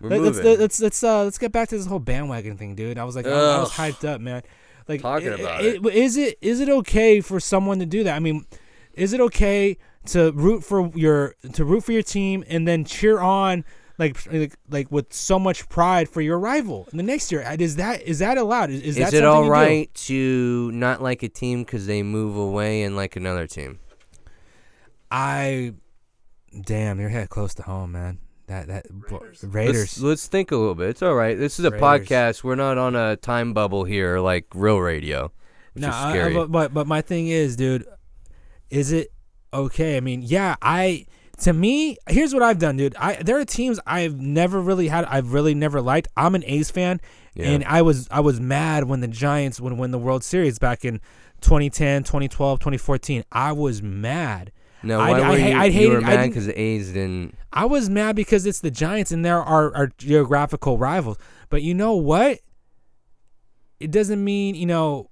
We're 0.00 0.10
Let- 0.10 0.20
let's 0.20 0.38
let's 0.38 0.80
let's 0.80 1.02
uh 1.04 1.24
let's 1.24 1.38
get 1.38 1.52
back 1.52 1.68
to 1.70 1.76
this 1.76 1.86
whole 1.86 1.98
bandwagon 1.98 2.56
thing, 2.56 2.74
dude. 2.74 2.98
I 2.98 3.04
was 3.04 3.16
like, 3.16 3.26
I, 3.26 3.30
I 3.30 3.60
was 3.60 3.72
hyped 3.72 4.06
up, 4.06 4.20
man. 4.20 4.42
Like 4.88 5.00
Talking 5.00 5.30
i- 5.32 5.36
about 5.36 5.64
it. 5.64 5.84
Is 5.86 6.16
it 6.16 6.36
is 6.42 6.60
it 6.60 6.68
okay 6.68 7.20
for 7.20 7.40
someone 7.40 7.78
to 7.78 7.86
do 7.86 8.04
that? 8.04 8.14
I 8.14 8.18
mean, 8.18 8.44
is 8.92 9.12
it 9.12 9.20
okay 9.20 9.78
to 10.06 10.30
root 10.32 10.62
for 10.62 10.90
your 10.94 11.34
to 11.54 11.64
root 11.64 11.84
for 11.84 11.92
your 11.92 12.02
team 12.02 12.44
and 12.48 12.68
then 12.68 12.84
cheer 12.84 13.18
on 13.20 13.64
like 13.98 14.16
like, 14.32 14.54
like 14.68 14.90
with 14.92 15.12
so 15.12 15.38
much 15.38 15.68
pride 15.68 16.08
for 16.08 16.20
your 16.20 16.38
rival 16.38 16.88
in 16.90 16.96
the 16.96 17.02
next 17.04 17.30
year? 17.30 17.42
Uh, 17.42 17.56
is 17.58 17.76
that 17.76 18.02
is 18.02 18.18
that 18.20 18.38
allowed? 18.38 18.70
Is, 18.70 18.80
is, 18.80 18.86
Is, 18.88 18.96
that 18.96 19.06
it 19.14 19.22
something 19.22 19.24
all 19.26 19.68
you 19.68 19.86
do? 19.86 19.90
to 19.94 20.72
not 20.72 21.02
like 21.02 21.22
a 21.22 21.28
team 21.28 21.62
because 21.64 21.86
they 21.86 22.02
move 22.02 22.36
away 22.36 22.82
and 22.82 22.96
like 22.96 23.16
another 23.16 23.46
team? 23.46 23.78
I 25.10 25.74
damn, 26.64 27.00
your 27.00 27.08
head 27.08 27.28
close 27.30 27.54
to 27.54 27.62
home, 27.62 27.92
man. 27.92 28.18
That 28.46 28.66
that 28.68 28.86
Raiders. 28.90 29.42
Let's, 29.42 29.54
Raiders. 29.54 30.02
let's 30.02 30.26
think 30.26 30.50
a 30.52 30.56
little 30.56 30.74
bit. 30.74 30.88
It's 30.90 31.02
all 31.02 31.14
right. 31.14 31.38
This 31.38 31.58
is 31.58 31.64
a 31.64 31.70
Raiders. 31.70 32.08
podcast. 32.08 32.44
We're 32.44 32.56
not 32.56 32.76
on 32.78 32.94
a 32.96 33.16
time 33.16 33.54
bubble 33.54 33.84
here 33.84 34.18
like 34.18 34.46
real 34.54 34.78
radio, 34.78 35.32
No, 35.74 35.88
is 35.88 35.94
I- 35.94 36.26
I- 36.26 36.32
but, 36.32 36.52
but 36.52 36.74
but 36.74 36.86
my 36.86 37.00
thing 37.00 37.28
is, 37.28 37.56
dude, 37.56 37.86
is 38.70 38.92
it 38.92 39.12
okay? 39.52 39.96
I 39.96 40.00
mean, 40.00 40.22
yeah, 40.22 40.56
I 40.60 41.06
to 41.44 41.52
me, 41.52 41.96
here's 42.08 42.34
what 42.34 42.42
I've 42.42 42.58
done, 42.58 42.76
dude. 42.76 42.94
I 42.96 43.14
there 43.22 43.38
are 43.38 43.44
teams 43.44 43.80
I've 43.86 44.20
never 44.20 44.60
really 44.60 44.88
had. 44.88 45.04
I've 45.06 45.32
really 45.32 45.54
never 45.54 45.80
liked. 45.80 46.08
I'm 46.16 46.34
an 46.34 46.44
A's 46.46 46.70
fan, 46.70 47.00
Yeah. 47.34 47.46
and 47.50 47.64
I 47.64 47.82
was 47.82 48.08
I 48.10 48.20
was 48.20 48.40
mad 48.40 48.84
when 48.84 49.00
the 49.00 49.08
Giants 49.08 49.60
would 49.60 49.72
win 49.74 49.90
the 49.90 49.98
World 49.98 50.24
Series 50.24 50.58
back 50.58 50.84
in 50.84 51.00
2010, 51.42 52.04
2012, 52.04 52.58
2014. 52.60 53.24
I 53.32 53.52
was 53.52 53.82
mad. 53.82 54.52
no, 54.82 55.00
I'd- 55.00 55.12
why 55.12 55.26
I 55.26 55.30
were 55.30 55.36
you, 55.38 55.56
I'd 55.58 55.72
you 55.74 55.88
were 55.90 55.98
it- 55.98 56.02
mad 56.02 56.26
because 56.28 56.46
the 56.46 56.60
A's 56.60 56.92
didn't? 56.92 57.34
I 57.52 57.64
was 57.66 57.88
mad 57.88 58.16
because 58.16 58.44
it's 58.46 58.60
the 58.60 58.70
Giants 58.70 59.12
and 59.12 59.24
they're 59.24 59.40
our, 59.42 59.74
our 59.76 59.86
geographical 59.98 60.76
rivals. 60.78 61.16
But 61.50 61.62
you 61.62 61.72
know 61.74 61.94
what? 61.94 62.40
It 63.80 63.90
doesn't 63.90 64.22
mean 64.22 64.54
you 64.54 64.66
know 64.66 65.10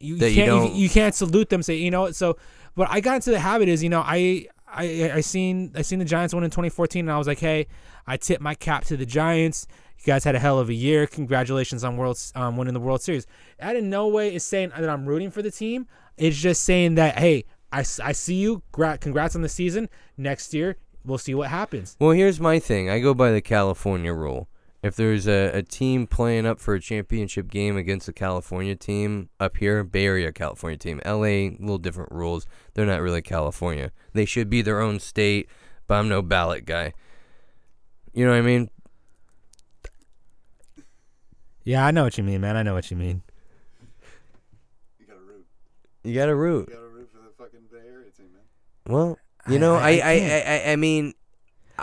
you 0.00 0.16
you 0.16 0.34
can't 0.34 0.48
don't- 0.48 0.74
you, 0.74 0.88
can't 0.90 1.14
salute 1.14 1.48
them. 1.50 1.62
Say 1.62 1.76
you 1.76 1.90
know 1.90 2.02
what? 2.02 2.14
So, 2.16 2.36
what 2.74 2.88
I 2.90 3.00
got 3.00 3.16
into 3.16 3.30
the 3.30 3.38
habit 3.40 3.68
is 3.68 3.82
you 3.82 3.88
know 3.90 4.02
I 4.04 4.46
I 4.72 5.12
I 5.14 5.20
seen 5.20 5.72
I 5.74 5.82
seen 5.82 5.98
the 5.98 6.04
Giants 6.04 6.34
win 6.34 6.44
in 6.44 6.50
2014 6.50 7.00
and 7.04 7.12
I 7.12 7.18
was 7.18 7.26
like, 7.26 7.38
hey, 7.38 7.66
I 8.06 8.16
tip 8.16 8.40
my 8.40 8.54
cap 8.54 8.84
to 8.86 8.96
the 8.96 9.06
Giants. 9.06 9.66
You 9.98 10.06
guys 10.06 10.24
had 10.24 10.34
a 10.34 10.38
hell 10.38 10.58
of 10.58 10.68
a 10.68 10.74
year. 10.74 11.06
Congratulations 11.06 11.84
on 11.84 11.96
world 11.96 12.18
um, 12.34 12.56
winning 12.56 12.74
the 12.74 12.80
World 12.80 13.02
Series. 13.02 13.26
That 13.58 13.76
in 13.76 13.90
no 13.90 14.08
way 14.08 14.34
is 14.34 14.44
saying 14.44 14.72
that 14.76 14.88
I'm 14.88 15.06
rooting 15.06 15.30
for 15.30 15.42
the 15.42 15.50
team. 15.50 15.86
It's 16.16 16.36
just 16.38 16.64
saying 16.64 16.94
that 16.94 17.18
hey, 17.18 17.44
I, 17.72 17.80
I 17.80 18.12
see 18.12 18.34
you. 18.34 18.62
Gra- 18.72 18.98
Congrats 18.98 19.36
on 19.36 19.42
the 19.42 19.48
season. 19.48 19.88
Next 20.16 20.54
year 20.54 20.76
we'll 21.04 21.18
see 21.18 21.34
what 21.34 21.48
happens. 21.48 21.96
Well, 21.98 22.12
here's 22.12 22.40
my 22.40 22.58
thing. 22.58 22.88
I 22.88 23.00
go 23.00 23.14
by 23.14 23.30
the 23.30 23.40
California 23.40 24.12
rule. 24.12 24.48
If 24.82 24.96
there's 24.96 25.28
a, 25.28 25.50
a 25.58 25.62
team 25.62 26.06
playing 26.06 26.46
up 26.46 26.58
for 26.58 26.72
a 26.74 26.80
championship 26.80 27.50
game 27.50 27.76
against 27.76 28.08
a 28.08 28.14
California 28.14 28.74
team 28.74 29.28
up 29.38 29.58
here, 29.58 29.84
Bay 29.84 30.06
Area 30.06 30.32
California 30.32 30.78
team, 30.78 31.00
LA, 31.04 31.22
a 31.24 31.56
little 31.60 31.76
different 31.78 32.10
rules. 32.12 32.46
They're 32.72 32.86
not 32.86 33.02
really 33.02 33.20
California. 33.20 33.92
They 34.14 34.24
should 34.24 34.48
be 34.48 34.62
their 34.62 34.80
own 34.80 34.98
state, 34.98 35.50
but 35.86 35.96
I'm 35.96 36.08
no 36.08 36.22
ballot 36.22 36.64
guy. 36.64 36.94
You 38.14 38.24
know 38.24 38.30
what 38.32 38.38
I 38.38 38.42
mean? 38.42 38.70
Yeah, 41.64 41.84
I 41.86 41.90
know 41.90 42.04
what 42.04 42.16
you 42.16 42.24
mean, 42.24 42.40
man. 42.40 42.56
I 42.56 42.62
know 42.62 42.74
what 42.74 42.90
you 42.90 42.96
mean. 42.96 43.22
You 44.98 45.06
got 45.06 45.16
a 45.16 45.20
root. 45.20 45.46
You 46.04 46.14
got 46.14 46.28
a 46.30 46.34
root. 46.34 46.68
You 46.70 46.74
gotta 46.74 46.86
root 46.88 47.10
for 47.12 47.18
the 47.18 47.30
fucking 47.36 47.60
Bay 47.70 47.86
Area 47.86 48.10
team, 48.16 48.28
man. 48.32 48.42
Well, 48.92 49.18
you 49.48 49.56
I- 49.56 49.58
know, 49.58 49.74
I- 49.74 49.80
I 49.80 49.90
I 49.90 49.92
I, 49.92 50.10
I. 50.10 50.42
I, 50.68 50.72
I 50.72 50.76
mean, 50.76 51.12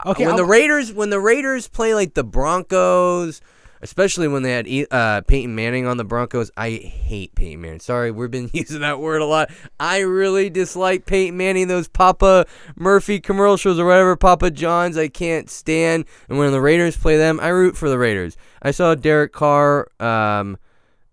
Okay, 0.06 0.26
when 0.26 0.36
the 0.36 0.44
I'll- 0.44 0.48
Raiders 0.50 0.94
when 0.94 1.10
the 1.10 1.20
Raiders 1.20 1.68
play 1.68 1.94
like 1.94 2.14
the 2.14 2.24
Broncos, 2.24 3.42
especially 3.82 4.28
when 4.28 4.44
they 4.44 4.52
had 4.52 4.68
uh, 4.92 5.22
Peyton 5.22 5.54
Manning 5.56 5.86
on 5.86 5.98
the 5.98 6.04
Broncos, 6.04 6.52
I 6.58 6.72
hate 6.72 7.36
Peyton 7.36 7.62
Manning. 7.62 7.80
Sorry, 7.80 8.12
we've 8.12 8.32
been 8.32 8.50
using 8.54 8.82
that 8.82 9.00
word 9.00 9.22
a 9.22 9.26
lot. 9.26 9.50
I 9.80 10.00
really 10.00 10.50
dislike 10.50 11.06
Peyton 11.06 11.38
Manning. 11.38 11.68
Those 11.68 11.88
Papa 11.88 12.46
Murphy 12.76 13.20
commercials 13.20 13.80
or 13.80 13.86
whatever 13.86 14.16
Papa 14.16 14.52
John's, 14.52 14.98
I 14.98 15.08
can't 15.08 15.50
stand. 15.50 16.06
And 16.30 16.38
when 16.38 16.52
the 16.52 16.62
Raiders 16.62 16.98
play 16.98 17.18
them, 17.18 17.40
I 17.40 17.50
root 17.50 17.78
for 17.78 17.90
the 17.90 17.98
Raiders. 17.98 18.36
I 18.62 18.72
saw 18.72 18.96
Derek 18.96 19.32
Carr 19.32 19.90
um, 20.00 20.58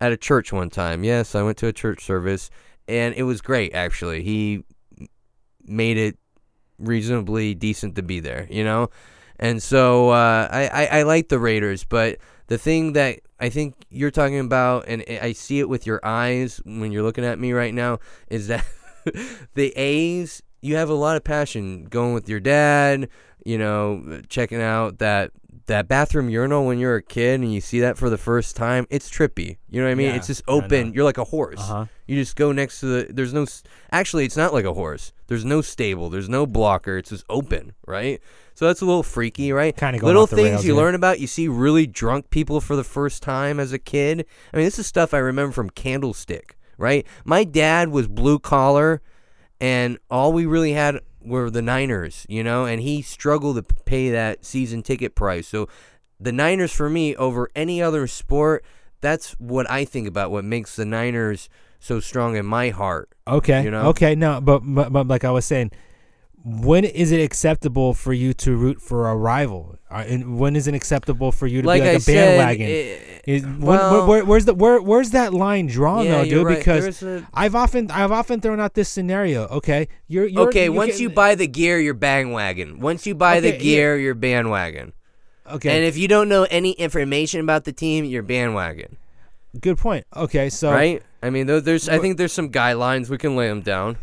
at 0.00 0.12
a 0.12 0.16
church 0.16 0.52
one 0.52 0.70
time. 0.70 1.04
Yes, 1.04 1.34
I 1.34 1.42
went 1.42 1.58
to 1.58 1.66
a 1.66 1.72
church 1.72 2.02
service, 2.04 2.50
and 2.88 3.14
it 3.14 3.24
was 3.24 3.40
great. 3.40 3.74
Actually, 3.74 4.22
he 4.22 4.64
made 5.66 5.96
it 5.96 6.18
reasonably 6.78 7.54
decent 7.54 7.96
to 7.96 8.02
be 8.02 8.20
there, 8.20 8.46
you 8.50 8.64
know? 8.64 8.90
And 9.38 9.62
so 9.62 10.10
uh, 10.10 10.48
I, 10.50 10.68
I, 10.68 10.98
I 10.98 11.02
like 11.02 11.28
the 11.28 11.38
Raiders, 11.38 11.84
but 11.84 12.18
the 12.46 12.58
thing 12.58 12.92
that 12.92 13.20
I 13.40 13.48
think 13.48 13.74
you're 13.90 14.10
talking 14.12 14.38
about, 14.38 14.84
and 14.86 15.04
I 15.08 15.32
see 15.32 15.58
it 15.60 15.68
with 15.68 15.86
your 15.86 16.00
eyes 16.04 16.60
when 16.64 16.92
you're 16.92 17.02
looking 17.02 17.24
at 17.24 17.38
me 17.38 17.52
right 17.52 17.74
now, 17.74 17.98
is 18.28 18.46
that 18.48 18.64
the 19.54 19.72
A's, 19.76 20.42
you 20.62 20.76
have 20.76 20.88
a 20.88 20.94
lot 20.94 21.16
of 21.16 21.24
passion 21.24 21.84
going 21.86 22.14
with 22.14 22.28
your 22.28 22.40
dad, 22.40 23.08
you 23.44 23.58
know, 23.58 24.22
checking 24.28 24.62
out 24.62 24.98
that 24.98 25.30
that 25.66 25.88
bathroom 25.88 26.28
urinal 26.28 26.66
when 26.66 26.78
you're 26.78 26.96
a 26.96 27.02
kid 27.02 27.40
and 27.40 27.50
you 27.52 27.58
see 27.60 27.80
that 27.80 27.96
for 27.96 28.10
the 28.10 28.18
first 28.18 28.54
time, 28.54 28.86
it's 28.90 29.08
trippy. 29.10 29.56
You 29.70 29.80
know 29.80 29.86
what 29.86 29.92
I 29.92 29.94
mean? 29.94 30.08
Yeah, 30.10 30.16
it's 30.16 30.26
just 30.26 30.42
open. 30.46 30.92
You're 30.92 31.04
like 31.04 31.16
a 31.16 31.24
horse. 31.24 31.58
Uh-huh. 31.58 31.86
You 32.06 32.16
just 32.16 32.36
go 32.36 32.52
next 32.52 32.80
to 32.80 32.86
the. 32.86 33.12
There's 33.12 33.32
no. 33.32 33.42
s- 33.44 33.62
Actually, 33.90 34.26
it's 34.26 34.36
not 34.36 34.52
like 34.52 34.66
a 34.66 34.74
horse. 34.74 35.13
There's 35.26 35.44
no 35.44 35.62
stable. 35.62 36.10
There's 36.10 36.28
no 36.28 36.46
blocker. 36.46 36.98
It's 36.98 37.10
just 37.10 37.24
open, 37.28 37.74
right? 37.86 38.20
So 38.54 38.66
that's 38.66 38.80
a 38.80 38.86
little 38.86 39.02
freaky, 39.02 39.52
right? 39.52 39.76
Kinda 39.76 40.04
Little 40.04 40.24
off 40.24 40.30
the 40.30 40.36
things 40.36 40.50
rails, 40.50 40.64
you 40.64 40.74
yeah. 40.74 40.80
learn 40.80 40.94
about. 40.94 41.20
You 41.20 41.26
see 41.26 41.48
really 41.48 41.86
drunk 41.86 42.30
people 42.30 42.60
for 42.60 42.76
the 42.76 42.84
first 42.84 43.22
time 43.22 43.58
as 43.58 43.72
a 43.72 43.78
kid. 43.78 44.26
I 44.52 44.56
mean, 44.56 44.66
this 44.66 44.78
is 44.78 44.86
stuff 44.86 45.14
I 45.14 45.18
remember 45.18 45.52
from 45.52 45.70
Candlestick, 45.70 46.56
right? 46.78 47.06
My 47.24 47.44
dad 47.44 47.88
was 47.88 48.06
blue 48.06 48.38
collar, 48.38 49.02
and 49.60 49.98
all 50.10 50.32
we 50.32 50.46
really 50.46 50.72
had 50.72 51.00
were 51.20 51.50
the 51.50 51.62
Niners, 51.62 52.26
you 52.28 52.44
know, 52.44 52.66
and 52.66 52.82
he 52.82 53.02
struggled 53.02 53.56
to 53.56 53.74
pay 53.84 54.10
that 54.10 54.44
season 54.44 54.82
ticket 54.82 55.14
price. 55.14 55.48
So 55.48 55.68
the 56.20 56.32
Niners 56.32 56.72
for 56.72 56.90
me 56.90 57.16
over 57.16 57.50
any 57.56 57.82
other 57.82 58.06
sport, 58.06 58.64
that's 59.00 59.32
what 59.32 59.70
I 59.70 59.84
think 59.84 60.06
about 60.06 60.30
what 60.30 60.44
makes 60.44 60.76
the 60.76 60.84
Niners 60.84 61.48
so 61.84 62.00
strong 62.00 62.36
in 62.36 62.46
my 62.46 62.70
heart. 62.70 63.08
Okay. 63.26 63.62
You 63.64 63.70
know? 63.70 63.88
Okay. 63.90 64.14
No, 64.14 64.40
but, 64.40 64.60
but 64.64 64.92
but 64.92 65.06
like 65.08 65.24
I 65.24 65.30
was 65.30 65.44
saying, 65.44 65.70
when 66.44 66.84
is 66.84 67.10
it 67.12 67.20
acceptable 67.22 67.94
for 67.94 68.12
you 68.12 68.34
to 68.34 68.56
root 68.56 68.80
for 68.82 69.08
a 69.08 69.16
rival? 69.16 69.78
Uh, 69.90 70.04
and 70.06 70.38
when 70.38 70.56
is 70.56 70.66
it 70.66 70.74
acceptable 70.74 71.30
for 71.32 71.46
you 71.46 71.62
to 71.62 71.66
Like 71.68 71.80
be 71.82 71.86
like 71.86 71.94
I 71.94 71.96
a 71.96 72.00
said, 72.00 72.36
bandwagon? 72.38 72.66
eh, 72.68 73.20
Is- 73.26 73.42
when- 73.44 73.60
well- 73.62 74.06
where, 74.06 74.24
where's 74.24 74.44
the 74.44 74.52
where 74.54 74.80
where's 74.82 75.10
that 75.10 75.32
line 75.32 75.66
drawn 75.68 76.04
yeah, 76.04 76.18
though, 76.18 76.24
dude? 76.24 76.46
right. 76.46 76.58
Because 76.58 77.02
a- 77.02 77.26
I've 77.32 77.54
often 77.54 77.90
I've 77.90 78.12
often 78.12 78.40
thrown 78.40 78.60
out 78.60 78.74
this 78.74 78.88
scenario. 78.88 79.46
Okay, 79.48 79.88
you're, 80.08 80.26
you're 80.26 80.48
okay, 80.48 80.64
you're 80.64 80.72
once 80.72 81.00
you 81.00 81.08
buy 81.10 81.34
the 81.34 81.46
gear, 81.46 81.78
you're 81.80 81.94
bandwagon. 81.94 82.80
Once 82.80 83.06
you 83.06 83.14
buy 83.14 83.40
the 83.40 83.48
Okay, 83.48 83.56
yeah. 83.56 83.62
gear, 83.62 83.98
you're 83.98 84.14
bandwagon. 84.14 84.92
okay, 85.50 85.76
And 85.76 85.84
if 85.84 85.96
you 85.96 86.08
don't 86.08 86.28
know 86.28 86.46
any 86.50 86.72
information 86.72 87.40
about 87.40 87.64
the 87.64 87.72
team, 87.72 88.04
you're 88.04 88.22
bandwagon. 88.22 88.96
good 89.60 89.78
point. 89.78 90.04
Okay, 90.14 90.50
so 90.50 90.72
right? 90.72 91.02
I 91.24 91.30
mean, 91.30 91.46
there's. 91.46 91.88
I 91.88 91.98
think 91.98 92.18
there's 92.18 92.34
some 92.34 92.50
guidelines 92.50 93.08
we 93.08 93.16
can 93.16 93.34
lay 93.34 93.48
them 93.48 93.62
down. 93.62 93.96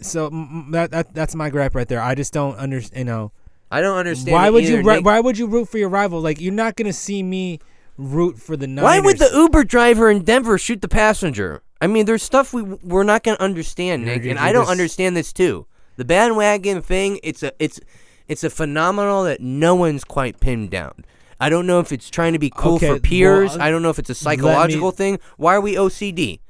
so 0.00 0.30
that, 0.70 0.90
that 0.90 1.14
that's 1.14 1.36
my 1.36 1.48
gripe 1.48 1.76
right 1.76 1.86
there. 1.86 2.02
I 2.02 2.16
just 2.16 2.32
don't 2.32 2.56
understand. 2.56 2.98
You 2.98 3.04
know, 3.04 3.32
I 3.70 3.80
don't 3.80 3.96
understand. 3.96 4.32
why 4.32 4.50
would 4.50 4.64
you 4.64 4.78
either, 4.78 4.88
ri- 4.88 4.96
Nick. 4.96 5.04
why 5.04 5.20
would 5.20 5.38
you 5.38 5.46
root 5.46 5.68
for 5.68 5.78
your 5.78 5.88
rival? 5.88 6.20
Like 6.20 6.40
you're 6.40 6.52
not 6.52 6.74
gonna 6.74 6.92
see 6.92 7.22
me 7.22 7.60
root 7.96 8.36
for 8.36 8.56
the 8.56 8.66
Niners. 8.66 8.82
Why 8.82 8.98
would 8.98 9.18
the 9.18 9.30
Uber 9.32 9.62
driver 9.62 10.10
in 10.10 10.24
Denver 10.24 10.58
shoot 10.58 10.82
the 10.82 10.88
passenger? 10.88 11.62
I 11.80 11.86
mean, 11.86 12.04
there's 12.06 12.22
stuff 12.22 12.52
we 12.52 12.62
we're 12.62 13.04
not 13.04 13.22
gonna 13.22 13.36
understand, 13.38 14.04
Nick, 14.04 14.24
and 14.24 14.38
I 14.38 14.52
don't 14.52 14.68
understand 14.68 15.16
this 15.16 15.32
too. 15.32 15.66
The 15.96 16.04
bandwagon 16.04 16.82
thing, 16.82 17.20
it's 17.22 17.44
a 17.44 17.52
it's 17.60 17.78
it's 18.26 18.42
a 18.42 18.50
phenomenon 18.50 19.26
that 19.26 19.40
no 19.40 19.76
one's 19.76 20.02
quite 20.02 20.40
pinned 20.40 20.70
down. 20.70 21.04
I 21.40 21.48
don't 21.48 21.66
know 21.66 21.80
if 21.80 21.90
it's 21.90 22.10
trying 22.10 22.34
to 22.34 22.38
be 22.38 22.50
cool 22.54 22.74
Okay, 22.76 22.88
for 22.88 23.00
peers. 23.00 23.56
uh, 23.56 23.60
I 23.60 23.70
don't 23.70 23.82
know 23.82 23.90
if 23.90 23.98
it's 23.98 24.10
a 24.10 24.12
me- 24.12 24.16
psychological 24.16 24.90
thing. 24.90 25.18
Why 25.38 25.54
are 25.54 25.60
we 25.60 25.74
OCD? 25.74 26.40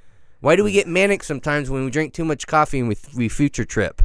Why 0.40 0.56
do 0.56 0.64
we 0.64 0.72
get 0.72 0.88
manic 0.88 1.22
sometimes 1.22 1.70
when 1.70 1.84
we 1.84 1.90
drink 1.90 2.12
too 2.14 2.24
much 2.24 2.46
coffee 2.46 2.80
and 2.80 2.88
we 2.88 2.96
we 3.14 3.28
future 3.28 3.64
trip? 3.64 4.02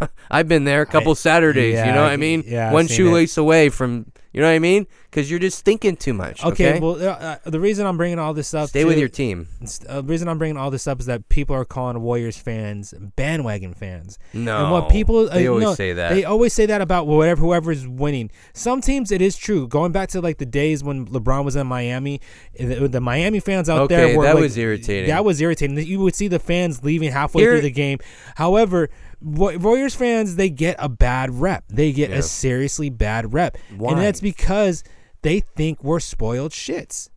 I've 0.30 0.48
been 0.48 0.64
there 0.64 0.82
a 0.82 0.86
couple 0.86 1.14
Saturdays. 1.14 1.74
yeah, 1.74 1.86
you 1.86 1.92
know 1.92 2.02
what 2.02 2.10
I 2.10 2.14
I 2.14 2.16
mean? 2.16 2.44
yeah, 2.46 2.72
One 2.72 2.86
seen 2.88 2.94
it. 2.94 2.96
shoelace 3.10 3.36
away 3.36 3.68
from. 3.68 4.10
You 4.30 4.42
know 4.42 4.48
what 4.48 4.54
I 4.54 4.58
mean? 4.58 4.86
Because 5.10 5.30
you're 5.30 5.40
just 5.40 5.64
thinking 5.64 5.96
too 5.96 6.12
much. 6.12 6.44
Okay, 6.44 6.68
Okay. 6.74 6.80
well, 6.80 6.96
uh, 7.02 7.38
uh, 7.44 7.50
the 7.50 7.58
reason 7.58 7.86
I'm 7.86 7.96
bringing 7.96 8.18
all 8.18 8.34
this 8.34 8.52
up, 8.52 8.68
Stay 8.68 8.84
with 8.84 8.98
your 8.98 9.08
team. 9.08 9.48
uh, 9.88 10.02
the 10.02 10.06
reason 10.06 10.28
I'm 10.28 10.36
bringing 10.36 10.58
all 10.58 10.70
this 10.70 10.86
up 10.86 11.00
is 11.00 11.06
that 11.06 11.28
people 11.30 11.56
are 11.56 11.64
calling 11.64 12.00
Warriors 12.02 12.36
fans 12.36 12.92
bandwagon 13.16 13.72
fans. 13.72 14.18
No. 14.34 14.62
and 14.64 14.70
what 14.70 14.90
people 14.90 15.28
uh, 15.30 15.34
They 15.34 15.48
always 15.48 15.64
no, 15.64 15.74
say 15.74 15.94
that. 15.94 16.10
They 16.10 16.24
always 16.24 16.52
say 16.52 16.66
that 16.66 16.82
about 16.82 17.06
whatever 17.06 17.40
whoever's 17.40 17.88
winning. 17.88 18.30
Some 18.52 18.82
teams 18.82 19.10
it 19.10 19.22
is 19.22 19.34
true. 19.36 19.66
Going 19.66 19.92
back 19.92 20.10
to 20.10 20.20
like 20.20 20.36
the 20.36 20.46
days 20.46 20.84
when 20.84 21.06
LeBron 21.06 21.42
was 21.44 21.56
in 21.56 21.66
Miami, 21.66 22.20
the, 22.54 22.86
the 22.86 23.00
Miami 23.00 23.40
fans 23.40 23.70
out 23.70 23.88
there 23.88 24.16
were 24.16 24.24
that 24.24 24.34
like- 24.34 24.42
was 24.42 24.58
irritating. 24.58 25.08
That 25.08 25.24
was 25.24 25.40
irritating. 25.40 25.78
You 25.78 26.00
would 26.00 26.14
see 26.14 26.28
the 26.28 26.38
fans 26.38 26.84
leaving 26.84 27.10
halfway 27.10 27.42
Here- 27.42 27.52
through 27.52 27.62
the 27.62 27.70
game. 27.70 27.98
However, 28.36 28.90
Warriors 29.20 29.94
fans 29.94 30.36
they 30.36 30.50
get 30.50 30.76
a 30.78 30.88
bad 30.88 31.40
rep. 31.40 31.64
They 31.68 31.92
get 31.92 32.10
Yeah. 32.10 32.16
a 32.18 32.22
seriously 32.22 32.90
bad 32.90 33.32
rep, 33.32 33.56
Why? 33.76 33.92
and 33.92 34.00
that's 34.00 34.20
because 34.20 34.84
they 35.22 35.40
think 35.40 35.82
we're 35.82 36.00
spoiled 36.00 36.52
shits 36.52 37.08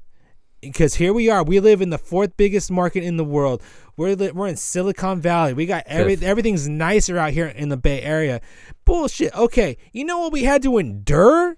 because 0.61 0.95
here 0.95 1.13
we 1.13 1.29
are. 1.29 1.43
We 1.43 1.59
live 1.59 1.81
in 1.81 1.89
the 1.91 1.97
fourth 1.97 2.35
biggest 2.37 2.71
market 2.71 3.03
in 3.03 3.17
the 3.17 3.23
world. 3.23 3.61
We're 3.97 4.15
li- 4.15 4.31
we're 4.31 4.47
in 4.47 4.55
Silicon 4.57 5.21
Valley. 5.21 5.53
We 5.53 5.65
got 5.67 5.83
every 5.85 6.15
Fifth. 6.15 6.27
everything's 6.27 6.67
nicer 6.67 7.17
out 7.17 7.31
here 7.33 7.47
in 7.47 7.69
the 7.69 7.77
Bay 7.77 8.01
Area. 8.01 8.41
Bullshit. 8.85 9.35
Okay, 9.35 9.77
you 9.93 10.03
know 10.05 10.19
what 10.19 10.31
we 10.31 10.43
had 10.43 10.63
to 10.63 10.77
endure 10.79 11.55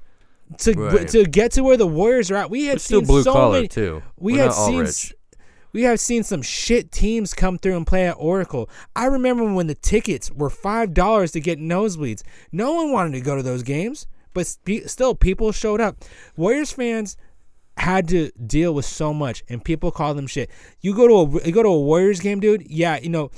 to 0.59 0.73
Right. 0.73 1.07
to 1.07 1.23
get 1.25 1.51
to 1.53 1.63
where 1.63 1.77
the 1.77 1.87
Warriors 1.87 2.29
are 2.31 2.35
at. 2.35 2.49
We 2.49 2.65
had 2.65 2.75
We're 2.75 2.79
still 2.79 2.99
seen 2.99 3.07
blue 3.07 3.23
so 3.23 3.31
collar 3.33 3.57
many. 3.59 3.67
too. 3.69 4.03
We 4.19 4.33
We're 4.33 4.49
all 4.49 4.67
seen. 4.67 5.13
We 5.73 5.81
have 5.83 5.99
seen 5.99 6.23
some 6.23 6.43
shit 6.43 6.91
teams 6.91 7.33
come 7.33 7.57
through 7.57 7.75
and 7.75 7.85
play 7.85 8.07
at 8.07 8.15
Oracle. 8.17 8.69
I 8.95 9.05
remember 9.05 9.51
when 9.51 9.67
the 9.67 9.75
tickets 9.75 10.31
were 10.31 10.49
five 10.49 10.93
dollars 10.93 11.31
to 11.31 11.39
get 11.39 11.59
nosebleeds. 11.59 12.21
No 12.51 12.73
one 12.73 12.91
wanted 12.91 13.13
to 13.13 13.21
go 13.21 13.35
to 13.35 13.43
those 13.43 13.63
games, 13.63 14.07
but 14.33 14.47
still, 14.47 15.15
people 15.15 15.51
showed 15.51 15.81
up. 15.81 15.97
Warriors 16.37 16.71
fans 16.71 17.17
had 17.77 18.07
to 18.09 18.29
deal 18.45 18.73
with 18.73 18.85
so 18.85 19.13
much, 19.13 19.43
and 19.49 19.63
people 19.63 19.91
call 19.91 20.13
them 20.13 20.27
shit. 20.27 20.49
You 20.81 20.95
go 20.95 21.07
to 21.07 21.37
a 21.37 21.45
you 21.45 21.51
go 21.51 21.63
to 21.63 21.69
a 21.69 21.81
Warriors 21.81 22.19
game, 22.19 22.39
dude. 22.39 22.69
Yeah, 22.69 22.99
you 22.99 23.09
know, 23.09 23.31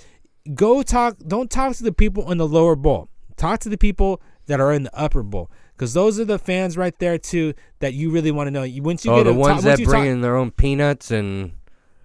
go 0.53 0.83
talk. 0.83 1.17
Don't 1.25 1.49
talk 1.49 1.75
to 1.77 1.83
the 1.83 1.93
people 1.93 2.31
in 2.31 2.37
the 2.37 2.47
lower 2.47 2.75
bowl. 2.75 3.09
Talk 3.37 3.59
to 3.61 3.69
the 3.69 3.77
people 3.77 4.21
that 4.47 4.59
are 4.59 4.71
in 4.73 4.83
the 4.83 4.95
upper 4.97 5.23
bowl, 5.23 5.49
because 5.73 5.93
those 5.93 6.19
are 6.19 6.25
the 6.25 6.37
fans 6.37 6.77
right 6.77 6.97
there 6.99 7.17
too 7.17 7.53
that 7.79 7.93
you 7.93 8.11
really 8.11 8.31
want 8.31 8.47
to 8.47 8.51
know. 8.51 8.67
Once 8.81 9.05
you 9.05 9.11
oh, 9.11 9.23
get 9.23 9.23
the 9.23 9.33
ones 9.33 9.63
that 9.63 9.77
bring 9.77 9.87
talk- 9.87 10.05
in 10.05 10.21
their 10.21 10.35
own 10.35 10.51
peanuts 10.51 11.11
and 11.11 11.53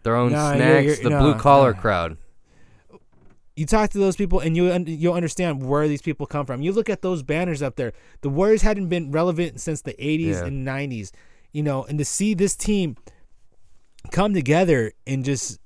their 0.02 0.16
own 0.16 0.30
you're- 0.30 0.56
snacks. 0.56 0.84
you're- 0.86 1.02
the 1.02 1.10
nah, 1.10 1.20
blue 1.20 1.34
collar 1.34 1.72
nah. 1.72 1.80
crowd. 1.80 2.16
you 3.56 3.66
talk 3.66 3.90
to 3.90 3.98
those 3.98 4.16
people 4.16 4.40
and 4.40 4.56
you 4.56 4.72
you'll 4.86 5.12
understand 5.14 5.62
where 5.62 5.86
these 5.86 6.00
people 6.00 6.24
come 6.24 6.46
from. 6.46 6.62
You 6.62 6.72
look 6.72 6.88
at 6.88 7.02
those 7.02 7.22
banners 7.22 7.60
up 7.60 7.76
there. 7.76 7.92
The 8.22 8.30
Warriors 8.30 8.62
hadn't 8.62 8.86
been 8.88 9.10
relevant 9.10 9.60
since 9.60 9.82
the 9.82 9.92
80s 10.02 10.36
Yeah. 10.36 10.46
and 10.46 10.64
90s, 10.66 11.12
you 11.52 11.62
know, 11.62 11.84
and 11.84 11.98
to 11.98 12.04
see 12.04 12.32
this 12.32 12.56
team 12.56 12.96
come 14.10 14.32
together 14.32 14.92
and 15.06 15.24
just 15.26 15.58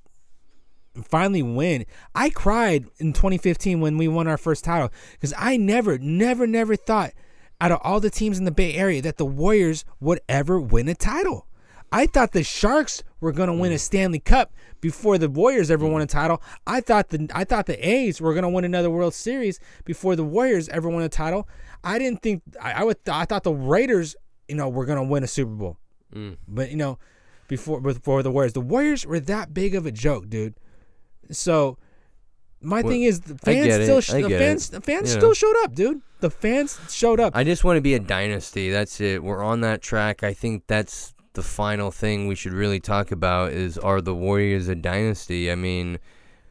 finally 1.05 1.43
win. 1.43 1.85
I 2.17 2.31
cried 2.31 2.87
in 2.99 3.13
2015 3.13 3.81
when 3.81 3.97
we 3.97 4.09
won 4.09 4.27
our 4.27 4.39
first 4.39 4.65
title 4.65 4.91
cuz 5.21 5.33
I 5.37 5.57
never 5.57 5.99
never 5.99 6.47
never 6.49 6.75
thought 6.77 7.13
out 7.61 7.71
of 7.71 7.79
all 7.83 8.01
the 8.01 8.11
teams 8.11 8.39
in 8.39 8.45
the 8.45 8.51
Bay 8.51 8.75
Area 8.75 9.03
that 9.03 9.17
the 9.19 9.25
Warriors 9.27 9.85
would 10.01 10.21
ever 10.29 10.59
win 10.61 10.89
a 10.89 10.95
title. 10.95 11.47
I 11.93 12.07
thought 12.07 12.33
the 12.33 12.43
Sharks 12.43 13.05
were 13.25 13.33
going 13.33 13.49
to 13.49 13.55
win 13.55 13.73
a 13.73 13.79
Stanley 13.79 14.19
Cup 14.21 14.53
before 14.81 15.17
the 15.19 15.29
Warriors 15.29 15.71
ever 15.71 15.87
won 15.87 16.03
a 16.03 16.07
title. 16.07 16.41
I 16.67 16.81
thought 16.81 17.09
the 17.09 17.29
I 17.35 17.45
thought 17.45 17.67
the 17.67 17.79
A's 17.89 18.21
were 18.21 18.35
going 18.35 18.43
to 18.45 18.49
win 18.51 18.65
another 18.65 18.91
World 18.91 19.15
Series 19.15 19.59
before 19.85 20.15
the 20.15 20.25
Warriors 20.25 20.69
ever 20.69 20.89
won 20.89 21.03
a 21.03 21.09
title. 21.09 21.49
I 21.83 21.99
didn't 21.99 22.23
think 22.23 22.43
I, 22.61 22.73
I 22.73 22.85
would 22.85 22.99
I 23.11 23.25
thought 23.25 23.43
the 23.45 23.55
Raiders, 23.55 24.15
you 24.49 24.55
know, 24.55 24.69
were 24.69 24.85
going 24.87 24.99
to 24.99 25.05
win 25.11 25.25
a 25.25 25.27
Super 25.27 25.51
Bowl. 25.53 25.79
Mm. 26.15 26.37
But 26.47 26.71
you 26.71 26.77
know, 26.77 26.99
before 27.49 27.81
before 27.81 28.23
the 28.23 28.31
Warriors, 28.31 28.53
the 28.53 28.61
Warriors 28.61 29.07
were 29.07 29.21
that 29.21 29.53
big 29.55 29.75
of 29.75 29.87
a 29.87 29.91
joke, 29.93 30.29
dude. 30.29 30.55
So 31.31 31.79
my 32.61 32.83
Well, 32.83 32.91
thing 32.93 33.03
is, 33.05 33.21
the 33.21 33.37
fans 33.39 33.73
still 33.85 34.01
sh- 34.01 34.13
the 34.13 34.29
fans 34.29 34.69
it. 34.69 34.73
the 34.73 34.81
fans 34.81 35.09
You 35.11 35.15
know. 35.17 35.21
still 35.21 35.35
showed 35.35 35.57
up, 35.65 35.75
dude. 35.75 36.01
The 36.21 36.31
fans 36.31 36.79
showed 36.91 37.21
up. 37.21 37.35
I 37.37 37.45
just 37.45 37.65
want 37.65 37.77
to 37.79 37.81
be 37.83 37.95
a 37.95 37.99
dynasty. 37.99 38.71
That's 38.71 39.01
it. 39.01 39.23
We're 39.23 39.43
on 39.43 39.61
that 39.63 39.83
track. 39.83 40.23
I 40.23 40.33
think 40.33 40.65
that's 40.67 41.14
the 41.35 41.43
final 41.43 41.91
thing 41.91 42.27
we 42.27 42.35
should 42.35 42.53
really 42.53 42.81
talk 42.81 43.11
about 43.13 43.53
is 43.53 43.77
are 43.79 44.01
the 44.01 44.15
Warriors 44.15 44.69
a 44.69 44.75
dynasty? 44.75 45.51
I 45.51 45.55
mean, 45.57 45.99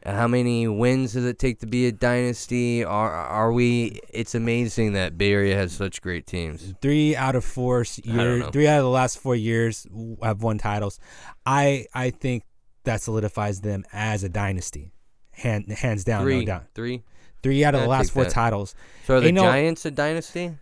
how 0.04 0.28
many 0.28 0.68
wins 0.68 1.14
does 1.14 1.24
it 1.24 1.38
take 1.38 1.60
to 1.60 1.66
be 1.66 1.86
a 1.86 1.92
dynasty? 1.92 2.84
Are 2.84 3.10
are 3.10 3.52
we 3.52 4.00
it's 4.10 4.34
amazing 4.34 4.92
that 4.92 5.16
Bay 5.18 5.32
Area 5.32 5.56
has 5.56 5.72
such 5.72 6.00
great 6.02 6.26
teams. 6.26 6.74
three 6.82 7.16
out 7.16 7.34
of 7.34 7.44
four 7.44 7.84
years, 8.04 8.44
three 8.52 8.66
out 8.68 8.78
of 8.78 8.84
the 8.84 8.90
last 8.90 9.18
four 9.18 9.34
years 9.34 9.86
have 10.22 10.42
won 10.42 10.58
titles. 10.58 11.00
I 11.46 11.86
I 11.94 12.10
think 12.10 12.44
that 12.84 13.00
solidifies 13.00 13.62
them 13.62 13.84
as 13.94 14.22
a 14.24 14.28
dynasty, 14.28 14.92
hand 15.32 15.72
hands 15.72 16.04
down, 16.04 16.22
Three. 16.22 16.40
no 16.40 16.44
doubt. 16.46 16.64
Three. 16.74 17.02
Three 17.42 17.64
out 17.64 17.74
of 17.74 17.80
Yeah, 17.80 17.84
the 17.84 17.90
last 17.90 18.10
four 18.12 18.24
that. 18.24 18.32
titles. 18.32 18.74
So 19.06 19.16
are 19.16 19.20
the 19.20 19.26
You 19.26 19.32
know- 19.32 19.42
Giants 19.42 19.84
a 19.86 19.90
dynasty? 19.90 20.52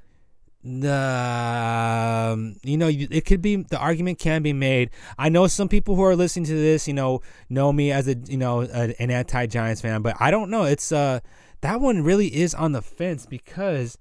Um, 0.65 2.57
you 2.63 2.77
know, 2.77 2.89
it 2.89 3.25
could 3.25 3.43
be 3.43 3.57
the 3.57 3.79
argument 3.79 4.21
can 4.21 4.43
be 4.43 4.53
made. 4.53 4.91
I 5.19 5.29
know 5.29 5.49
some 5.49 5.69
people 5.69 5.97
who 5.97 6.05
are 6.05 6.15
listening 6.15 6.45
to 6.47 6.55
this, 6.55 6.87
you 6.87 6.95
know, 6.95 7.21
know 7.49 7.73
me 7.73 7.91
as 7.91 8.07
a 8.07 8.15
you 8.15 8.37
know 8.37 8.63
a, 8.63 8.95
an 9.01 9.11
anti 9.11 9.47
Giants 9.47 9.81
fan, 9.81 10.03
but 10.03 10.17
I 10.21 10.31
don't 10.31 10.51
know. 10.51 10.65
It's 10.65 10.93
uh 10.93 11.19
that 11.63 11.81
one 11.81 12.03
really 12.03 12.29
is 12.35 12.55
on 12.55 12.73
the 12.73 12.83
fence 12.83 13.27
because 13.27 13.99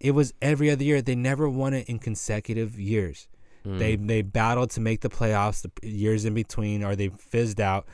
it 0.00 0.10
was 0.10 0.34
every 0.42 0.70
other 0.70 0.84
year. 0.84 1.00
They 1.00 1.14
never 1.14 1.48
won 1.48 1.72
it 1.72 1.88
in 1.88 1.98
consecutive 1.98 2.78
years. 2.78 3.28
They 3.64 3.96
they 3.96 4.22
battled 4.22 4.70
to 4.72 4.80
make 4.80 5.00
the 5.00 5.08
playoffs 5.08 5.62
the 5.62 5.88
years 5.88 6.24
in 6.24 6.34
between, 6.34 6.82
or 6.82 6.96
they 6.96 7.08
fizzed 7.08 7.60
out. 7.60 7.86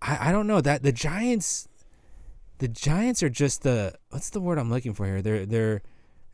I, 0.00 0.28
I 0.28 0.32
don't 0.32 0.46
know 0.46 0.60
that 0.60 0.84
the 0.84 0.92
Giants, 0.92 1.68
the 2.58 2.68
Giants 2.68 3.22
are 3.22 3.28
just 3.28 3.62
the 3.62 3.94
what's 4.10 4.30
the 4.30 4.40
word 4.40 4.58
I'm 4.58 4.70
looking 4.70 4.94
for 4.94 5.04
here? 5.06 5.20
They're 5.20 5.44
they're 5.44 5.82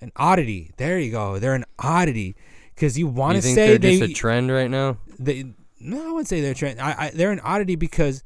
an 0.01 0.13
oddity. 0.17 0.71
There 0.77 0.99
you 0.99 1.11
go. 1.11 1.39
They're 1.39 1.55
an 1.55 1.65
oddity 1.79 2.37
because 2.75 2.99
you 2.99 3.07
want 3.07 3.37
to 3.37 3.43
say 3.43 3.55
they're 3.55 3.79
they 3.79 3.99
just 3.99 4.13
a 4.13 4.15
trend 4.15 4.51
right 4.51 4.71
now? 4.71 4.99
they 5.19 5.45
no, 5.81 6.09
I 6.09 6.11
wouldn't 6.11 6.29
say 6.29 6.41
they're 6.41 6.55
trend. 6.55 6.81
I, 6.81 6.95
I 6.99 7.11
they're 7.11 7.31
an 7.31 7.41
oddity 7.41 7.77
because 7.77 8.25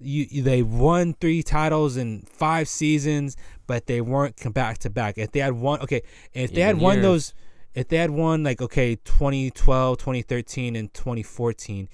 you, 0.00 0.42
they 0.42 0.62
won 0.62 1.14
three 1.14 1.42
titles 1.42 1.96
in 1.96 2.22
five 2.30 2.68
seasons, 2.68 3.36
but 3.66 3.86
they 3.86 4.00
weren't 4.00 4.52
back 4.54 4.78
to 4.78 4.90
back. 4.90 5.18
If 5.18 5.32
they 5.32 5.40
had 5.40 5.54
won, 5.54 5.80
okay, 5.80 6.02
if 6.32 6.52
they 6.52 6.60
had 6.60 6.78
won 6.78 6.96
years. 6.96 7.02
those, 7.02 7.34
if 7.74 7.88
they 7.88 7.96
had 7.96 8.10
won 8.10 8.42
like 8.42 8.62
okay, 8.62 8.96
2012, 8.96 9.98
2013, 9.98 10.76
and 10.76 10.92
2014, 10.94 11.88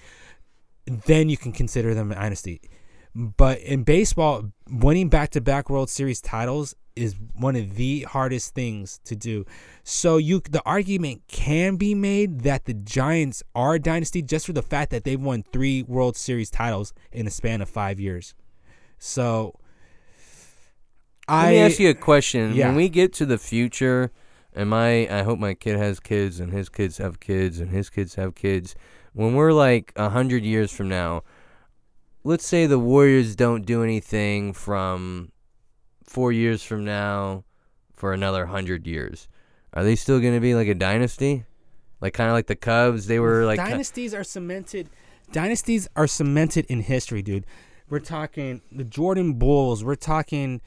then 0.86 1.28
you 1.28 1.36
can 1.36 1.52
consider 1.52 1.94
them 1.94 2.12
an 2.12 2.18
dynasty. 2.18 2.60
But 3.14 3.60
in 3.60 3.84
baseball, 3.84 4.52
winning 4.68 5.08
back 5.08 5.30
to 5.30 5.40
back 5.40 5.70
World 5.70 5.88
Series 5.88 6.20
titles 6.20 6.74
is 6.96 7.16
one 7.34 7.56
of 7.56 7.74
the 7.74 8.02
hardest 8.02 8.54
things 8.54 9.00
to 9.04 9.16
do. 9.16 9.44
So 9.82 10.16
you 10.16 10.40
the 10.40 10.62
argument 10.64 11.22
can 11.28 11.76
be 11.76 11.94
made 11.94 12.40
that 12.42 12.64
the 12.64 12.74
Giants 12.74 13.42
are 13.54 13.74
a 13.74 13.78
dynasty 13.78 14.22
just 14.22 14.46
for 14.46 14.52
the 14.52 14.62
fact 14.62 14.90
that 14.90 15.04
they've 15.04 15.20
won 15.20 15.42
three 15.42 15.82
World 15.82 16.16
Series 16.16 16.50
titles 16.50 16.92
in 17.12 17.26
a 17.26 17.30
span 17.30 17.60
of 17.60 17.68
five 17.68 17.98
years. 17.98 18.34
So 18.98 19.58
Let 21.28 21.36
I 21.36 21.50
me 21.50 21.58
ask 21.58 21.78
you 21.78 21.90
a 21.90 21.94
question. 21.94 22.54
Yeah. 22.54 22.68
When 22.68 22.76
we 22.76 22.88
get 22.88 23.12
to 23.14 23.26
the 23.26 23.38
future, 23.38 24.12
and 24.54 24.70
my 24.70 25.08
I 25.08 25.22
hope 25.22 25.38
my 25.38 25.54
kid 25.54 25.76
has 25.76 26.00
kids, 26.00 26.40
and 26.40 26.52
his 26.52 26.68
kids 26.68 26.98
have 26.98 27.20
kids, 27.20 27.60
and 27.60 27.70
his 27.70 27.90
kids 27.90 28.14
have 28.14 28.34
kids. 28.34 28.74
When 29.12 29.34
we're 29.34 29.52
like 29.52 29.92
a 29.96 30.10
hundred 30.10 30.44
years 30.44 30.72
from 30.72 30.88
now, 30.88 31.22
let's 32.24 32.46
say 32.46 32.66
the 32.66 32.78
Warriors 32.78 33.36
don't 33.36 33.66
do 33.66 33.82
anything 33.82 34.52
from 34.52 35.30
four 36.14 36.30
years 36.30 36.62
from 36.62 36.84
now 36.84 37.42
for 37.96 38.12
another 38.12 38.46
hundred 38.46 38.86
years. 38.86 39.28
Are 39.72 39.82
they 39.82 39.96
still 39.96 40.20
going 40.20 40.34
to 40.34 40.40
be 40.40 40.54
like 40.54 40.68
a 40.68 40.74
dynasty? 40.74 41.44
Like 42.00 42.14
kind 42.14 42.30
of 42.30 42.34
like 42.34 42.46
the 42.46 42.54
Cubs, 42.56 43.06
they 43.08 43.18
were 43.18 43.44
like 43.44 43.56
dynasties 43.56 44.14
are 44.14 44.22
cemented. 44.24 44.88
Dynasties 45.32 45.88
are 45.96 46.06
cemented 46.06 46.66
in 46.68 46.80
history, 46.82 47.22
dude. 47.22 47.46
We're 47.88 47.98
talking 47.98 48.62
the 48.70 48.84
Jordan 48.84 49.34
Bulls. 49.34 49.82
We're 49.82 49.94
talking 49.96 50.60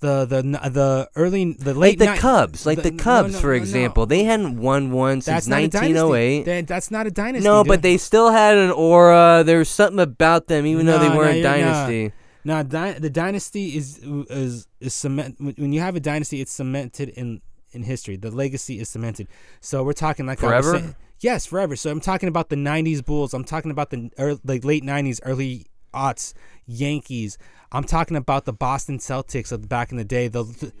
the 0.00 0.24
the 0.24 0.42
the 0.70 1.08
early 1.14 1.52
the 1.52 1.74
late 1.74 1.98
like 2.00 2.08
the 2.08 2.14
ni- 2.14 2.18
Cubs, 2.18 2.66
like 2.66 2.82
the, 2.82 2.90
no, 2.90 3.02
Cubs, 3.02 3.34
no, 3.34 3.38
for 3.40 3.48
no, 3.48 3.52
no. 3.56 3.62
example. 3.62 4.06
They 4.06 4.24
hadn't 4.24 4.58
won 4.60 4.90
one 4.90 5.16
That's 5.20 5.44
since 5.44 5.48
not 5.48 5.56
1908. 5.62 6.42
That- 6.44 6.66
That's 6.66 6.90
not 6.90 7.06
a 7.06 7.10
dynasty. 7.10 7.44
No, 7.46 7.62
dude. 7.62 7.68
but 7.68 7.82
they 7.82 7.96
still 7.98 8.30
had 8.30 8.56
an 8.56 8.70
aura. 8.70 9.42
There 9.46 9.58
was 9.58 9.68
something 9.68 10.00
about 10.00 10.46
them, 10.48 10.66
even 10.66 10.86
though 10.86 10.98
they 10.98 11.08
No, 11.08 11.14
no, 11.14 11.18
weren't 11.18 11.42
nah. 11.42 11.50
dynasty. 11.54 12.12
Now, 12.44 12.62
dy- 12.62 12.98
the 12.98 13.10
dynasty 13.10 13.76
is 13.76 13.98
is 14.02 14.66
is 14.80 14.94
cement. 14.94 15.36
When 15.40 15.72
you 15.72 15.80
have 15.80 15.96
a 15.96 16.00
dynasty, 16.00 16.40
it's 16.40 16.52
cemented 16.52 17.08
in 17.10 17.40
in 17.72 17.82
history. 17.82 18.16
The 18.16 18.30
legacy 18.30 18.78
is 18.80 18.88
cemented. 18.88 19.28
So 19.60 19.82
we're 19.84 19.92
talking 19.92 20.24
like 20.26 20.38
Forever? 20.38 20.78
saying- 20.78 20.94
yes, 21.20 21.44
forever. 21.46 21.76
So 21.76 21.90
I'm 21.90 22.00
talking 22.00 22.28
about 22.28 22.48
the 22.48 22.56
'90s 22.56 23.04
Bulls. 23.04 23.34
I'm 23.34 23.44
talking 23.44 23.70
about 23.70 23.90
the 23.90 24.10
early, 24.18 24.40
like 24.44 24.64
late 24.64 24.84
'90s, 24.84 25.20
early 25.24 25.66
aughts 25.92 26.32
Yankees. 26.66 27.38
I'm 27.72 27.84
talking 27.84 28.16
about 28.16 28.44
the 28.44 28.52
Boston 28.52 28.98
Celtics 28.98 29.52
of 29.52 29.68
back 29.68 29.90
in 29.90 29.96
the 29.98 30.04
day. 30.04 30.28
The 30.28 30.44
the 30.44 30.72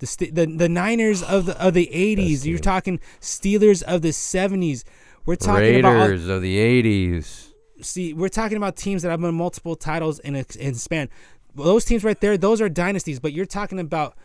the, 0.00 0.06
st- 0.06 0.34
the, 0.34 0.46
the 0.46 0.68
Niners 0.68 1.22
of 1.22 1.46
the 1.46 1.64
of 1.64 1.74
the 1.74 1.86
'80s. 1.92 2.44
You're 2.44 2.58
talking 2.58 2.98
Steelers 3.20 3.82
of 3.82 4.02
the 4.02 4.08
'70s. 4.08 4.84
We're 5.26 5.36
talking 5.36 5.78
about 5.80 5.96
all- 5.96 6.02
Raiders 6.08 6.28
of 6.28 6.42
the 6.42 6.56
'80s. 6.58 7.43
See, 7.84 8.12
we're 8.14 8.28
talking 8.28 8.56
about 8.56 8.76
teams 8.76 9.02
that 9.02 9.10
have 9.10 9.22
won 9.22 9.34
multiple 9.34 9.76
titles 9.76 10.18
in 10.20 10.34
a 10.36 10.44
in 10.58 10.74
span. 10.74 11.08
Those 11.54 11.84
teams 11.84 12.02
right 12.02 12.20
there, 12.20 12.36
those 12.36 12.60
are 12.60 12.68
dynasties. 12.68 13.20
But 13.20 13.32
you're 13.32 13.46
talking 13.46 13.78
about 13.78 14.16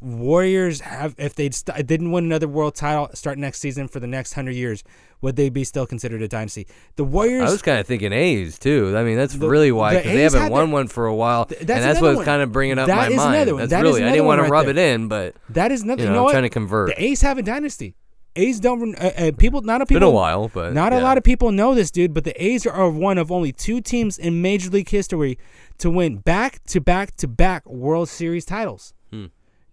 Warriors 0.00 0.80
have 0.80 1.14
if 1.16 1.34
they 1.34 1.48
st- 1.48 1.86
didn't 1.86 2.10
win 2.12 2.24
another 2.24 2.46
world 2.48 2.74
title 2.74 3.08
start 3.14 3.38
next 3.38 3.60
season 3.60 3.88
for 3.88 4.00
the 4.00 4.06
next 4.06 4.34
hundred 4.34 4.54
years, 4.54 4.84
would 5.22 5.36
they 5.36 5.48
be 5.48 5.64
still 5.64 5.86
considered 5.86 6.20
a 6.20 6.28
dynasty? 6.28 6.66
The 6.96 7.04
Warriors. 7.04 7.48
I 7.48 7.52
was 7.52 7.62
kind 7.62 7.78
of 7.78 7.86
thinking 7.86 8.12
A's 8.12 8.58
too. 8.58 8.92
I 8.94 9.02
mean, 9.02 9.16
that's 9.16 9.34
The- 9.34 9.48
really 9.48 9.72
why 9.72 9.94
the 9.94 10.02
they 10.02 10.20
haven't 10.22 10.50
won 10.50 10.66
their- 10.66 10.74
one 10.74 10.88
for 10.88 11.06
a 11.06 11.14
while, 11.14 11.46
Th- 11.46 11.58
and 11.60 11.68
that's 11.68 12.02
what's 12.02 12.22
kind 12.22 12.42
of 12.42 12.52
bringing 12.52 12.78
up 12.78 12.88
That 12.88 12.96
my 12.96 13.08
is 13.08 13.16
mind. 13.16 13.34
another 13.34 13.54
one. 13.54 13.60
That's 13.62 13.70
That 13.70 13.86
is 13.86 13.94
really 13.94 14.04
I 14.04 14.10
didn't 14.10 14.26
want 14.26 14.44
to 14.44 14.48
rub 14.50 14.66
there. 14.66 14.72
it 14.72 14.78
in, 14.78 15.08
but 15.08 15.36
that 15.50 15.72
is 15.72 15.84
nothing. 15.84 16.00
you 16.00 16.04
You 16.04 16.10
know, 16.10 16.14
know 16.16 16.20
I'm 16.20 16.24
what? 16.26 16.32
trying 16.32 16.42
to 16.42 16.50
convert. 16.50 16.88
The 16.88 17.02
A's 17.02 17.22
have 17.22 17.38
a 17.38 17.42
dynasty. 17.42 17.94
A's 18.36 18.60
don't. 18.60 18.94
Uh, 18.96 19.10
uh, 19.16 19.32
people. 19.36 19.62
Not 19.62 19.80
a 19.82 19.86
Been 19.86 19.96
people. 19.98 20.08
a 20.08 20.12
while, 20.12 20.48
but 20.52 20.72
Not 20.72 20.92
a 20.92 20.98
lot 20.98 21.18
of 21.18 21.24
people 21.24 21.52
know 21.52 21.74
this, 21.74 21.90
dude, 21.90 22.12
but 22.14 22.24
the 22.24 22.44
A's 22.44 22.66
are 22.66 22.90
one 22.90 23.18
of 23.18 23.30
only 23.30 23.52
two 23.52 23.80
teams 23.80 24.18
in 24.18 24.42
Major 24.42 24.70
League 24.70 24.88
history 24.88 25.38
to 25.78 25.90
win 25.90 26.16
back 26.18 26.62
to 26.66 26.80
back 26.80 27.16
to 27.16 27.28
back 27.28 27.64
World 27.66 28.08
Series 28.08 28.44
titles. 28.44 28.92
Hmm. 29.10 29.26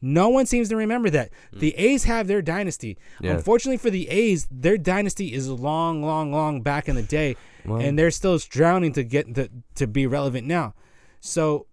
No 0.04 0.30
one 0.30 0.48
seems 0.48 0.70
to 0.70 0.76
remember 0.76 1.10
that. 1.12 1.30
The 1.54 1.76
A's 1.78 2.06
have 2.06 2.28
their 2.28 2.42
dynasty. 2.42 2.98
Yeah. 3.22 3.34
Unfortunately 3.34 3.78
for 3.78 3.92
the 3.92 4.10
A's, 4.10 4.48
their 4.50 4.78
dynasty 4.78 5.32
is 5.34 5.48
long, 5.48 6.02
long, 6.02 6.32
long 6.32 6.62
back 6.62 6.90
in 6.90 6.96
the 6.96 7.04
day, 7.04 7.36
Well- 7.66 7.80
and 7.80 8.00
they're 8.00 8.10
still 8.10 8.38
drowning 8.40 8.94
to 8.94 9.04
get 9.04 9.34
the, 9.36 9.52
to 9.76 9.86
be 9.86 10.08
relevant 10.08 10.48
now. 10.48 10.74
So, 11.20 11.68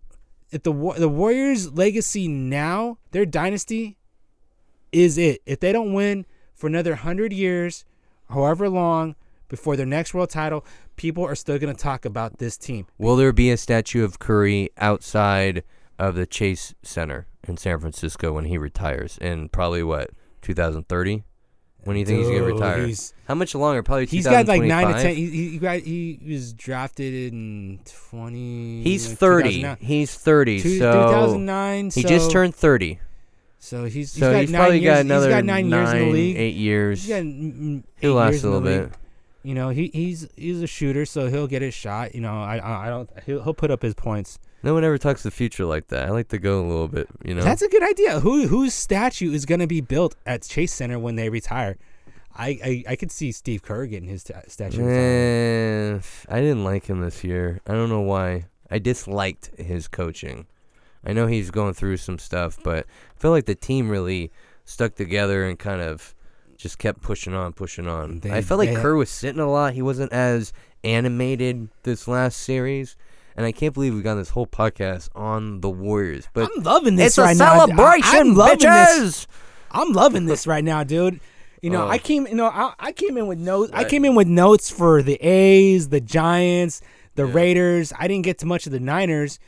if 0.51 0.63
the 0.63 0.73
the 0.99 1.09
Warriors' 1.09 1.73
legacy 1.73 2.29
now, 2.29 2.99
their 3.13 3.25
dynasty 3.27 3.97
is 4.93 5.17
it. 5.19 5.41
If 5.47 5.61
they 5.61 5.73
don't 5.73 5.93
win 5.93 6.27
for 6.59 6.67
another 6.67 6.97
hundred 6.97 7.33
years, 7.33 7.85
however 8.29 8.69
long 8.69 9.15
before 9.49 9.77
their 9.77 9.87
next 9.87 10.13
world 10.13 10.29
title, 10.29 10.67
people 10.97 11.25
are 11.25 11.37
still 11.37 11.59
gonna 11.59 11.73
talk 11.73 12.05
about 12.05 12.39
this 12.39 12.59
team. 12.59 12.87
Will 12.99 13.17
there 13.17 13.33
be 13.33 13.51
a 13.51 13.57
statue 13.57 14.05
of 14.05 14.19
Curry 14.19 14.71
outside 14.77 15.63
of 15.99 16.17
the 16.17 16.27
Chase 16.27 16.75
Center 16.83 17.27
in 17.47 17.57
San 17.57 17.79
Francisco 17.79 18.33
when 18.33 18.45
he 18.45 18.59
retires 18.59 19.17
in 19.19 19.49
probably 19.49 19.83
what 19.85 20.11
2030? 20.43 21.23
When 21.85 21.95
do 21.95 22.01
you 22.01 22.07
think 22.07 22.19
he's 22.19 22.29
gonna 22.29 22.43
retire? 22.43 22.87
he's- 22.87 23.15
How 23.29 23.37
much 23.37 23.55
longer? 23.55 23.83
Probably 23.85 24.07
He's 24.07 24.27
got 24.27 24.49
like 24.49 24.63
nine 24.63 24.89
to 24.89 25.01
ten. 25.01 25.15
He, 25.15 25.51
he, 25.53 25.59
got, 25.59 25.79
he 25.79 26.21
was 26.27 26.53
drafted 26.53 27.33
in 27.33 27.79
twenty. 27.85 28.83
He's 28.83 29.09
like 29.09 29.19
30. 29.19 29.77
He's 29.81 30.15
30. 30.15 30.61
Two, 30.61 30.79
so 30.79 30.93
2009. 30.93 31.85
he 31.85 32.03
so, 32.03 32.09
just 32.09 32.33
turned 32.33 32.55
30. 32.55 32.99
So 33.59 33.85
he's, 33.85 33.93
he's 33.95 34.13
So 34.13 34.33
got 34.33 34.41
he's 34.41 34.51
nine 34.51 34.61
probably 34.61 34.79
years, 34.81 34.95
got 34.95 35.01
another 35.01 35.27
He's 35.27 35.35
got 35.37 35.45
nine, 35.45 35.69
years 35.69 35.91
in 35.93 35.99
the 35.99 36.11
league. 36.13 36.37
eight 36.37 36.55
years. 36.57 37.01
He's 37.03 37.09
got 37.09 37.23
mm, 37.23 37.83
He'll 38.01 38.15
last 38.15 38.33
years 38.33 38.45
a 38.45 38.51
little 38.51 38.63
league. 38.69 38.91
bit. 38.91 38.99
You 39.43 39.55
know, 39.55 39.69
he 39.71 39.91
he's 39.93 40.29
he's 40.37 40.63
a 40.63 40.67
shooter, 40.67 41.05
so 41.07 41.29
he'll 41.29 41.47
get 41.47 41.63
his 41.63 41.75
shot. 41.75 42.15
You 42.15 42.21
know, 42.21 42.35
I 42.43 42.87
I, 42.87 42.89
don't. 42.89 43.09
He'll, 43.25 43.43
he'll 43.43 43.55
put 43.55 43.71
up 43.71 43.83
his 43.83 43.95
points. 43.95 44.39
No 44.63 44.75
one 44.75 44.83
ever 44.85 44.99
talks 44.99 45.23
the 45.23 45.31
future 45.31 45.65
like 45.65 45.89
that. 45.89 46.07
I 46.07 46.11
like 46.11 46.29
to 46.29 46.39
go 46.39 46.61
a 46.61 46.67
little 46.67 46.89
bit, 46.89 47.09
you 47.25 47.35
know. 47.35 47.43
That's 47.43 47.63
a 47.63 47.69
good 47.69 47.83
idea. 47.89 48.21
Who 48.21 48.49
whose 48.49 48.75
statue 48.75 49.33
is 49.33 49.47
going 49.47 49.61
to 49.61 49.69
be 49.69 49.81
built 49.81 50.17
at 50.27 50.43
Chase 50.43 50.73
Center 50.73 50.99
when 50.99 51.15
they 51.15 51.29
retire? 51.31 51.79
I 52.37 52.59
I, 52.65 52.85
I 52.93 52.97
could 52.97 53.11
see 53.13 53.31
Steve 53.33 53.63
Kerr 53.63 53.87
getting 53.87 54.09
his 54.09 54.25
ta- 54.25 54.43
statue. 54.49 54.83
Eh, 54.85 56.01
I 56.29 56.41
didn't 56.41 56.65
like 56.65 56.87
him 56.87 57.01
this 57.01 57.23
year. 57.25 57.61
I 57.67 57.73
don't 57.75 57.89
know 57.89 58.01
why. 58.01 58.47
I 58.71 58.79
disliked 58.81 59.51
his 59.57 59.89
coaching. 59.89 60.47
I 61.05 61.13
know 61.13 61.27
he's 61.27 61.51
going 61.51 61.75
through 61.75 61.99
some 61.99 62.19
stuff, 62.19 62.59
but 62.63 62.87
I 63.17 63.21
feel 63.21 63.31
like 63.31 63.47
the 63.47 63.55
team 63.55 63.89
really 63.89 64.31
stuck 64.65 64.95
together 64.95 65.45
and 65.47 65.59
kind 65.59 65.81
of 65.81 66.15
just 66.57 66.79
kept 66.79 67.01
pushing 67.03 67.35
on, 67.35 67.53
pushing 67.53 67.87
on. 67.87 68.21
They- 68.21 68.33
I 68.33 68.43
felt 68.43 68.59
like 68.59 68.71
they- 68.71 68.81
Kerr 68.81 68.97
was 68.97 69.09
sitting 69.11 69.41
a 69.41 69.51
lot. 69.51 69.75
He 69.75 69.83
wasn't 69.83 70.13
as 70.13 70.53
animated 70.83 71.69
this 71.85 72.09
last 72.09 72.39
series. 72.39 72.97
And 73.37 73.47
I 73.47 73.53
can't 73.53 73.73
believe 73.73 73.95
we 73.95 74.03
got 74.03 74.17
this 74.17 74.31
whole 74.31 74.49
podcast 74.49 75.11
on 75.15 75.61
the 75.61 75.71
Warriors. 75.71 76.29
But 76.33 76.51
I'm 76.57 76.63
loving 76.65 76.97
this 76.97 77.13
it's 77.13 77.19
right 77.19 77.37
a 77.37 77.39
now. 77.39 77.53
I- 77.55 77.59
celebration, 77.67 78.17
I'm 78.19 78.35
loving 78.35 78.59
bitches. 78.59 78.99
This. 78.99 79.27
I'm 79.71 79.93
loving 79.93 80.27
this 80.27 80.47
right 80.49 80.65
now, 80.65 80.83
dude. 80.83 81.21
You 81.63 81.71
know, 81.71 81.85
Oh. 81.85 81.89
I 81.89 81.99
came. 81.99 82.27
You 82.27 82.35
know, 82.35 82.47
I, 82.47 82.73
I 82.81 82.93
came 82.93 83.17
in 83.17 83.27
with 83.29 83.39
notes. 83.39 83.71
I 83.75 83.85
came 83.85 84.05
in 84.05 84.15
with 84.17 84.27
notes 84.27 84.71
for 84.71 85.03
the 85.03 85.15
A's, 85.25 85.89
the 85.91 86.01
Giants, 86.01 86.81
the 87.15 87.27
Raiders. 87.27 87.93
I 87.99 88.09
didn't 88.09 88.25
get 88.25 88.39
to 88.39 88.47
much 88.47 88.67
of 88.67 88.73
the 88.73 88.81
Niners, 88.81 89.39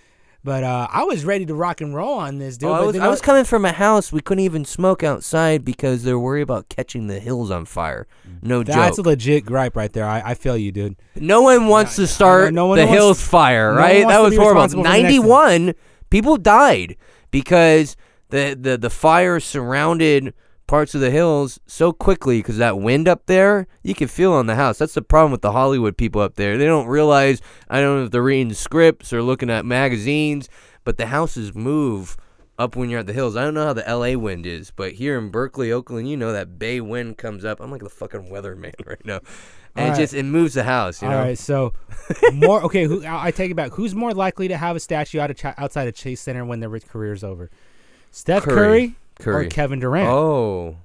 but 0.43 0.64
uh, 0.64 0.88
I 0.91 1.05
was 1.05 1.24
ready 1.24 1.45
to 1.47 1.55
rock 1.55 1.80
and 1.80 1.95
roll 1.95 2.14
on 2.14 2.38
this, 2.38 2.57
dude. 2.57 2.70
Oh, 2.70 2.72
I 2.72 2.80
was, 2.80 2.97
I 2.99 3.09
was 3.09 3.20
coming 3.20 3.45
from 3.45 3.64
a 3.64 3.72
house. 3.72 4.12
We 4.12 4.20
couldn't 4.20 4.45
even 4.45 4.64
smoke 4.64 5.03
outside 5.03 5.64
because 5.64 6.03
they're 6.03 6.18
worried 6.18 6.43
about 6.43 6.68
catching 6.68 7.07
the 7.09 7.20
hills 7.20 7.51
on 7.51 7.64
fire. 7.66 8.07
No 8.43 8.62
That's 8.62 8.74
joke. 8.76 8.84
That's 8.84 8.99
a 8.99 9.03
legit 9.03 9.45
gripe 9.45 9.76
right 9.76 9.93
there. 9.93 10.07
I, 10.07 10.20
I 10.30 10.34
feel 10.34 10.57
you, 10.57 10.72
dude. 10.72 10.97
no 11.16 11.43
one 11.43 11.66
wants 11.68 11.97
to 11.97 12.07
start 12.07 12.55
no 12.55 12.66
one 12.66 12.78
the 12.78 12.86
wants- 12.86 12.97
hills 12.99 13.22
fire, 13.22 13.72
no 13.74 13.78
right? 13.78 14.07
That 14.07 14.20
was 14.20 14.34
horrible. 14.34 14.62
responsible 14.62 14.84
for 14.84 14.88
the 14.88 15.03
next 15.03 15.11
thing. 15.11 15.20
Ninety-one 15.20 15.74
people 16.11 16.36
died 16.36 16.97
because 17.30 17.97
the, 18.30 18.57
the 18.59 18.78
the 18.78 18.91
fire 18.91 19.41
surrounded 19.41 20.32
parts 20.71 20.95
of 20.95 21.01
the 21.01 21.11
hills 21.11 21.59
so 21.66 21.93
quickly 21.93 22.39
because 22.39 22.57
that 22.59 22.79
wind 22.79 23.09
up 23.09 23.27
there 23.27 23.66
you 23.83 23.93
can 23.93 24.07
feel 24.07 24.33
on 24.33 24.47
the 24.47 24.55
house 24.55 24.79
that's 24.79 24.95
the 24.95 25.03
problem 25.03 25.33
with 25.33 25.43
the 25.43 25.51
hollywood 25.51 25.97
people 25.97 26.21
up 26.21 26.37
there 26.37 26.57
they 26.57 26.64
don't 26.64 26.87
realize 26.87 27.43
i 27.68 27.81
don't 27.81 27.99
know 27.99 28.05
if 28.05 28.12
they're 28.12 28.23
reading 28.23 28.55
scripts 28.55 29.12
or 29.12 29.21
looking 29.21 29.51
at 29.51 29.66
magazines 29.66 30.49
but 30.85 30.97
the 30.97 31.07
houses 31.07 31.57
move 31.57 32.16
up 32.57 32.77
when 32.77 32.89
you're 32.89 33.01
at 33.01 33.07
the 33.09 33.12
hills 33.12 33.37
i 33.37 33.43
don't 33.43 33.55
know 33.55 33.66
how 33.66 33.73
the 33.73 33.83
la 33.97 34.16
wind 34.16 34.47
is 34.47 34.71
but 34.71 34.93
here 34.93 35.18
in 35.18 35.29
berkeley 35.29 35.73
oakland 35.73 36.09
you 36.09 36.16
know 36.16 36.33
that 36.33 36.57
bay 36.57 36.81
wind 36.81 37.18
comes 37.18 37.45
up 37.45 37.61
i'm 37.61 37.73
like 37.73 37.83
the 37.83 37.91
fucking 37.91 38.31
weatherman 38.31 38.73
right 38.87 39.05
now 39.05 39.18
and 39.75 39.87
it 39.87 39.91
Alright. 39.91 39.99
just 39.99 40.14
it 40.14 40.23
moves 40.23 40.55
the 40.55 40.62
house 40.62 41.03
you 41.03 41.09
All 41.09 41.14
know 41.14 41.21
right, 41.25 41.39
so 41.39 41.73
more 42.33 42.62
okay. 42.62 42.85
Who 42.85 43.05
I 43.07 43.31
take 43.31 43.53
it 43.53 43.55
back. 43.55 43.71
Who's 43.71 43.95
more 43.95 44.12
likely 44.12 44.49
to 44.49 44.57
have 44.57 44.75
a 44.75 44.81
statue 44.81 45.21
out 45.21 45.31
of 45.31 45.37
Ch- 45.37 45.45
outside 45.57 45.87
of 45.87 45.95
Chase 45.95 46.21
Center 46.21 46.45
when 46.45 46.59
their 46.59 46.68
rich 46.68 46.89
career's 46.89 47.23
over? 47.23 47.51
Steph 48.11 48.43
Curry. 48.43 48.55
Curry, 48.55 48.95
Curry. 49.21 49.47
or 49.47 49.49
Kevin 49.49 49.79
Durant? 49.81 50.09
Oh. 50.09 50.77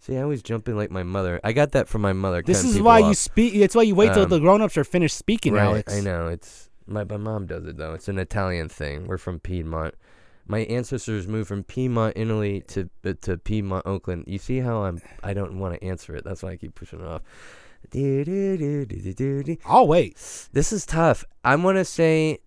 See, 0.00 0.16
I 0.16 0.22
always 0.22 0.42
jump 0.42 0.68
in 0.68 0.76
like 0.76 0.90
my 0.90 1.02
mother. 1.02 1.40
I 1.44 1.52
got 1.52 1.72
that 1.72 1.88
from 1.88 2.02
my 2.02 2.12
mother. 2.12 2.42
this 2.42 2.58
cutting 2.58 2.70
is 2.70 2.76
people 2.76 2.86
why 2.86 2.98
you 3.00 3.04
off. 3.06 3.16
speak. 3.16 3.54
It's 3.54 3.74
why 3.74 3.82
you 3.82 3.94
wait 3.94 4.14
till 4.14 4.22
Um, 4.22 4.28
the 4.30 4.38
grown-ups 4.40 4.76
are 4.76 4.84
finished 4.84 5.16
speaking, 5.16 5.54
right, 5.54 5.64
Alex. 5.64 5.94
I 5.94 6.00
know. 6.00 6.28
It's 6.28 6.70
my 6.86 7.04
my 7.04 7.16
mom 7.16 7.46
does 7.46 7.66
it 7.66 7.76
though. 7.76 7.94
It's 7.94 8.08
an 8.08 8.18
Italian 8.18 8.68
thing. 8.68 9.06
We're 9.06 9.18
from 9.18 9.40
Piedmont. 9.40 9.94
My 10.46 10.60
ancestors 10.60 11.28
moved 11.28 11.48
from 11.48 11.62
Piedmont, 11.64 12.14
Italy 12.16 12.62
to 12.68 12.88
uh, 13.04 13.12
to 13.22 13.36
Piedmont, 13.36 13.86
Oakland. 13.86 14.24
You 14.26 14.38
see 14.38 14.60
how 14.60 14.84
I'm 14.84 15.00
I 15.22 15.34
don't 15.34 15.58
want 15.58 15.74
to 15.74 15.84
answer 15.84 16.16
it. 16.16 16.24
That's 16.24 16.42
why 16.42 16.52
I 16.52 16.56
keep 16.56 16.74
pushing 16.74 17.00
it 17.00 17.06
off. 17.06 17.22
This 17.90 19.58
I'll 19.66 19.86
wait. 19.86 20.14
This 20.52 20.72
is 20.72 20.86
tough. 20.86 21.24
I'm 21.44 21.62
gonna 21.62 21.84
say 21.84 22.38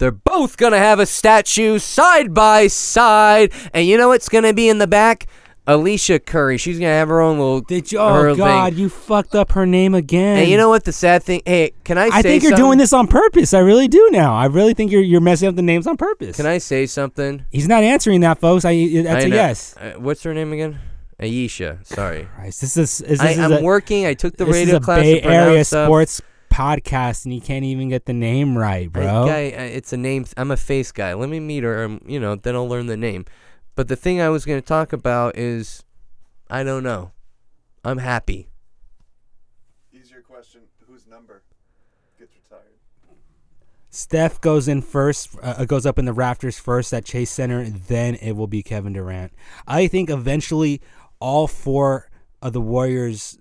they're 0.00 0.10
both 0.10 0.56
gonna 0.56 0.78
have 0.78 0.98
a 0.98 1.06
statue 1.06 1.78
side 1.78 2.34
by 2.34 2.66
side, 2.66 3.52
and 3.72 3.86
you 3.86 3.96
know 3.98 4.08
what's 4.08 4.28
gonna 4.28 4.54
be 4.54 4.68
in 4.68 4.78
the 4.78 4.86
back? 4.86 5.26
Alicia 5.66 6.18
Curry. 6.18 6.56
She's 6.56 6.78
gonna 6.78 6.90
have 6.90 7.08
her 7.08 7.20
own 7.20 7.38
little. 7.38 7.60
Did 7.60 7.92
you? 7.92 7.98
Oh 7.98 8.30
thing. 8.30 8.38
God, 8.38 8.74
you 8.74 8.88
fucked 8.88 9.34
up 9.34 9.52
her 9.52 9.66
name 9.66 9.94
again. 9.94 10.38
And 10.38 10.48
you 10.48 10.56
know 10.56 10.70
what? 10.70 10.84
The 10.84 10.92
sad 10.92 11.22
thing. 11.22 11.42
Hey, 11.44 11.74
can 11.84 11.98
I? 11.98 12.06
I 12.06 12.22
think 12.22 12.42
you're 12.42 12.52
something? 12.52 12.64
doing 12.64 12.78
this 12.78 12.94
on 12.94 13.06
purpose. 13.08 13.52
I 13.52 13.58
really 13.58 13.88
do 13.88 14.08
now. 14.10 14.34
I 14.34 14.46
really 14.46 14.72
think 14.72 14.90
you're 14.90 15.02
you're 15.02 15.20
messing 15.20 15.48
up 15.48 15.54
the 15.54 15.62
names 15.62 15.86
on 15.86 15.98
purpose. 15.98 16.34
Can 16.34 16.46
I 16.46 16.58
say 16.58 16.86
something? 16.86 17.44
He's 17.50 17.68
not 17.68 17.84
answering 17.84 18.22
that, 18.22 18.40
folks. 18.40 18.64
I 18.64 18.72
that's 19.02 19.24
I 19.24 19.26
a 19.26 19.28
know. 19.28 19.36
yes. 19.36 19.76
Uh, 19.76 19.92
what's 19.98 20.22
her 20.22 20.32
name 20.32 20.52
again? 20.54 20.80
Ayesha. 21.20 21.78
Sorry. 21.84 22.26
Christ, 22.34 22.62
this 22.62 22.78
is, 22.78 23.02
is 23.02 23.18
this 23.18 23.20
I, 23.20 23.30
is 23.32 23.38
I'm 23.38 23.52
a, 23.52 23.62
working. 23.62 24.06
I 24.06 24.14
took 24.14 24.38
the 24.38 24.46
radio 24.46 24.76
a 24.76 24.80
class. 24.80 25.02
Bay 25.02 25.20
to 25.20 25.26
Area 25.26 25.62
stuff. 25.62 25.86
sports 25.86 26.22
podcast, 26.50 27.24
and 27.24 27.32
you 27.34 27.40
can't 27.40 27.64
even 27.64 27.88
get 27.88 28.04
the 28.06 28.12
name 28.12 28.58
right, 28.58 28.84
I- 28.86 28.88
bro. 28.88 29.26
guy, 29.26 29.40
it's 29.40 29.92
a 29.92 29.96
name. 29.96 30.26
I'm 30.36 30.50
a 30.50 30.56
face 30.56 30.92
guy. 30.92 31.14
Let 31.14 31.28
me 31.30 31.40
meet 31.40 31.62
her. 31.62 31.84
Um, 31.84 32.00
you 32.06 32.20
know, 32.20 32.34
then 32.34 32.54
I'll 32.54 32.68
learn 32.68 32.86
the 32.86 32.96
name. 32.96 33.24
But 33.76 33.88
the 33.88 33.96
thing 33.96 34.20
I 34.20 34.28
was 34.28 34.44
going 34.44 34.60
to 34.60 34.66
talk 34.66 34.92
about 34.92 35.38
is, 35.38 35.84
I 36.50 36.62
don't 36.64 36.82
know. 36.82 37.12
I'm 37.84 37.98
happy. 37.98 38.48
Easier 39.92 40.20
question: 40.20 40.62
Whose 40.86 41.06
number 41.06 41.42
gets 42.18 42.32
retired? 42.34 42.72
Steph 43.88 44.40
goes 44.40 44.68
in 44.68 44.82
first, 44.82 45.30
uh, 45.42 45.64
goes 45.64 45.86
up 45.86 45.98
in 45.98 46.04
the 46.04 46.12
rafters 46.12 46.58
first 46.58 46.92
at 46.92 47.04
Chase 47.04 47.30
Center. 47.30 47.64
Then 47.68 48.16
it 48.16 48.32
will 48.32 48.46
be 48.46 48.62
Kevin 48.62 48.92
Durant. 48.92 49.32
I 49.66 49.86
think 49.86 50.10
eventually 50.10 50.80
all 51.20 51.46
four 51.46 52.10
of 52.42 52.52
the 52.52 52.60
Warriors 52.60 53.38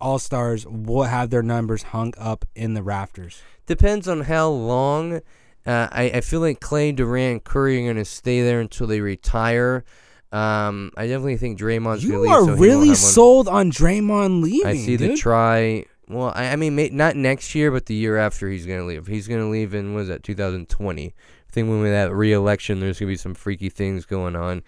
All 0.00 0.18
Stars 0.18 0.66
will 0.66 1.04
have 1.04 1.30
their 1.30 1.42
numbers 1.42 1.82
hung 1.84 2.12
up 2.18 2.44
in 2.54 2.74
the 2.74 2.82
rafters. 2.82 3.40
Depends 3.66 4.08
on 4.08 4.22
how 4.22 4.48
long. 4.48 5.20
Uh, 5.64 5.88
I, 5.92 6.10
I 6.14 6.20
feel 6.20 6.40
like 6.40 6.58
Klay, 6.58 6.94
Durant, 6.94 7.44
Curry 7.44 7.78
are 7.78 7.84
going 7.84 7.96
to 7.96 8.04
stay 8.04 8.42
there 8.42 8.60
until 8.60 8.86
they 8.88 9.00
retire. 9.00 9.84
Um, 10.32 10.90
I 10.96 11.06
definitely 11.06 11.36
think 11.36 11.58
Draymond's 11.58 12.02
You 12.02 12.12
going 12.12 12.30
to 12.30 12.36
leave. 12.36 12.48
are 12.50 12.56
so 12.56 12.60
really 12.60 12.94
sold 12.94 13.48
on 13.48 13.70
Draymond 13.70 14.42
leaving. 14.42 14.66
I 14.66 14.76
see 14.76 14.96
the 14.96 15.16
try. 15.16 15.84
Well, 16.08 16.32
I, 16.34 16.48
I 16.48 16.56
mean, 16.56 16.74
may, 16.74 16.88
not 16.88 17.16
next 17.16 17.54
year, 17.54 17.70
but 17.70 17.86
the 17.86 17.94
year 17.94 18.16
after 18.18 18.48
he's 18.48 18.66
gonna 18.66 18.84
leave. 18.84 19.06
He's 19.06 19.28
gonna 19.28 19.48
leave 19.48 19.72
in 19.72 19.94
what 19.94 20.00
is 20.00 20.08
that 20.08 20.22
2020? 20.22 21.06
I 21.06 21.12
think 21.52 21.68
when 21.68 21.80
we 21.80 21.88
have 21.88 22.08
that 22.08 22.14
re-election, 22.14 22.80
there's 22.80 22.98
gonna 22.98 23.12
be 23.12 23.16
some 23.16 23.34
freaky 23.34 23.68
things 23.68 24.04
going 24.04 24.36
on. 24.36 24.62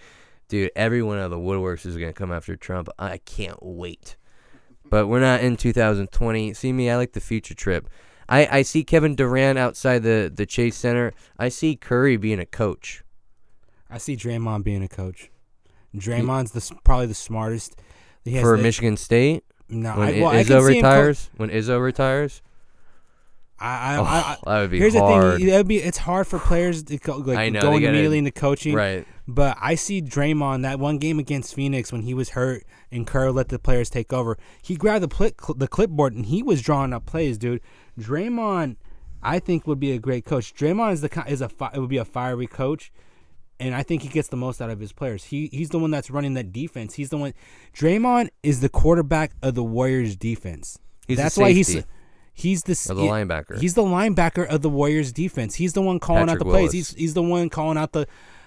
Dude, 0.48 0.70
everyone 0.76 1.18
out 1.18 1.26
of 1.26 1.30
the 1.32 1.38
woodworks 1.38 1.84
is 1.86 1.96
gonna 1.96 2.12
come 2.12 2.32
after 2.32 2.56
Trump. 2.56 2.88
I 2.98 3.18
can't 3.18 3.58
wait. 3.62 4.16
But 4.90 5.06
we're 5.06 5.20
not 5.20 5.40
in 5.40 5.56
2020. 5.56 6.52
See 6.54 6.72
me, 6.72 6.90
I 6.90 6.96
like 6.96 7.12
the 7.12 7.20
future 7.20 7.54
trip. 7.54 7.88
I, 8.28 8.58
I 8.58 8.62
see 8.62 8.84
Kevin 8.84 9.14
Durant 9.14 9.58
outside 9.58 10.02
the, 10.02 10.32
the 10.34 10.46
Chase 10.46 10.76
Center. 10.76 11.12
I 11.38 11.48
see 11.48 11.76
Curry 11.76 12.16
being 12.16 12.38
a 12.38 12.46
coach. 12.46 13.02
I 13.90 13.98
see 13.98 14.16
Draymond 14.16 14.64
being 14.64 14.82
a 14.82 14.88
coach. 14.88 15.30
Draymond's 15.94 16.52
the 16.52 16.74
probably 16.84 17.06
the 17.06 17.14
smartest. 17.14 17.76
He 18.24 18.32
has 18.34 18.42
for 18.42 18.56
the- 18.56 18.62
Michigan 18.62 18.96
State 18.96 19.44
No, 19.68 19.92
when 19.98 20.08
I, 20.08 20.18
I, 20.18 20.20
well, 20.22 20.30
I 20.30 20.42
Izzo 20.42 20.46
see 20.66 20.76
him 20.78 20.82
co- 20.82 20.88
retires. 20.90 21.30
when 21.36 21.50
Izzo 21.50 21.80
retires, 21.82 22.42
I, 23.60 23.66
I, 23.94 23.96
oh, 23.98 24.02
I, 24.04 24.06
I, 24.06 24.36
that 24.46 24.60
would 24.62 24.70
be 24.70 24.78
here's 24.78 24.96
hard. 24.96 25.34
the 25.34 25.38
thing. 25.38 25.48
It'd 25.48 25.68
be 25.68 25.76
it's 25.76 25.98
hard 25.98 26.26
for 26.26 26.38
players 26.38 26.82
to 26.84 26.96
go, 26.98 27.18
like 27.18 27.38
I 27.38 27.48
know, 27.50 27.60
going 27.60 27.84
immediately 27.84 28.18
into 28.18 28.32
coaching. 28.32 28.74
right. 28.74 29.06
But 29.26 29.56
I 29.60 29.74
see 29.74 30.02
Draymond 30.02 30.62
that 30.62 30.78
one 30.78 30.98
game 30.98 31.18
against 31.18 31.54
Phoenix 31.54 31.90
when 31.90 32.02
he 32.02 32.12
was 32.12 32.30
hurt 32.30 32.64
and 32.92 33.06
Kerr 33.06 33.30
let 33.30 33.48
the 33.48 33.58
players 33.58 33.88
take 33.88 34.12
over. 34.12 34.36
He 34.62 34.76
grabbed 34.76 35.02
the 35.02 35.08
pli- 35.08 35.32
cl- 35.40 35.54
the 35.56 35.68
clipboard 35.68 36.12
and 36.12 36.26
he 36.26 36.42
was 36.42 36.60
drawing 36.60 36.92
up 36.92 37.06
plays, 37.06 37.38
dude. 37.38 37.62
Draymond, 37.98 38.76
I 39.22 39.38
think 39.38 39.66
would 39.66 39.80
be 39.80 39.92
a 39.92 39.98
great 39.98 40.24
coach. 40.26 40.54
Draymond 40.54 40.92
is 40.92 41.00
the 41.00 41.24
is 41.26 41.40
a 41.40 41.48
fi- 41.48 41.70
it 41.74 41.78
would 41.80 41.88
be 41.88 41.96
a 41.96 42.04
fiery 42.04 42.46
coach, 42.46 42.92
and 43.58 43.74
I 43.74 43.82
think 43.82 44.02
he 44.02 44.08
gets 44.08 44.28
the 44.28 44.36
most 44.36 44.60
out 44.60 44.68
of 44.68 44.78
his 44.80 44.92
players. 44.92 45.24
He 45.24 45.46
he's 45.52 45.70
the 45.70 45.78
one 45.78 45.90
that's 45.90 46.10
running 46.10 46.34
that 46.34 46.52
defense. 46.52 46.94
He's 46.94 47.08
the 47.08 47.16
one. 47.16 47.32
Draymond 47.74 48.28
is 48.42 48.60
the 48.60 48.68
quarterback 48.68 49.32
of 49.42 49.54
the 49.54 49.64
Warriors 49.64 50.16
defense. 50.16 50.78
He's 51.08 51.16
that's 51.16 51.38
why 51.38 51.52
he's 51.52 51.82
he's 52.34 52.62
the 52.64 52.74
the 52.94 53.00
he- 53.02 53.08
linebacker. 53.08 53.58
He's 53.58 53.72
the 53.74 53.82
linebacker 53.82 54.46
of 54.46 54.60
the 54.60 54.68
Warriors 54.68 55.12
defense. 55.12 55.54
He's 55.54 55.72
the 55.72 55.82
one 55.82 55.98
calling 55.98 56.26
Patrick 56.26 56.42
out 56.42 56.44
the 56.44 56.50
plays. 56.50 56.72
He's 56.72 56.92
he's 56.94 57.14
the 57.14 57.22
one 57.22 57.48
calling 57.48 57.78
out 57.78 57.92
the 57.92 58.06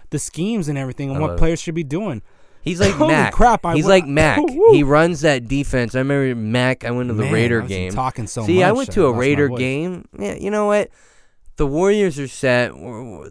the 0.09 0.19
schemes 0.19 0.67
and 0.67 0.77
everything 0.77 1.09
and 1.09 1.17
I 1.17 1.21
what 1.21 1.31
it. 1.31 1.37
players 1.37 1.61
should 1.61 1.75
be 1.75 1.83
doing. 1.83 2.21
He's 2.61 2.79
like 2.81 2.91
Holy 2.95 3.13
Mac. 3.13 3.33
crap, 3.33 3.65
I 3.65 3.75
He's 3.75 3.85
went- 3.85 4.03
like 4.05 4.09
Mac. 4.09 4.39
Woo. 4.41 4.71
he 4.73 4.83
runs 4.83 5.21
that 5.21 5.47
defense. 5.47 5.95
I 5.95 5.99
remember 5.99 6.35
Mac. 6.35 6.83
I 6.83 6.91
went 6.91 7.09
to 7.09 7.13
the 7.13 7.23
Man, 7.23 7.33
Raider 7.33 7.61
game. 7.61 7.91
Talking 7.93 8.27
so 8.27 8.41
much. 8.41 8.47
See, 8.47 8.59
much. 8.59 8.65
I 8.65 8.71
went 8.73 8.91
to 8.93 9.05
a 9.05 9.13
Raider 9.13 9.47
game. 9.49 10.07
Yeah, 10.19 10.35
you 10.35 10.51
know 10.51 10.65
what? 10.67 10.89
The 11.55 11.65
Warriors 11.65 12.19
are 12.19 12.27
set. 12.27 12.71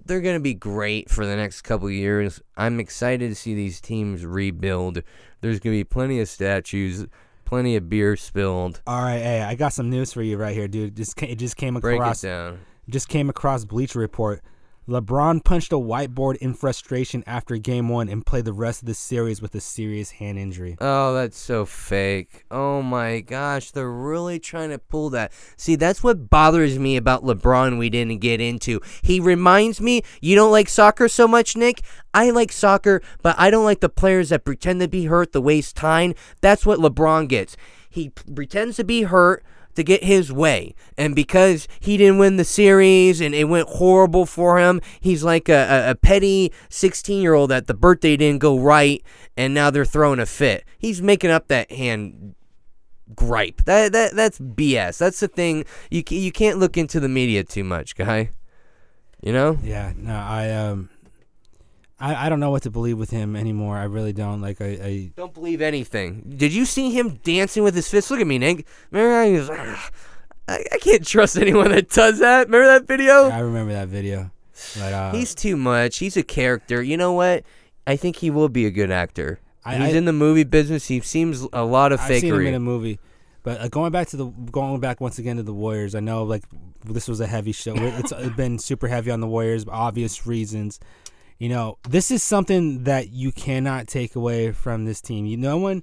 They're 0.05 0.21
going 0.21 0.35
to 0.37 0.41
be 0.41 0.55
great 0.55 1.09
for 1.11 1.25
the 1.27 1.37
next 1.37 1.63
couple 1.63 1.89
years. 1.91 2.41
I'm 2.57 2.81
excited 2.81 3.29
to 3.29 3.35
see 3.37 3.55
these 3.55 3.81
teams 3.81 4.25
rebuild. 4.27 5.03
There's 5.43 5.61
going 5.61 5.75
to 5.77 5.79
be 5.81 5.85
plenty 5.85 6.19
of 6.19 6.29
statues, 6.29 7.07
plenty 7.45 7.77
of 7.77 7.89
beer 7.89 8.17
spilled. 8.17 8.81
All 8.87 9.01
right, 9.03 9.19
hey, 9.21 9.43
I 9.43 9.55
got 9.55 9.73
some 9.75 9.91
news 9.91 10.13
for 10.13 10.23
you 10.23 10.39
right 10.39 10.55
here, 10.57 10.67
dude. 10.67 10.97
Just 10.97 11.23
it 11.23 11.37
just 11.37 11.57
came 11.57 11.77
across. 11.77 12.23
Break 12.23 12.33
it 12.33 12.35
down. 12.37 12.59
just 12.89 13.09
came 13.09 13.29
across 13.31 13.65
Bleacher 13.65 14.01
Report. 14.01 14.43
LeBron 14.89 15.43
punched 15.43 15.73
a 15.73 15.77
whiteboard 15.77 16.37
in 16.37 16.55
frustration 16.55 17.25
after 17.27 17.57
game 17.57 17.89
one 17.89 18.09
and 18.09 18.25
played 18.25 18.45
the 18.45 18.53
rest 18.53 18.83
of 18.83 18.87
the 18.87 18.95
series 18.95 19.43
with 19.43 19.53
a 19.57 19.61
serious 19.61 20.13
hand 20.13 20.39
injury. 20.39 20.77
Oh, 20.81 21.13
that's 21.13 21.37
so 21.37 21.65
fake. 21.65 22.45
Oh 22.53 22.83
my 22.83 23.19
gosh, 23.19 23.73
they're 23.73 23.91
really 23.91 24.39
trying 24.39 24.71
to 24.71 24.79
pull 24.79 25.11
that. 25.11 25.33
See, 25.57 25.75
that's 25.75 26.05
what 26.05 26.31
bothers 26.31 26.79
me 26.79 26.97
about 26.97 27.25
LeBron 27.25 27.79
we 27.79 27.91
didn't 27.91 28.21
get 28.21 28.41
into. 28.41 28.81
He 29.03 29.19
reminds 29.19 29.81
me, 29.81 30.03
you 30.21 30.37
don't 30.37 30.53
like 30.53 30.69
soccer 30.69 31.09
so 31.09 31.27
much, 31.27 31.57
Nick? 31.57 31.83
I 32.15 32.31
like 32.31 32.53
soccer, 32.53 33.03
but 33.23 33.35
I 33.39 33.51
don't 33.51 33.65
like 33.65 33.81
the 33.81 33.89
players 33.89 34.29
that 34.29 34.45
pretend 34.45 34.81
to 34.83 34.89
be 34.89 35.07
hurt 35.07 35.33
to 35.33 35.41
waste 35.41 35.75
time. 35.75 36.15
That's 36.41 36.65
what 36.65 36.79
LeBron 36.79 37.27
gets. 37.27 37.57
He 37.91 38.11
pretends 38.11 38.77
to 38.77 38.85
be 38.85 39.03
hurt 39.03 39.45
to 39.77 39.85
get 39.85 40.05
his 40.05 40.33
way. 40.33 40.75
And 40.99 41.15
because 41.15 41.69
he 41.81 41.97
didn't 41.97 42.19
win 42.19 42.37
the 42.37 42.45
series 42.45 43.21
and 43.21 43.35
it 43.35 43.45
went 43.45 43.69
horrible 43.69 44.27
for 44.27 44.59
him, 44.59 44.81
he's 45.01 45.23
like 45.23 45.49
a, 45.49 45.87
a, 45.87 45.91
a 45.91 45.95
petty 45.95 46.53
16 46.69 47.23
year 47.23 47.35
old 47.35 47.51
that 47.51 47.67
the 47.67 47.75
birthday 47.75 48.17
didn't 48.17 48.41
go 48.41 48.59
right 48.59 49.03
and 49.37 49.55
now 49.55 49.71
they're 49.71 49.85
throwing 49.85 50.19
a 50.19 50.27
fit. 50.27 50.65
He's 50.79 51.01
making 51.01 51.31
up 51.31 51.49
that 51.49 51.71
hand 51.71 52.35
gripe. 53.15 53.65
That 53.65 53.93
that 53.93 54.15
that's 54.15 54.39
BS. 54.39 54.99
That's 54.99 55.21
the 55.21 55.29
thing. 55.29 55.65
You 55.91 56.03
you 56.09 56.33
can't 56.33 56.59
look 56.59 56.77
into 56.77 57.01
the 57.01 57.09
media 57.09 57.45
too 57.45 57.65
much, 57.65 57.97
guy. 57.97 58.31
You 59.23 59.33
know? 59.33 59.59
Yeah, 59.63 59.93
no, 59.97 60.15
I 60.15 60.51
um, 60.51 60.91
I, 61.99 62.27
I 62.27 62.29
don't 62.29 62.41
know 62.41 62.51
what 62.51 62.63
to 62.65 62.71
believe 62.71 62.99
with 62.99 63.11
him 63.11 63.37
anymore. 63.37 63.79
I 63.79 63.85
really 63.85 64.13
don't. 64.13 64.41
Like 64.43 64.61
I, 64.61 64.67
I 64.67 65.13
Don't 65.17 65.33
believe 65.33 65.63
anything. 65.63 66.35
Did 66.37 66.53
you 66.53 66.65
see 66.67 66.91
him 66.91 67.21
dancing 67.25 67.63
with 67.63 67.75
his 67.75 67.89
fist? 67.89 68.11
Look 68.11 68.21
at 68.21 68.27
me, 68.27 68.39
Nick. 68.39 68.67
Remember 68.91 69.53
"Ah, 69.53 69.91
I, 70.49 70.65
I 70.73 70.79
can't 70.79 71.07
trust 71.07 71.37
anyone 71.37 71.71
that 71.71 71.89
does 71.89 72.19
that. 72.19 72.47
Remember 72.47 72.67
that 72.67 72.87
video? 72.87 73.31
I 73.31 73.39
remember 73.41 73.73
that 73.73 73.89
video. 73.89 74.31
But 74.79 74.93
uh, 74.93 75.13
He's 75.13 75.35
too 75.35 75.57
much. 75.57 75.99
He's 75.99 76.17
a 76.17 76.23
character. 76.23 76.83
You 76.83 76.97
know 76.97 77.13
what? 77.13 77.45
I 77.87 77.97
think 77.97 78.17
he 78.17 78.31
will 78.31 78.49
be 78.49 78.67
a 78.67 78.71
good 78.71 78.91
actor. 78.91 79.41
I- 79.65 79.77
He's 79.77 79.95
I- 79.95 79.99
in 79.99 80.05
the 80.05 80.13
movie 80.13 80.45
business. 80.45 80.89
He 80.89 81.01
seems 81.01 81.47
a 81.53 81.65
lot 81.65 81.93
of 81.93 82.01
I've 82.01 82.21
seen 82.21 82.35
him 82.35 82.47
in 82.47 82.55
a 82.55 82.61
movie. 82.61 82.99
But 83.43 83.61
uh, 83.61 83.69
going 83.69 83.93
back 83.93 84.09
to 84.09 84.17
the 84.17 84.27
going 84.27 84.81
back 84.81 85.01
once 85.01 85.19
again 85.19 85.37
to 85.37 85.43
the 85.43 85.55
Warriors, 85.55 85.95
I 85.95 86.01
know 86.01 86.25
like 86.25 86.43
this 86.85 87.09
was 87.09 87.21
a 87.21 87.27
heavy 87.27 87.53
show. 87.53 87.75
It's 87.77 88.13
been 88.37 88.59
super 88.59 88.89
heavy 88.89 89.11
on 89.11 89.21
the 89.21 89.29
Warriors, 89.29 89.65
obvious 89.69 90.27
reasons. 90.27 90.81
You 91.39 91.51
know, 91.51 91.79
this 91.89 92.11
is 92.11 92.23
something 92.23 92.85
that 92.85 93.11
you 93.11 93.31
cannot 93.31 93.89
take 93.89 94.17
away 94.17 94.53
from 94.53 94.85
this 94.85 95.01
team. 95.01 95.27
You 95.27 95.37
no 95.37 95.59
one, 95.59 95.83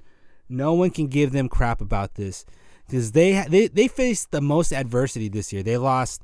no 0.50 0.74
one 0.74 0.90
can 0.90 1.08
give 1.08 1.32
them 1.32 1.48
crap 1.48 1.80
about 1.80 2.16
this 2.16 2.46
because 2.88 3.12
they 3.12 3.46
they 3.48 3.68
they 3.68 3.88
faced 3.88 4.32
the 4.32 4.42
most 4.42 4.74
adversity 4.74 5.30
this 5.30 5.54
year. 5.54 5.62
They 5.64 5.78
lost. 5.78 6.23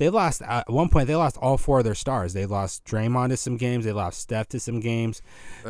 They 0.00 0.08
lost 0.08 0.40
at 0.40 0.70
one 0.70 0.88
point. 0.88 1.08
They 1.08 1.14
lost 1.14 1.36
all 1.42 1.58
four 1.58 1.80
of 1.80 1.84
their 1.84 1.94
stars. 1.94 2.32
They 2.32 2.46
lost 2.46 2.86
Draymond 2.86 3.28
to 3.28 3.36
some 3.36 3.58
games. 3.58 3.84
They 3.84 3.92
lost 3.92 4.18
Steph 4.18 4.48
to 4.48 4.58
some 4.58 4.80
games. 4.80 5.20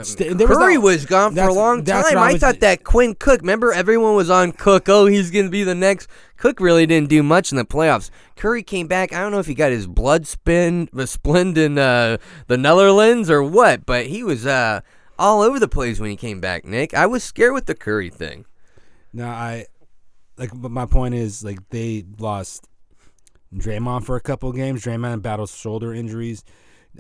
St- 0.03 0.39
there 0.39 0.47
Curry 0.47 0.76
that- 0.76 0.81
was 0.83 1.05
gone 1.05 1.35
for 1.35 1.41
a 1.49 1.53
long 1.53 1.83
time. 1.83 2.05
I 2.16 2.28
I 2.28 2.33
was- 2.35 2.41
thought 2.41 2.61
that 2.61 2.85
Quinn 2.85 3.16
Cook. 3.16 3.41
Remember, 3.41 3.72
everyone 3.72 4.14
was 4.14 4.31
on 4.31 4.53
Cook. 4.53 4.89
Oh, 4.89 5.07
he's 5.07 5.33
gonna 5.33 5.49
be 5.49 5.64
the 5.64 5.74
next. 5.74 6.07
Cook 6.37 6.61
really 6.61 6.87
didn't 6.87 7.09
do 7.09 7.24
much 7.24 7.51
in 7.51 7.57
the 7.59 7.64
playoffs. 7.64 8.09
Curry 8.37 8.62
came 8.62 8.87
back. 8.87 9.12
I 9.12 9.18
don't 9.18 9.33
know 9.33 9.41
if 9.41 9.47
he 9.49 9.55
got 9.55 9.72
his 9.72 9.89
blood 9.89 10.28
spin, 10.28 10.89
uh, 10.97 11.07
splend 11.07 11.59
in 11.59 11.76
uh, 11.76 12.18
the 12.47 12.57
Netherlands 12.57 13.28
or 13.31 13.43
what, 13.43 13.85
but 13.85 14.07
he 14.07 14.22
was 14.22 14.47
uh, 14.47 14.81
all 15.18 15.43
over 15.43 15.59
the 15.59 15.66
place 15.66 15.99
when 15.99 16.09
he 16.09 16.16
came 16.16 16.41
back. 16.41 16.64
Nick, 16.64 16.95
I 16.95 17.05
was 17.07 17.24
scared 17.24 17.53
with 17.53 17.66
the 17.66 17.74
Curry 17.74 18.11
thing. 18.11 18.45
No, 19.12 19.26
I 19.26 19.66
like. 20.39 20.51
But 20.55 20.70
my 20.70 20.87
point 20.87 21.16
is, 21.16 21.43
like, 21.43 21.59
they 21.70 22.05
lost 22.20 22.68
Draymond 23.55 24.05
for 24.05 24.16
a 24.16 24.20
couple 24.20 24.53
games. 24.53 24.82
Draymond 24.82 25.22
battles 25.22 25.57
shoulder 25.57 25.92
injuries. 25.92 26.44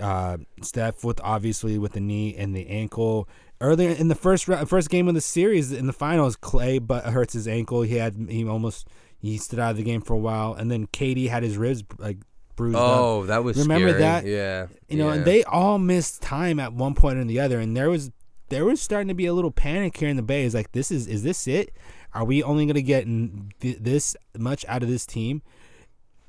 Uh, 0.00 0.38
Steph 0.62 1.02
with 1.04 1.20
obviously 1.22 1.78
with 1.78 1.92
the 1.92 2.00
knee 2.00 2.34
and 2.36 2.54
the 2.54 2.68
ankle. 2.68 3.28
Earlier 3.60 3.90
in 3.90 4.08
the 4.08 4.14
first 4.14 4.44
first 4.44 4.88
game 4.88 5.08
of 5.08 5.14
the 5.14 5.20
series 5.20 5.70
in 5.72 5.86
the 5.86 5.92
finals, 5.92 6.36
Klay 6.36 6.84
but 6.84 7.04
hurts 7.06 7.34
his 7.34 7.46
ankle. 7.46 7.82
He 7.82 7.96
had 7.96 8.14
he 8.28 8.46
almost 8.46 8.88
he 9.18 9.36
stood 9.36 9.58
out 9.58 9.72
of 9.72 9.76
the 9.76 9.82
game 9.82 10.00
for 10.00 10.14
a 10.14 10.18
while, 10.18 10.54
and 10.54 10.70
then 10.70 10.86
KD 10.86 11.28
had 11.28 11.42
his 11.42 11.58
ribs 11.58 11.84
like 11.98 12.18
bruised 12.56 12.76
up. 12.76 12.82
Oh, 12.82 13.26
that 13.26 13.44
was 13.44 13.58
Remember 13.58 13.88
scary. 13.88 14.00
that? 14.00 14.24
Yeah, 14.24 14.66
You 14.88 14.96
know, 14.96 15.08
yeah. 15.08 15.14
and 15.16 15.24
they 15.26 15.44
all 15.44 15.78
missed 15.78 16.22
time 16.22 16.58
at 16.58 16.72
one 16.72 16.94
point 16.94 17.18
or 17.18 17.24
the 17.24 17.38
other, 17.40 17.60
and 17.60 17.76
there 17.76 17.90
was 17.90 18.10
there 18.48 18.64
was 18.64 18.80
starting 18.80 19.08
to 19.08 19.14
be 19.14 19.26
a 19.26 19.34
little 19.34 19.50
panic 19.50 19.96
here 19.96 20.08
in 20.08 20.16
the 20.16 20.22
Bay. 20.22 20.44
It's 20.44 20.54
like, 20.54 20.72
this 20.72 20.90
is 20.90 21.06
is 21.06 21.22
this 21.22 21.46
it? 21.46 21.74
Are 22.14 22.24
we 22.24 22.42
only 22.42 22.64
gonna 22.66 22.80
get 22.80 23.04
th- 23.04 23.78
this 23.78 24.16
much 24.38 24.64
out 24.68 24.82
of 24.82 24.88
this 24.88 25.04
team? 25.04 25.42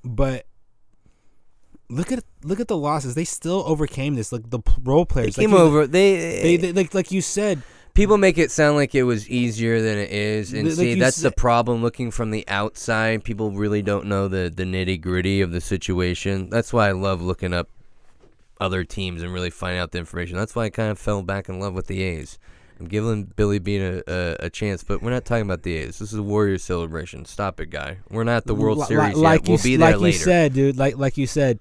But 0.04 0.46
look 1.90 2.12
at 2.12 2.24
look 2.44 2.60
at 2.60 2.68
the 2.68 2.78
losses. 2.78 3.16
They 3.16 3.26
still 3.26 3.64
overcame 3.66 4.16
this. 4.16 4.32
Like 4.32 4.50
the 4.50 4.60
role 4.84 5.06
players 5.06 5.38
like 5.38 5.44
came 5.46 5.52
you- 5.52 5.58
over. 5.58 5.88
They, 5.88 6.16
They, 6.42 6.58
they 6.58 6.74
like 6.74 6.94
like 6.94 7.12
you 7.12 7.22
said. 7.22 7.62
people 7.94 8.18
make 8.18 8.38
it 8.38 8.50
sound 8.52 8.78
like 8.78 8.96
it 8.96 9.04
was 9.04 9.30
easier 9.30 9.82
than 9.82 9.98
it 9.98 10.10
is, 10.12 10.54
and 10.54 10.66
Like 10.68 10.76
see 10.78 10.96
that's 10.96 11.18
the 11.22 11.28
eh, 11.30 11.34
problem. 11.38 11.82
Looking 11.82 12.10
from 12.12 12.32
the 12.32 12.48
outside, 12.48 13.24
people 13.24 13.52
really 13.52 13.82
don't 13.82 14.06
know 14.08 14.28
the 14.28 14.52
the 14.54 14.64
nitty 14.64 15.00
gritty 15.02 15.42
of 15.42 15.52
the 15.52 15.62
situation. 15.62 16.50
That's 16.50 16.72
why 16.74 16.88
I 16.90 16.94
love 16.94 17.22
looking 17.22 17.54
up 17.54 17.70
other 18.60 18.84
teams 18.84 19.22
and 19.24 19.34
really 19.34 19.50
finding 19.50 19.80
out 19.80 19.92
the 19.92 19.98
information. 20.00 20.38
That's 20.38 20.56
why 20.56 20.66
I 20.66 20.70
kind 20.70 20.92
of 20.92 21.00
fell 21.00 21.22
back 21.24 21.50
in 21.50 21.60
love 21.60 21.74
with 21.74 21.88
the 21.88 22.02
A's. 22.04 22.38
I'm 22.82 22.88
giving 22.88 23.26
Billy 23.26 23.60
Beane 23.60 23.82
a, 24.08 24.12
a, 24.12 24.36
a 24.46 24.50
chance, 24.50 24.84
but 24.84 25.04
we're 25.04 25.12
not 25.12 25.24
talking 25.24 25.44
about 25.44 25.62
the 25.62 25.76
A's. 25.76 26.00
This 26.00 26.12
is 26.12 26.18
a 26.18 26.24
Warriors 26.24 26.64
celebration. 26.64 27.26
Stop 27.26 27.60
it, 27.60 27.68
guy. 27.70 27.98
We're 28.10 28.24
not 28.24 28.46
the 28.46 28.56
World 28.56 28.80
li- 28.80 28.86
Series 28.86 29.16
like 29.16 29.42
yet. 29.42 29.48
We'll 29.50 29.58
you, 29.60 29.64
be 29.64 29.74
s- 29.76 29.80
there 29.80 29.92
like 29.92 30.02
later. 30.02 30.18
you 30.18 30.24
said, 30.24 30.54
dude. 30.54 30.78
Like 30.78 30.98
like 30.98 31.16
you 31.16 31.28
said, 31.28 31.60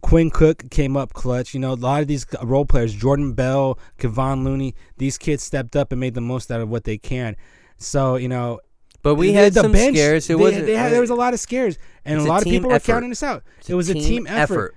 Quinn 0.00 0.30
Cook 0.30 0.70
came 0.70 0.96
up 0.96 1.12
clutch. 1.12 1.52
You 1.52 1.60
know, 1.60 1.72
a 1.72 1.74
lot 1.74 2.00
of 2.00 2.08
these 2.08 2.24
role 2.42 2.64
players, 2.64 2.94
Jordan 2.94 3.34
Bell, 3.34 3.78
Kevon 3.98 4.44
Looney, 4.44 4.74
these 4.96 5.18
kids 5.18 5.42
stepped 5.42 5.76
up 5.76 5.92
and 5.92 6.00
made 6.00 6.14
the 6.14 6.22
most 6.22 6.50
out 6.50 6.62
of 6.62 6.70
what 6.70 6.84
they 6.84 6.96
can. 6.96 7.36
So 7.76 8.16
you 8.16 8.28
know, 8.28 8.58
but 9.02 9.16
we 9.16 9.34
had 9.34 9.52
the 9.52 9.60
some 9.60 9.72
bench, 9.72 9.96
scares. 9.96 10.30
It 10.30 10.38
had- 10.38 10.90
there 10.92 11.02
was 11.02 11.10
a 11.10 11.14
lot 11.14 11.34
of 11.34 11.40
scares, 11.40 11.76
and 12.06 12.18
a 12.18 12.22
a 12.22 12.24
lot 12.24 12.38
of 12.38 12.44
team 12.44 12.54
people 12.54 12.70
were 12.70 12.80
counting 12.80 13.10
us 13.10 13.22
out. 13.22 13.42
It's 13.58 13.68
it 13.68 13.74
was 13.74 13.90
a 13.90 13.94
team 13.94 14.26
effort. 14.26 14.40
effort. 14.40 14.74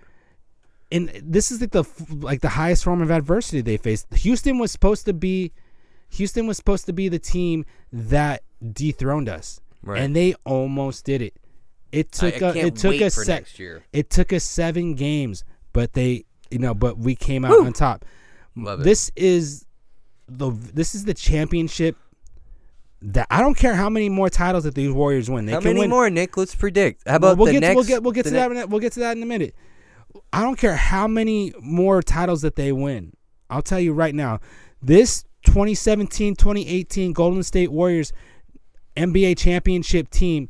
and 0.91 1.09
this 1.23 1.51
is 1.51 1.61
like 1.61 1.71
the 1.71 1.85
like 2.09 2.41
the 2.41 2.49
highest 2.49 2.83
form 2.83 3.01
of 3.01 3.09
adversity 3.11 3.61
they 3.61 3.77
faced. 3.77 4.13
Houston 4.15 4.57
was 4.59 4.73
supposed 4.73 5.05
to 5.05 5.13
be, 5.13 5.53
Houston 6.15 6.47
was 6.47 6.57
supposed 6.57 6.85
to 6.87 6.93
be 6.93 7.07
the 7.09 7.19
team 7.19 7.65
that 7.91 8.41
dethroned 8.73 9.29
us, 9.29 9.59
Right. 9.83 10.01
and 10.01 10.15
they 10.15 10.33
almost 10.45 11.05
did 11.05 11.21
it. 11.21 11.33
It 11.91 12.07
I- 12.21 12.29
took 12.31 12.33
I 12.43 12.47
a, 12.49 12.53
can't 12.53 12.67
it 12.67 12.75
took 12.75 12.91
wait 12.91 13.01
us 13.03 13.15
se- 13.15 13.25
next 13.33 13.59
year. 13.59 13.83
it 13.93 14.09
took 14.09 14.33
us 14.33 14.43
seven 14.43 14.95
games, 14.95 15.43
but 15.73 15.93
they 15.93 16.25
you 16.51 16.59
know 16.59 16.73
but 16.73 16.97
we 16.97 17.15
came 17.15 17.45
out 17.45 17.59
on 17.59 17.73
top. 17.73 18.05
Love. 18.55 18.83
This 18.83 19.11
is 19.15 19.65
the 20.27 20.51
this 20.51 20.95
is 20.95 21.05
the 21.05 21.13
championship. 21.13 21.95
That 23.01 23.27
I 23.29 23.39
don't 23.41 23.55
care 23.55 23.75
how 23.75 23.89
many 23.89 24.09
more 24.09 24.29
titles 24.29 24.63
that 24.63 24.73
these 24.73 24.89
Warriors 24.91 25.29
win. 25.29 25.45
They 25.45 25.51
How 25.51 25.59
can 25.59 25.69
many 25.69 25.81
win 25.81 25.89
more, 25.91 26.09
Nick? 26.09 26.37
Let's 26.37 26.55
predict. 26.55 27.07
How 27.07 27.17
about 27.17 27.37
we'll 27.37 27.47
the 27.47 27.51
get 27.53 27.59
next? 27.59 27.71
to, 27.73 27.75
we'll 27.75 27.85
get 27.85 28.03
we'll 28.03 28.11
get 28.13 28.23
to 28.25 28.31
ne- 28.31 28.37
that 28.37 28.51
in 28.51 28.57
a- 28.57 28.67
we'll 28.67 28.79
get 28.79 28.93
to 28.93 28.99
that 29.01 29.15
in 29.17 29.21
a 29.21 29.25
minute. 29.27 29.53
I 30.33 30.41
don't 30.41 30.57
care 30.57 30.75
how 30.75 31.07
many 31.07 31.53
more 31.61 32.01
titles 32.01 32.41
that 32.41 32.55
they 32.55 32.71
win. 32.71 33.13
I'll 33.49 33.61
tell 33.61 33.79
you 33.79 33.93
right 33.93 34.15
now. 34.15 34.39
This 34.81 35.23
2017-2018 35.45 37.13
Golden 37.13 37.43
State 37.43 37.71
Warriors 37.71 38.11
NBA 38.95 39.37
championship 39.37 40.09
team 40.09 40.49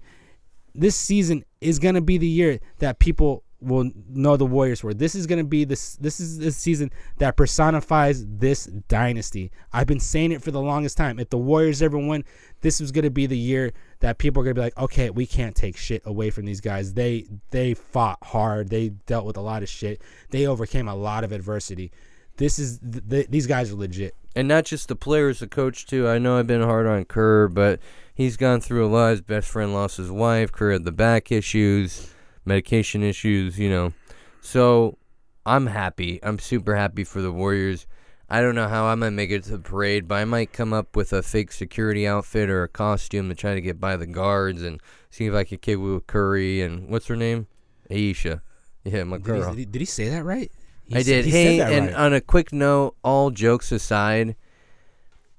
this 0.74 0.96
season 0.96 1.44
is 1.62 1.80
going 1.80 1.96
to 1.96 2.02
be 2.02 2.18
the 2.18 2.28
year 2.28 2.60
that 2.80 3.00
people 3.00 3.44
will 3.62 3.90
know 4.10 4.38
the 4.38 4.46
Warriors 4.46 4.82
for. 4.82 4.94
This 4.94 5.16
is 5.16 5.26
going 5.26 5.40
to 5.40 5.46
be 5.46 5.64
this 5.64 5.96
this 5.96 6.20
is 6.20 6.38
the 6.38 6.52
season 6.52 6.92
that 7.18 7.36
personifies 7.36 8.26
this 8.28 8.66
dynasty. 8.88 9.52
I've 9.74 9.88
been 9.88 10.00
saying 10.00 10.32
it 10.32 10.44
for 10.44 10.52
the 10.52 10.62
longest 10.62 10.98
time. 10.98 11.20
If 11.20 11.30
the 11.30 11.38
Warriors 11.38 11.82
ever 11.82 11.98
win, 11.98 12.24
this 12.62 12.80
is 12.80 12.92
going 12.92 13.06
to 13.06 13.10
be 13.10 13.26
the 13.26 13.38
year 13.38 13.72
that 14.02 14.18
people 14.18 14.42
are 14.42 14.44
going 14.44 14.56
to 14.56 14.62
be 14.62 14.66
like, 14.66 14.78
"Okay, 14.78 15.10
we 15.10 15.26
can't 15.26 15.56
take 15.56 15.78
shit 15.78 16.04
away 16.06 16.30
from 16.30 16.46
these 16.46 16.62
guys. 16.62 16.94
They 16.94 17.26
they 17.52 17.74
fought 17.74 18.20
hard. 18.24 18.70
They 18.70 18.90
dealt 18.90 19.26
with 19.26 19.38
a 19.38 19.42
lot 19.42 19.64
of 19.64 19.70
shit. 19.70 20.02
They 20.30 20.46
overcame 20.46 20.88
a 20.88 20.96
lot 20.96 21.24
of 21.24 21.32
adversity. 21.32 21.92
This 22.38 22.60
is 22.60 22.80
th- 22.80 23.04
th- 23.10 23.28
these 23.30 23.48
guys 23.48 23.72
are 23.72 23.76
legit." 23.76 24.14
and 24.36 24.50
not 24.50 24.66
just 24.66 24.90
the 24.90 24.96
players, 24.98 25.40
the 25.40 25.48
coach 25.48 25.86
too. 25.86 26.08
I 26.10 26.18
know 26.18 26.38
I've 26.38 26.48
been 26.48 26.62
hard 26.62 26.86
on 26.88 27.06
Kerr, 27.06 27.48
but 27.48 27.80
he's 28.14 28.36
gone 28.36 28.60
through 28.60 28.86
a 28.86 28.90
lot. 28.90 29.12
His 29.12 29.22
best 29.22 29.48
friend 29.48 29.74
lost 29.74 29.96
his 29.98 30.12
wife. 30.12 30.52
Kerr 30.52 30.74
had 30.74 30.84
the 30.84 30.92
back 30.92 31.32
issues, 31.32 32.14
medication 32.44 33.02
issues, 33.02 33.58
you 33.58 33.70
know. 33.70 33.94
So 34.42 34.98
I'm 35.46 35.68
happy. 35.68 36.20
I'm 36.22 36.38
super 36.40 36.76
happy 36.76 37.06
for 37.06 37.22
the 37.22 37.32
Warriors. 37.32 37.88
I 38.30 38.42
don't 38.42 38.56
know 38.56 38.68
how 38.68 38.86
I 38.86 38.96
might 38.96 39.12
make 39.12 39.30
it 39.32 39.44
to 39.46 39.52
the 39.52 39.60
parade, 39.60 40.08
but 40.08 40.16
I 40.16 40.26
might 40.26 40.52
come 40.52 40.74
up 40.74 40.96
with 40.96 41.14
a 41.14 41.22
fake 41.22 41.52
security 41.52 42.06
outfit 42.08 42.50
or 42.50 42.64
a 42.64 42.68
costume 42.68 43.30
to 43.30 43.36
try 43.36 43.54
to 43.54 43.62
get 43.62 43.80
by 43.80 43.96
the 43.96 44.08
guards 44.08 44.64
and 44.64 44.82
see 45.12 45.28
if 45.28 45.34
I 45.34 45.44
could 45.44 45.62
kid 45.62 45.76
with 45.78 46.08
Curry 46.08 46.62
and 46.62 46.90
what's 46.90 47.06
her 47.08 47.16
name, 47.16 47.48
Ayesha. 47.90 48.42
Yeah, 48.84 49.04
my 49.04 49.18
Did 49.18 49.26
girl. 49.26 49.54
he, 49.54 49.64
did 49.66 49.80
he 49.80 49.86
say 49.86 50.10
that 50.10 50.26
right? 50.26 50.52
He 50.88 50.96
I 50.96 51.00
s- 51.00 51.06
did. 51.06 51.26
he 51.26 51.32
Hey, 51.32 51.58
said 51.58 51.68
that 51.68 51.74
and 51.74 51.86
right. 51.88 51.96
on 51.96 52.14
a 52.14 52.22
quick 52.22 52.54
note, 52.54 52.96
all 53.04 53.32
jokes 53.32 53.72
aside, 53.72 54.36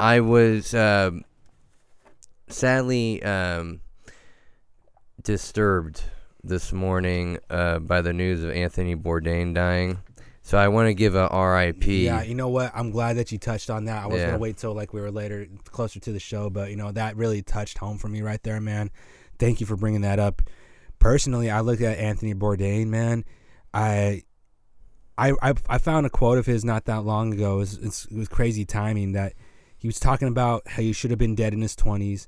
I 0.01 0.21
was 0.21 0.75
um, 0.75 1.25
sadly 2.49 3.23
um, 3.23 3.81
disturbed 5.23 6.03
this 6.43 6.73
morning 6.73 7.39
uh, 7.51 7.79
by 7.81 8.01
the 8.03 8.13
news 8.13 8.43
of 8.43 8.51
Anthony 8.51 8.95
Bourdain 8.95 9.55
dying. 9.55 9.99
So 10.43 10.57
I 10.59 10.69
want 10.69 10.87
to 10.87 10.95
give 10.95 11.17
a 11.17 11.27
R.I.P. 11.29 12.05
Yeah, 12.05 12.23
you 12.23 12.37
know 12.37 12.49
what? 12.49 12.71
I'm 12.73 12.91
glad 12.93 13.17
that 13.17 13.33
you 13.33 13.39
touched 13.39 13.69
on 13.69 13.87
that. 13.87 14.05
I 14.05 14.07
was 14.07 14.21
Yeah. 14.21 14.27
gonna 14.27 14.39
wait 14.39 14.57
till 14.57 14.75
like 14.75 14.93
we 14.93 15.01
were 15.01 15.11
later, 15.11 15.49
closer 15.65 15.99
to 15.99 16.13
the 16.13 16.21
show, 16.21 16.51
but 16.51 16.71
you 16.71 16.77
know 16.77 16.93
that 16.93 17.17
really 17.17 17.43
touched 17.43 17.79
home 17.79 17.99
for 17.99 18.07
me 18.07 18.23
right 18.23 18.41
there, 18.45 18.61
man. 18.61 18.93
Thank 19.41 19.61
you 19.61 19.67
for 19.67 19.75
bringing 19.77 20.03
that 20.03 20.21
up. 20.21 20.43
Personally, 21.01 21.51
I 21.51 21.61
look 21.61 21.81
at 21.81 21.99
Anthony 21.99 22.33
Bourdain, 22.33 22.87
man. 22.87 23.25
I, 23.75 24.23
I, 25.19 25.33
I, 25.43 25.55
I 25.69 25.79
found 25.79 26.07
a 26.07 26.11
quote 26.11 26.39
of 26.39 26.47
his 26.47 26.65
not 26.65 26.85
that 26.87 27.05
long 27.05 27.33
ago. 27.33 27.57
It 27.57 27.59
was, 27.59 27.75
it's, 27.79 28.05
it 28.07 28.17
was 28.17 28.29
crazy 28.29 28.65
timing 28.65 29.13
that 29.13 29.33
he 29.79 29.89
was 29.89 29.99
talking 29.99 30.29
about 30.29 30.67
how 30.69 30.83
he 30.83 30.93
should 30.93 31.11
have 31.11 31.19
been 31.19 31.35
dead 31.35 31.53
in 31.55 31.61
his 31.63 31.75
20s. 31.77 32.27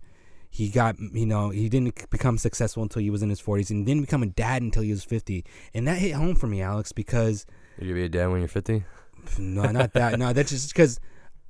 He 0.50 0.70
got, 0.70 0.98
you 0.98 1.26
know, 1.26 1.50
he 1.50 1.68
didn't 1.68 2.08
become 2.10 2.38
successful 2.38 2.82
until 2.82 3.02
he 3.02 3.10
was 3.10 3.22
in 3.22 3.28
his 3.28 3.40
40s, 3.42 3.68
and 3.70 3.84
didn't 3.84 4.00
become 4.02 4.22
a 4.22 4.26
dad 4.26 4.62
until 4.62 4.82
he 4.82 4.90
was 4.90 5.04
50. 5.04 5.44
And 5.74 5.86
that 5.86 5.98
hit 5.98 6.12
home 6.12 6.34
for 6.34 6.46
me, 6.46 6.62
Alex, 6.62 6.90
because 6.92 7.44
Did 7.78 7.88
you 7.88 7.94
be 7.94 8.04
a 8.04 8.08
dad 8.08 8.28
when 8.28 8.40
you're 8.40 8.48
50? 8.48 8.84
no, 9.38 9.70
not 9.70 9.92
that. 9.92 10.18
No, 10.18 10.32
that's 10.32 10.50
just 10.50 10.72
because 10.72 10.98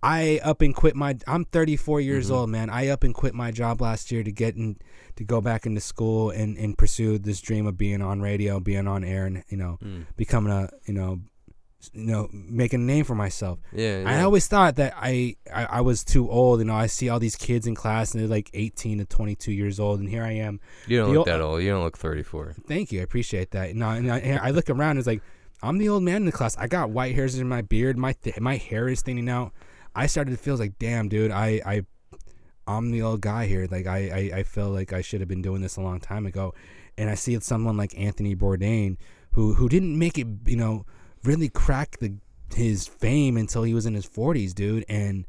I 0.02 0.40
up 0.42 0.62
and 0.62 0.74
quit 0.74 0.96
my. 0.96 1.16
I'm 1.28 1.44
34 1.44 2.00
years 2.00 2.26
Mm-hmm. 2.26 2.34
old, 2.34 2.50
man. 2.50 2.70
I 2.70 2.88
up 2.88 3.04
and 3.04 3.14
quit 3.14 3.34
my 3.34 3.52
job 3.52 3.80
last 3.80 4.10
year 4.10 4.24
to 4.24 4.32
get 4.32 4.56
in 4.56 4.78
to 5.18 5.24
go 5.24 5.40
back 5.40 5.66
into 5.66 5.80
school 5.80 6.30
and 6.30 6.56
and 6.56 6.76
pursue 6.78 7.18
this 7.18 7.40
dream 7.40 7.66
of 7.66 7.76
being 7.76 8.00
on 8.02 8.20
radio, 8.22 8.58
being 8.60 8.88
on 8.88 9.04
air, 9.04 9.26
and 9.26 9.44
you 9.50 9.56
know, 9.56 9.78
Mm. 9.84 10.06
becoming 10.16 10.52
a 10.52 10.70
you 10.86 10.94
know, 10.94 11.20
you 11.92 12.06
know, 12.06 12.28
making 12.32 12.80
a 12.82 12.84
name 12.84 13.04
for 13.04 13.14
myself. 13.14 13.58
Yeah. 13.72 14.02
I 14.06 14.22
always 14.22 14.46
thought 14.48 14.76
that 14.76 14.94
I, 14.96 15.36
I 15.54 15.64
I 15.66 15.80
was 15.82 16.02
too 16.02 16.28
old. 16.30 16.58
You 16.60 16.64
know, 16.66 16.74
I 16.74 16.86
see 16.86 17.08
all 17.08 17.20
these 17.20 17.36
kids 17.36 17.66
in 17.66 17.74
class 17.74 18.12
and 18.14 18.20
they're 18.20 18.28
like 18.28 18.50
18 18.54 18.98
to 18.98 19.04
22 19.04 19.52
years 19.52 19.78
old, 19.78 20.00
and 20.00 20.08
here 20.08 20.24
I 20.24 20.32
am. 20.32 20.60
you 20.86 20.98
don't 20.98 21.08
the 21.12 21.18
look 21.18 21.28
ol- 21.28 21.32
that 21.32 21.40
old. 21.40 21.62
You 21.62 21.70
don't 21.70 21.82
look 21.84 21.96
34. 21.98 22.54
Thank 22.66 22.90
you. 22.92 23.00
I 23.00 23.02
appreciate 23.04 23.50
that. 23.52 23.74
No, 23.76 23.90
and 23.90 24.10
I, 24.10 24.18
and 24.18 24.40
I 24.40 24.50
look 24.50 24.70
around. 24.70 24.90
And 24.92 24.98
It's 25.00 25.06
like 25.06 25.22
I'm 25.62 25.78
the 25.78 25.88
old 25.88 26.02
man 26.04 26.16
in 26.16 26.26
the 26.26 26.32
class. 26.32 26.56
I 26.56 26.66
got 26.68 26.90
white 26.90 27.14
hairs 27.14 27.36
in 27.38 27.48
my 27.48 27.62
beard. 27.62 27.96
My 27.98 28.12
th- 28.12 28.40
my 28.40 28.56
hair 28.56 28.88
is 28.88 29.02
thinning 29.02 29.28
out. 29.28 29.52
I 29.94 30.06
started 30.06 30.30
to 30.30 30.36
feel 30.36 30.56
like, 30.56 30.78
damn, 30.78 31.08
dude. 31.08 31.30
I 31.32 31.60
I 31.66 31.82
I'm 32.68 32.90
the 32.90 33.02
old 33.02 33.20
guy 33.22 33.46
here. 33.46 33.66
Like 33.70 33.86
I 33.86 33.98
I, 34.32 34.38
I 34.38 34.42
feel 34.42 34.68
like 34.70 34.92
I 34.92 35.00
should 35.00 35.20
have 35.20 35.28
been 35.28 35.42
doing 35.42 35.62
this 35.62 35.76
a 35.76 35.80
long 35.80 35.98
time 36.00 36.26
ago. 36.26 36.54
And 36.96 37.08
I 37.08 37.14
see 37.14 37.38
someone 37.40 37.76
like 37.76 37.98
Anthony 37.98 38.36
Bourdain, 38.36 38.96
who 39.32 39.54
who 39.54 39.68
didn't 39.68 39.98
make 39.98 40.18
it, 40.18 40.26
you 40.46 40.56
know, 40.56 40.84
really 41.24 41.48
crack 41.48 41.98
the 41.98 42.14
his 42.54 42.86
fame 42.86 43.36
until 43.36 43.62
he 43.62 43.74
was 43.74 43.86
in 43.86 43.94
his 43.94 44.06
40s, 44.06 44.54
dude. 44.54 44.84
And 44.88 45.26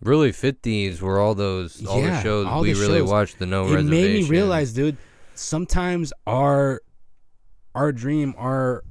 Really, 0.00 0.32
50s 0.32 1.00
were 1.00 1.18
all 1.18 1.34
those 1.34 1.84
all 1.86 2.02
the 2.02 2.20
shows 2.20 2.46
all 2.46 2.60
we 2.60 2.72
the 2.72 2.80
really 2.80 2.98
shows. 2.98 3.10
watched. 3.10 3.38
The 3.38 3.46
No 3.46 3.66
it 3.72 3.84
made 3.84 4.22
me 4.22 4.28
realize, 4.28 4.72
dude, 4.72 4.98
sometimes 5.34 6.12
our 6.26 6.82
our 7.74 7.90
dream, 7.92 8.34
our 8.36 8.84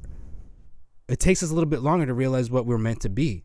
it 1.07 1.19
takes 1.19 1.43
us 1.43 1.51
a 1.51 1.53
little 1.53 1.69
bit 1.69 1.81
longer 1.81 2.05
to 2.05 2.13
realize 2.13 2.49
what 2.49 2.65
we're 2.65 2.77
meant 2.77 3.01
to 3.01 3.09
be. 3.09 3.43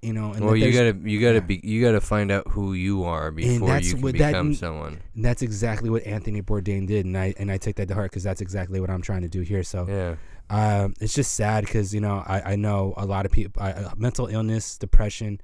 You 0.00 0.12
know, 0.12 0.32
and 0.32 0.44
well, 0.44 0.54
you 0.54 0.70
gotta 0.70 0.96
you 1.10 1.20
gotta 1.20 1.34
yeah. 1.34 1.40
be 1.40 1.60
you 1.64 1.82
gotta 1.82 2.00
find 2.00 2.30
out 2.30 2.46
who 2.48 2.72
you 2.72 3.02
are 3.02 3.32
before 3.32 3.66
that's 3.68 3.88
you 3.88 3.94
can 3.94 4.02
what 4.02 4.16
that- 4.18 4.28
become 4.28 4.54
someone. 4.54 5.00
and 5.16 5.24
that's 5.24 5.42
exactly 5.42 5.90
what 5.90 6.06
Anthony 6.06 6.40
Bourdain 6.40 6.86
did, 6.86 7.04
and 7.04 7.18
I 7.18 7.34
and 7.36 7.50
I 7.50 7.58
take 7.58 7.74
that 7.76 7.88
to 7.88 7.94
heart 7.94 8.12
because 8.12 8.22
that's 8.22 8.40
exactly 8.40 8.78
what 8.80 8.90
I'm 8.90 9.02
trying 9.02 9.22
to 9.22 9.28
do 9.28 9.40
here. 9.40 9.64
So, 9.64 9.86
Yeah. 9.88 10.14
um, 10.50 10.94
it's 11.00 11.14
just 11.14 11.34
sad 11.34 11.64
because 11.64 11.92
you 11.92 12.00
know 12.00 12.22
I, 12.24 12.52
I 12.52 12.56
know 12.56 12.94
a 12.96 13.04
lot 13.06 13.26
of 13.26 13.32
people, 13.32 13.60
uh, 13.60 13.90
mental 13.96 14.28
illness, 14.28 14.78
depression, 14.78 15.40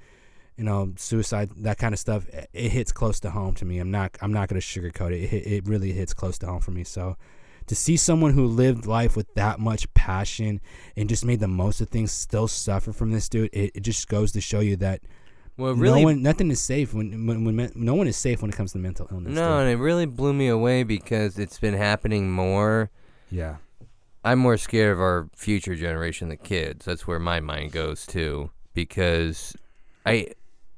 you 0.56 0.62
know, 0.62 0.92
suicide, 0.96 1.50
that 1.56 1.78
kind 1.78 1.92
of 1.92 1.98
stuff. 1.98 2.28
It, 2.28 2.48
it 2.52 2.70
hits 2.70 2.92
close 2.92 3.18
to 3.20 3.30
home 3.30 3.54
to 3.54 3.64
me. 3.64 3.80
I'm 3.80 3.90
not 3.90 4.16
I'm 4.22 4.32
not 4.32 4.48
gonna 4.48 4.60
sugarcoat 4.60 5.10
it. 5.12 5.32
It 5.32 5.46
it 5.52 5.66
really 5.66 5.90
hits 5.90 6.14
close 6.14 6.38
to 6.38 6.46
home 6.46 6.60
for 6.60 6.70
me. 6.70 6.84
So, 6.84 7.16
to 7.66 7.74
see 7.74 7.96
someone 7.96 8.32
who 8.34 8.46
lived 8.46 8.86
life 8.86 9.16
with 9.16 9.32
that 9.34 9.58
much 9.58 9.92
passion 9.94 10.60
and 10.96 11.08
just 11.08 11.24
made 11.24 11.40
the 11.40 11.48
most 11.48 11.80
of 11.80 11.88
things 11.88 12.12
still 12.12 12.46
suffer 12.48 12.92
from 12.92 13.10
this 13.12 13.28
dude, 13.28 13.50
it, 13.52 13.70
it 13.74 13.80
just 13.80 14.08
goes 14.08 14.32
to 14.32 14.40
show 14.40 14.60
you 14.60 14.76
that 14.76 15.00
Well, 15.56 15.74
really, 15.74 16.00
no 16.00 16.04
one, 16.06 16.22
nothing 16.22 16.50
is 16.50 16.60
safe 16.60 16.92
when 16.92 17.26
when, 17.26 17.44
when 17.44 17.72
no 17.74 17.94
one 17.94 18.06
is 18.06 18.16
safe 18.16 18.42
when 18.42 18.50
it 18.50 18.56
comes 18.56 18.72
to 18.72 18.78
mental 18.78 19.08
illness. 19.10 19.32
no, 19.34 19.58
dude. 19.58 19.60
and 19.62 19.70
it 19.70 19.82
really 19.82 20.06
blew 20.06 20.32
me 20.32 20.48
away 20.48 20.82
because 20.82 21.38
it's 21.38 21.58
been 21.58 21.74
happening 21.74 22.30
more. 22.30 22.90
yeah. 23.30 23.56
I'm 24.26 24.38
more 24.38 24.56
scared 24.56 24.90
of 24.92 25.00
our 25.00 25.28
future 25.36 25.74
generation, 25.74 26.30
the 26.30 26.36
kids. 26.36 26.86
That's 26.86 27.06
where 27.06 27.18
my 27.18 27.40
mind 27.40 27.72
goes 27.72 28.06
to 28.06 28.50
because 28.72 29.54
I 30.06 30.28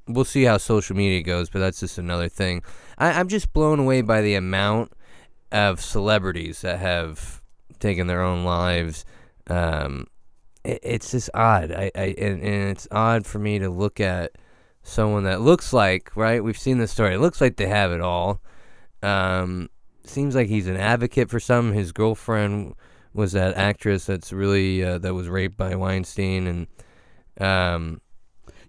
we'll 0.08 0.24
see 0.24 0.42
how 0.42 0.56
social 0.56 0.96
media 0.96 1.22
goes, 1.22 1.48
but 1.48 1.60
that's 1.60 1.78
just 1.78 1.96
another 1.98 2.28
thing. 2.28 2.62
I, 2.98 3.12
I'm 3.12 3.28
just 3.28 3.52
blown 3.52 3.78
away 3.78 4.02
by 4.02 4.20
the 4.20 4.34
amount 4.34 4.92
of 5.52 5.80
celebrities 5.80 6.60
that 6.62 6.78
have 6.78 7.42
taken 7.78 8.06
their 8.06 8.22
own 8.22 8.44
lives. 8.44 9.04
Um, 9.48 10.06
it, 10.64 10.80
it's 10.82 11.10
just 11.10 11.30
odd. 11.34 11.70
I, 11.70 11.90
I 11.94 12.14
and, 12.18 12.42
and 12.42 12.70
it's 12.70 12.88
odd 12.90 13.26
for 13.26 13.38
me 13.38 13.58
to 13.58 13.70
look 13.70 14.00
at 14.00 14.32
someone 14.82 15.24
that 15.24 15.40
looks 15.40 15.72
like 15.72 16.14
right. 16.16 16.42
We've 16.42 16.58
seen 16.58 16.78
the 16.78 16.88
story. 16.88 17.14
It 17.14 17.20
looks 17.20 17.40
like 17.40 17.56
they 17.56 17.68
have 17.68 17.92
it 17.92 18.00
all. 18.00 18.40
Um, 19.02 19.68
seems 20.04 20.34
like 20.34 20.48
he's 20.48 20.66
an 20.66 20.76
advocate 20.76 21.30
for 21.30 21.40
some. 21.40 21.72
His 21.72 21.92
girlfriend 21.92 22.74
was 23.12 23.32
that 23.32 23.56
actress 23.56 24.06
that's 24.06 24.32
really 24.32 24.84
uh, 24.84 24.98
that 24.98 25.14
was 25.14 25.28
raped 25.28 25.56
by 25.56 25.74
Weinstein, 25.74 26.46
and 26.46 26.66
um, 27.40 28.00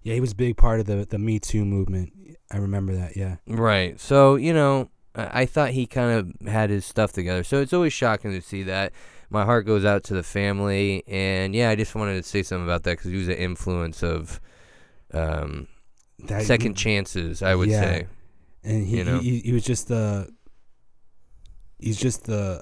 Yeah, 0.04 0.14
he 0.14 0.22
was 0.22 0.32
a 0.32 0.36
big 0.36 0.58
part 0.58 0.80
of 0.80 0.86
the 0.86 1.06
the 1.06 1.20
Me 1.20 1.40
Too 1.40 1.66
movement. 1.66 2.14
I 2.52 2.58
remember 2.58 2.96
that. 2.96 3.18
Yeah. 3.18 3.38
Right. 3.48 4.00
So, 4.00 4.36
you 4.36 4.54
know, 4.54 4.90
I, 5.18 5.46
thought 5.46 5.72
he 5.72 5.86
kind 5.88 6.12
of 6.42 6.48
had 6.48 6.70
his 6.70 6.86
stuff 6.86 7.12
together. 7.12 7.44
So 7.44 7.60
it's 7.62 7.74
always 7.74 7.94
shocking 7.94 8.32
to 8.32 8.42
see 8.42 8.64
that. 8.64 8.94
My 9.30 9.44
heart 9.46 9.66
goes 9.66 9.84
out 9.84 10.04
to 10.06 10.14
the 10.14 10.24
family. 10.24 11.04
And 11.08 11.56
yeah, 11.56 11.70
I 11.70 11.76
just 11.76 11.96
wanted 11.96 12.22
to 12.22 12.24
say 12.30 12.44
something 12.44 12.64
about 12.66 12.84
that 12.84 12.98
because 12.98 13.12
he 13.12 13.18
was 13.18 13.28
an 13.28 13.36
influence 13.36 14.04
of 14.04 14.40
um, 15.14 15.68
That, 16.26 16.44
second 16.44 16.76
chances, 16.76 17.42
I 17.42 17.56
would 17.56 17.70
Yeah. 17.70 17.82
say. 17.82 18.08
and 18.64 18.86
he, 18.88 18.98
you 18.98 19.04
know? 19.04 19.20
he 19.20 19.40
he 19.40 19.52
was 19.54 19.64
just 19.64 19.88
the 19.88 20.30
he's 21.80 21.98
just 21.98 22.26
the 22.26 22.62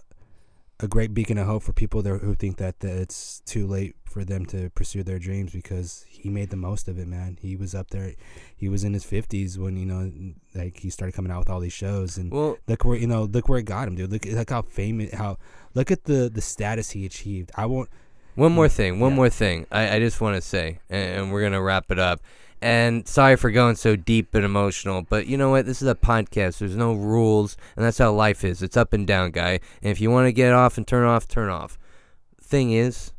a 0.81 0.87
great 0.87 1.13
beacon 1.13 1.37
of 1.37 1.47
hope 1.47 1.63
for 1.63 1.71
people 1.73 2.01
there 2.01 2.17
who 2.17 2.35
think 2.35 2.57
that, 2.57 2.79
that 2.81 2.97
it's 2.97 3.39
too 3.45 3.65
late 3.65 3.95
for 4.05 4.25
them 4.25 4.45
to 4.45 4.69
pursue 4.71 5.03
their 5.03 5.19
dreams 5.19 5.51
because 5.53 6.05
he 6.07 6.29
made 6.29 6.49
the 6.49 6.57
most 6.57 6.87
of 6.87 6.97
it 6.99 7.07
man 7.07 7.37
he 7.41 7.55
was 7.55 7.73
up 7.73 7.89
there 7.91 8.13
he 8.55 8.67
was 8.69 8.83
in 8.83 8.93
his 8.93 9.05
50s 9.05 9.57
when 9.57 9.77
you 9.77 9.85
know 9.85 10.11
like 10.53 10.77
he 10.79 10.89
started 10.89 11.13
coming 11.13 11.31
out 11.31 11.39
with 11.39 11.49
all 11.49 11.59
these 11.59 11.73
shows 11.73 12.17
and 12.17 12.31
Well, 12.31 12.57
look 12.67 12.83
where 12.85 12.97
you 12.97 13.07
know 13.07 13.23
look 13.23 13.47
where 13.49 13.59
it 13.59 13.63
got 13.63 13.87
him 13.87 13.95
dude 13.95 14.11
look 14.11 14.25
look 14.25 14.49
how 14.49 14.61
famous 14.63 15.13
how 15.13 15.37
look 15.73 15.91
at 15.91 16.05
the 16.05 16.29
the 16.33 16.41
status 16.41 16.91
he 16.91 17.05
achieved 17.05 17.51
i 17.55 17.65
won't 17.65 17.89
One 18.35 18.51
more 18.51 18.67
thing, 18.69 18.99
one 18.99 19.11
Yeah. 19.11 19.15
more 19.15 19.29
thing. 19.29 19.65
I, 19.71 19.95
I 19.95 19.99
just 19.99 20.19
want 20.19 20.35
to 20.35 20.41
say, 20.41 20.79
and, 20.89 21.05
and 21.17 21.31
we're 21.31 21.41
gonna 21.41 21.61
wrap 21.61 21.89
it 21.89 21.99
up. 21.99 22.19
And 22.65 23.07
sorry 23.07 23.35
for 23.35 23.51
going 23.51 23.75
so 23.75 23.95
deep 23.95 24.33
and 24.33 24.43
emotional, 24.43 25.03
but 25.03 25.27
you 25.27 25.37
know 25.37 25.51
what? 25.51 25.67
This 25.67 25.83
is 25.83 25.87
a 25.87 25.93
podcast. 25.93 26.57
There's 26.57 26.75
no 26.75 26.93
rules, 26.93 27.57
and 27.75 27.85
that's 27.85 27.99
how 27.99 28.11
life 28.11 28.43
is. 28.43 28.63
It's 28.63 28.75
up 28.75 28.91
and 28.91 29.05
down, 29.05 29.29
guy. 29.29 29.59
And 29.83 29.91
if 29.91 30.01
you 30.01 30.09
want 30.09 30.25
to 30.27 30.31
get 30.31 30.51
off 30.51 30.75
and 30.75 30.87
turn 30.87 31.05
off, 31.05 31.27
turn 31.27 31.49
off. 31.49 31.77
Thing 32.41 32.71
is, 32.71 33.13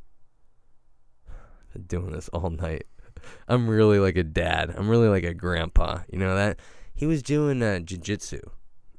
I've 1.28 1.72
been 1.74 1.82
doing 1.84 2.10
this 2.10 2.28
all 2.30 2.50
night. 2.50 2.86
I'm 3.48 3.68
really 3.70 4.00
like 4.00 4.16
a 4.16 4.24
dad. 4.24 4.74
I'm 4.76 4.88
really 4.88 5.08
like 5.08 5.22
a 5.22 5.32
grandpa. 5.32 6.00
You 6.10 6.18
know 6.18 6.34
that? 6.34 6.58
He 6.92 7.06
was 7.06 7.22
doing 7.22 7.62
uh, 7.62 7.78
jujitsu 7.84 8.40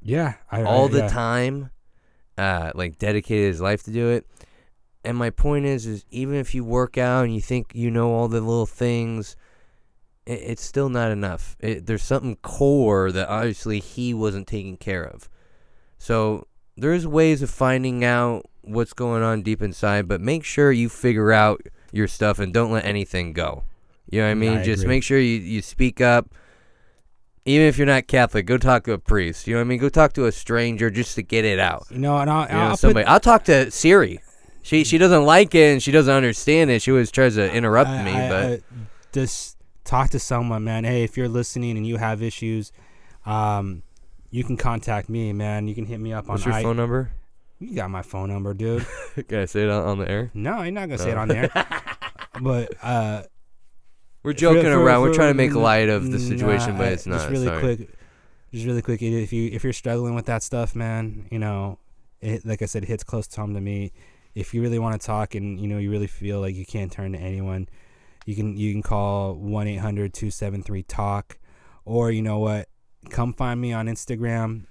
yeah 0.01 0.35
I, 0.49 0.63
all 0.63 0.85
I- 0.85 0.91
the 0.91 0.97
yeah. 0.99 1.07
time, 1.09 1.71
uh, 2.37 2.71
like 2.73 2.97
dedicated 2.97 3.47
his 3.47 3.59
life 3.59 3.83
to 3.83 3.91
do 3.91 4.11
it. 4.11 4.25
And 5.03 5.17
my 5.17 5.29
point 5.29 5.65
is, 5.65 5.85
is 5.85 6.05
even 6.09 6.35
if 6.35 6.55
you 6.55 6.63
work 6.63 6.97
out 6.97 7.25
and 7.25 7.35
you 7.35 7.41
think 7.41 7.71
you 7.73 7.91
know 7.91 8.13
all 8.13 8.29
the 8.29 8.39
little 8.39 8.65
things, 8.65 9.35
it, 10.28 10.41
it's 10.51 10.63
still 10.63 10.89
not 10.89 11.11
enough. 11.11 11.55
It, 11.59 11.86
there's 11.88 12.03
something 12.03 12.36
core 12.38 13.11
that 13.11 13.28
obviously 13.30 13.80
he 13.80 14.13
wasn't 14.13 14.47
taking 14.47 14.78
care 14.78 15.03
of. 15.03 15.30
So 15.97 16.45
there's 16.75 17.07
ways 17.07 17.41
of 17.41 17.49
finding 17.49 18.03
out 18.03 18.45
what's 18.61 18.93
going 18.93 19.23
on 19.23 19.41
deep 19.41 19.61
inside, 19.63 20.07
but 20.07 20.21
make 20.21 20.43
sure 20.43 20.71
you 20.71 20.89
figure 20.89 21.32
out 21.32 21.61
your 21.91 22.07
stuff 22.07 22.38
and 22.38 22.53
don't 22.53 22.71
let 22.71 22.86
anything 22.86 23.34
go. 23.34 23.63
You 24.09 24.21
know 24.21 24.28
what 24.28 24.32
I 24.32 24.36
mm, 24.36 24.39
mean? 24.39 24.57
I 24.59 24.63
Just 24.63 24.84
agree. 24.84 24.95
make 24.95 25.03
sure 25.03 25.17
you, 25.19 25.38
you 25.39 25.61
speak 25.61 25.99
up. 26.01 26.30
Even 27.45 27.65
if 27.67 27.78
you're 27.78 27.88
not 27.88 28.07
Catholic, 28.07 28.45
go 28.45 28.57
talk 28.57 28.84
to 28.84 28.91
a 28.91 28.97
priest. 28.97 29.47
You 29.47 29.53
know 29.53 29.61
what 29.61 29.65
I 29.65 29.69
mean? 29.69 29.80
Go 29.80 29.88
talk 29.89 30.11
to 30.13 30.25
a 30.25 30.32
stranger 30.34 30.89
just 30.89 31.15
to 31.15 31.23
get 31.23 31.45
it 31.45 31.59
out. 31.59 31.88
you 31.89 31.97
know 31.97 32.17
and 32.17 32.30
i'll, 32.30 32.45
You 32.47 32.53
know, 32.53 32.59
I'll 32.59 32.69
put- 32.71 32.80
somebody. 32.80 33.05
I'll 33.05 33.19
talk 33.21 33.45
to 33.45 33.71
Siri. 33.71 34.19
She 34.63 34.84
she 34.84 34.97
doesn't 34.97 35.23
like 35.23 35.55
it 35.55 35.71
and 35.71 35.82
she 35.82 35.91
doesn't 35.93 36.13
understand 36.13 36.69
it. 36.71 36.82
She 36.82 36.91
always 36.91 37.09
tries 37.09 37.36
to 37.36 37.49
interrupt 37.51 37.89
I- 37.89 38.03
me, 38.03 38.11
I- 38.11 38.30
but 38.30 38.45
I- 38.45 38.61
just 39.13 39.55
talk 39.88 40.09
to 40.11 40.19
someone, 40.19 40.63
man. 40.63 40.83
Hey, 40.83 41.03
if 41.03 41.17
you're 41.17 41.27
listening 41.29 41.77
and 41.77 41.88
you 41.88 41.97
have 41.97 42.21
issues, 42.21 42.71
um, 43.25 43.81
you 44.29 44.43
can 44.43 44.57
contact 44.57 45.09
me, 45.09 45.33
man. 45.33 45.67
You 45.67 45.73
can 45.73 45.85
hit 45.85 45.99
me 45.99 46.13
up 46.13 46.27
what's 46.27 46.43
on. 46.45 46.51
your 46.51 46.59
I- 46.59 46.63
phone 46.63 46.77
number? 46.77 47.11
You 47.59 47.73
got 47.73 47.89
my 47.89 48.03
phone 48.03 48.29
number, 48.29 48.53
dude. 48.53 48.85
Can 49.27 49.39
I 49.39 49.45
say 49.45 49.63
it 49.63 49.69
on, 49.71 49.97
the 49.97 50.07
air? 50.07 50.29
no, 50.35 50.61
you're 50.61 50.69
not 50.71 50.89
gonna 50.89 50.99
say 50.99 51.09
it 51.09 51.15
No. 51.15 51.21
on 51.21 51.27
there. 51.27 51.49
but 52.41 52.71
uh, 52.83 53.23
We're 54.21 54.33
joking 54.33 54.61
for- 54.61 54.73
for- 54.73 54.79
around. 54.83 55.01
We're 55.01 55.13
trying 55.15 55.31
to 55.31 55.33
make 55.33 55.55
light 55.55 55.89
of 55.89 56.03
the 56.03 56.19
nah, 56.19 56.23
situation, 56.23 56.77
but 56.77 56.89
I- 56.89 56.91
it's 56.91 57.07
not. 57.07 57.15
Just 57.15 57.29
really 57.31 57.47
Sorry. 57.47 57.59
quick, 57.59 57.89
just 58.53 58.67
really 58.67 58.83
quick. 58.83 59.01
If 59.01 59.33
you 59.33 59.49
if 59.51 59.63
you're 59.63 59.73
struggling 59.73 60.13
with 60.13 60.27
that 60.27 60.43
stuff, 60.43 60.75
man, 60.75 61.25
you 61.31 61.39
know, 61.39 61.79
it, 62.21 62.45
like 62.45 62.61
I 62.61 62.65
said, 62.65 62.83
it 62.83 62.88
hits 62.89 63.03
close 63.03 63.25
to 63.29 63.41
home 63.41 63.55
to 63.55 63.61
me. 63.61 63.91
If 64.35 64.53
you 64.53 64.61
really 64.61 64.77
want 64.77 65.01
to 65.01 65.03
talk 65.03 65.33
and 65.33 65.59
you 65.59 65.67
know 65.67 65.79
you 65.79 65.89
really 65.89 66.05
feel 66.05 66.39
like 66.39 66.53
you 66.55 66.65
can't 66.65 66.91
turn 66.91 67.13
to 67.13 67.17
anyone, 67.19 67.67
you 68.28 68.36
can 68.36 68.57
you 68.57 68.73
can 68.73 68.84
call 68.84 69.38
1-800-273-TALK 69.38 71.39
or 71.86 72.11
you 72.11 72.21
know 72.21 72.39
what, 72.39 72.67
come 73.09 73.34
find 73.34 73.61
me 73.61 73.71
on 73.71 73.88
Instagram. 73.88 74.65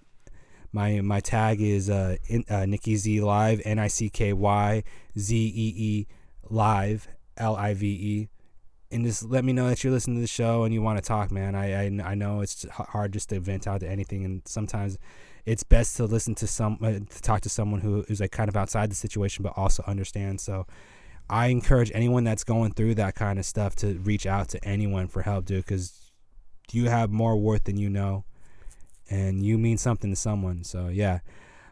My 0.72 1.00
my 1.00 1.20
tag 1.20 1.62
is 1.62 1.88
uh, 1.88 2.16
in, 2.26 2.44
uh 2.50 2.66
Nicky 2.66 2.96
Zee 2.96 3.22
Live 3.22 3.62
N 3.64 3.78
I 3.78 3.88
C 3.88 4.10
K 4.10 4.34
Y 4.34 4.84
Z 5.18 5.34
E 5.34 5.74
E 5.76 6.06
Live 6.50 7.08
L 7.38 7.56
I 7.56 7.72
V 7.72 7.86
E 7.86 8.28
and 8.90 9.04
just 9.04 9.24
let 9.24 9.44
me 9.44 9.52
know 9.52 9.68
that 9.68 9.82
you're 9.82 9.92
listening 9.92 10.16
to 10.16 10.20
the 10.20 10.26
show 10.26 10.64
and 10.64 10.72
you 10.72 10.80
want 10.80 10.98
to 10.98 11.02
talk, 11.02 11.32
man. 11.32 11.54
I, 11.54 11.86
I, 11.86 12.00
I 12.04 12.14
know 12.14 12.40
it's 12.40 12.64
hard 12.70 13.12
just 13.12 13.30
to 13.30 13.40
vent 13.40 13.66
out 13.66 13.80
to 13.80 13.88
anything, 13.88 14.24
and 14.24 14.42
sometimes 14.44 14.96
it's 15.44 15.64
best 15.64 15.96
to 15.96 16.04
listen 16.04 16.34
to 16.36 16.46
some, 16.46 16.78
uh, 16.82 16.92
to 16.92 17.22
talk 17.22 17.40
to 17.42 17.48
someone 17.48 17.80
who 17.80 18.04
is 18.08 18.20
like 18.20 18.30
kind 18.30 18.48
of 18.48 18.56
outside 18.56 18.90
the 18.90 18.94
situation, 18.94 19.42
but 19.42 19.54
also 19.56 19.82
understands. 19.86 20.42
So, 20.42 20.66
I 21.28 21.48
encourage 21.48 21.90
anyone 21.94 22.24
that's 22.24 22.44
going 22.44 22.72
through 22.72 22.94
that 22.96 23.14
kind 23.14 23.38
of 23.38 23.44
stuff 23.44 23.74
to 23.76 23.98
reach 23.98 24.26
out 24.26 24.48
to 24.50 24.64
anyone 24.64 25.08
for 25.08 25.22
help, 25.22 25.46
dude, 25.46 25.64
because 25.64 25.92
you 26.72 26.88
have 26.88 27.10
more 27.10 27.36
worth 27.36 27.64
than 27.64 27.76
you 27.76 27.88
know, 27.90 28.24
and 29.10 29.44
you 29.44 29.58
mean 29.58 29.78
something 29.78 30.10
to 30.10 30.16
someone. 30.16 30.64
So, 30.64 30.88
yeah. 30.88 31.20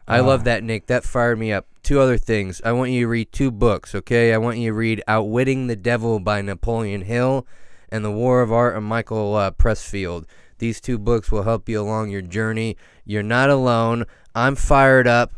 I 0.07 0.19
Uh, 0.19 0.23
love 0.23 0.43
that, 0.43 0.63
Nick. 0.63 0.87
That 0.87 1.03
fired 1.03 1.39
me 1.39 1.51
up. 1.51 1.67
Two 1.83 1.99
other 1.99 2.17
things. 2.17 2.61
I 2.65 2.71
want 2.73 2.91
you 2.91 3.01
to 3.01 3.07
read 3.07 3.31
two 3.31 3.49
books, 3.51 3.95
okay? 3.95 4.33
I 4.33 4.37
want 4.37 4.57
you 4.57 4.71
to 4.71 4.73
read 4.73 5.01
Outwitting 5.07 5.67
the 5.67 5.75
Devil 5.75 6.19
by 6.19 6.41
Napoleon 6.41 7.01
Hill 7.01 7.47
and 7.89 8.03
The 8.03 8.11
War 8.11 8.41
of 8.41 8.51
Art 8.51 8.75
of 8.75 8.83
Michael 8.83 9.35
uh, 9.35 9.51
Pressfield. 9.51 10.25
These 10.59 10.79
two 10.81 10.97
books 10.97 11.31
will 11.31 11.43
help 11.43 11.67
you 11.67 11.81
along 11.81 12.09
your 12.09 12.21
journey. 12.21 12.77
You're 13.03 13.23
not 13.23 13.49
alone. 13.49 14.05
I'm 14.33 14.55
fired 14.55 15.07
up. 15.07 15.31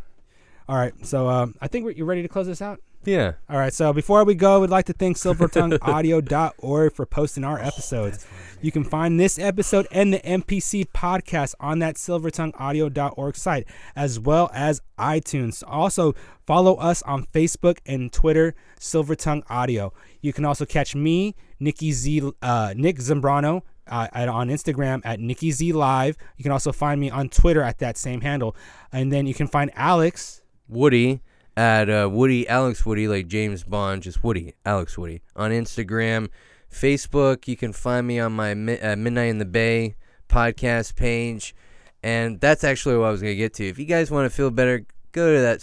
All 0.69 0.75
right. 0.75 0.93
So, 1.05 1.29
um, 1.29 1.55
I 1.61 1.67
think 1.67 1.85
we're, 1.85 2.05
ready 2.05 2.21
to 2.21 2.27
close 2.27 2.47
this 2.47 2.61
out? 2.61 2.81
Yeah. 3.07 3.35
All 3.49 3.57
right, 3.57 3.73
so 3.73 3.93
before 3.93 4.25
we 4.25 4.35
go, 4.35 4.59
we'd 4.59 4.69
like 4.69 4.85
to 4.87 4.93
thank 4.93 5.15
silvertongueaudio.org 5.15 6.93
for 6.93 7.05
posting 7.05 7.45
our 7.45 7.57
episodes. 7.57 8.27
You 8.61 8.69
can 8.69 8.83
find 8.83 9.17
this 9.17 9.39
episode 9.39 9.87
and 9.93 10.13
the 10.13 10.19
MPC 10.19 10.87
podcast 10.93 11.55
on 11.61 11.79
that 11.79 11.95
silvertongueaudio.org 11.95 13.37
site, 13.37 13.65
as 13.95 14.19
well 14.19 14.49
as 14.53 14.81
iTunes. 14.99 15.63
Also, 15.65 16.15
follow 16.45 16.75
us 16.75 17.01
on 17.03 17.25
Facebook 17.27 17.77
and 17.85 18.11
Twitter, 18.11 18.55
Silvertongue 18.77 19.43
Audio. 19.49 19.93
You 20.19 20.33
can 20.33 20.43
also 20.43 20.65
catch 20.65 20.93
me, 20.93 21.33
Nicky 21.61 21.93
Zee, 21.93 22.29
uh, 22.41 22.73
Nick 22.75 22.97
Zambrano, 22.97 23.61
uh, 23.87 24.09
on 24.13 24.49
Instagram 24.49 24.99
at 25.05 25.21
Nicky 25.21 25.51
Zee 25.51 25.71
Live. 25.71 26.17
You 26.35 26.43
can 26.43 26.51
also 26.51 26.73
find 26.73 26.99
me 26.99 27.09
on 27.09 27.29
Twitter 27.29 27.61
at 27.61 27.77
that 27.77 27.95
same 27.95 28.19
handle. 28.19 28.53
And 28.91 29.13
then 29.13 29.25
you 29.27 29.33
can 29.33 29.47
find 29.47 29.71
Alex. 29.75 30.41
Woody 30.67 31.21
at 31.57 31.89
uh, 31.89 32.07
Woody 32.09 32.47
Alex 32.47 32.85
Woody 32.85 33.07
like 33.07 33.27
James 33.27 33.63
Bond, 33.63 34.03
just 34.03 34.23
Woody 34.23 34.53
Alex 34.63 34.95
Woody 34.95 35.23
on 35.35 35.49
Instagram, 35.49 36.29
Facebook. 36.71 37.47
You 37.47 37.57
can 37.57 37.73
find 37.73 38.05
me 38.05 38.19
on 38.19 38.31
my 38.31 38.53
Mi- 38.53 38.79
uh, 38.79 38.95
Midnight 38.95 39.29
in 39.29 39.39
the 39.39 39.45
Bay 39.45 39.95
podcast 40.29 40.95
page, 40.95 41.55
and 42.03 42.39
that's 42.39 42.63
actually 42.63 42.95
what 42.95 43.07
I 43.07 43.11
was 43.11 43.21
gonna 43.21 43.33
get 43.33 43.55
to. 43.55 43.67
If 43.67 43.79
you 43.79 43.85
guys 43.85 44.11
want 44.11 44.29
to 44.29 44.35
feel 44.35 44.51
better, 44.51 44.85
go 45.11 45.33
to 45.33 45.41
that 45.41 45.61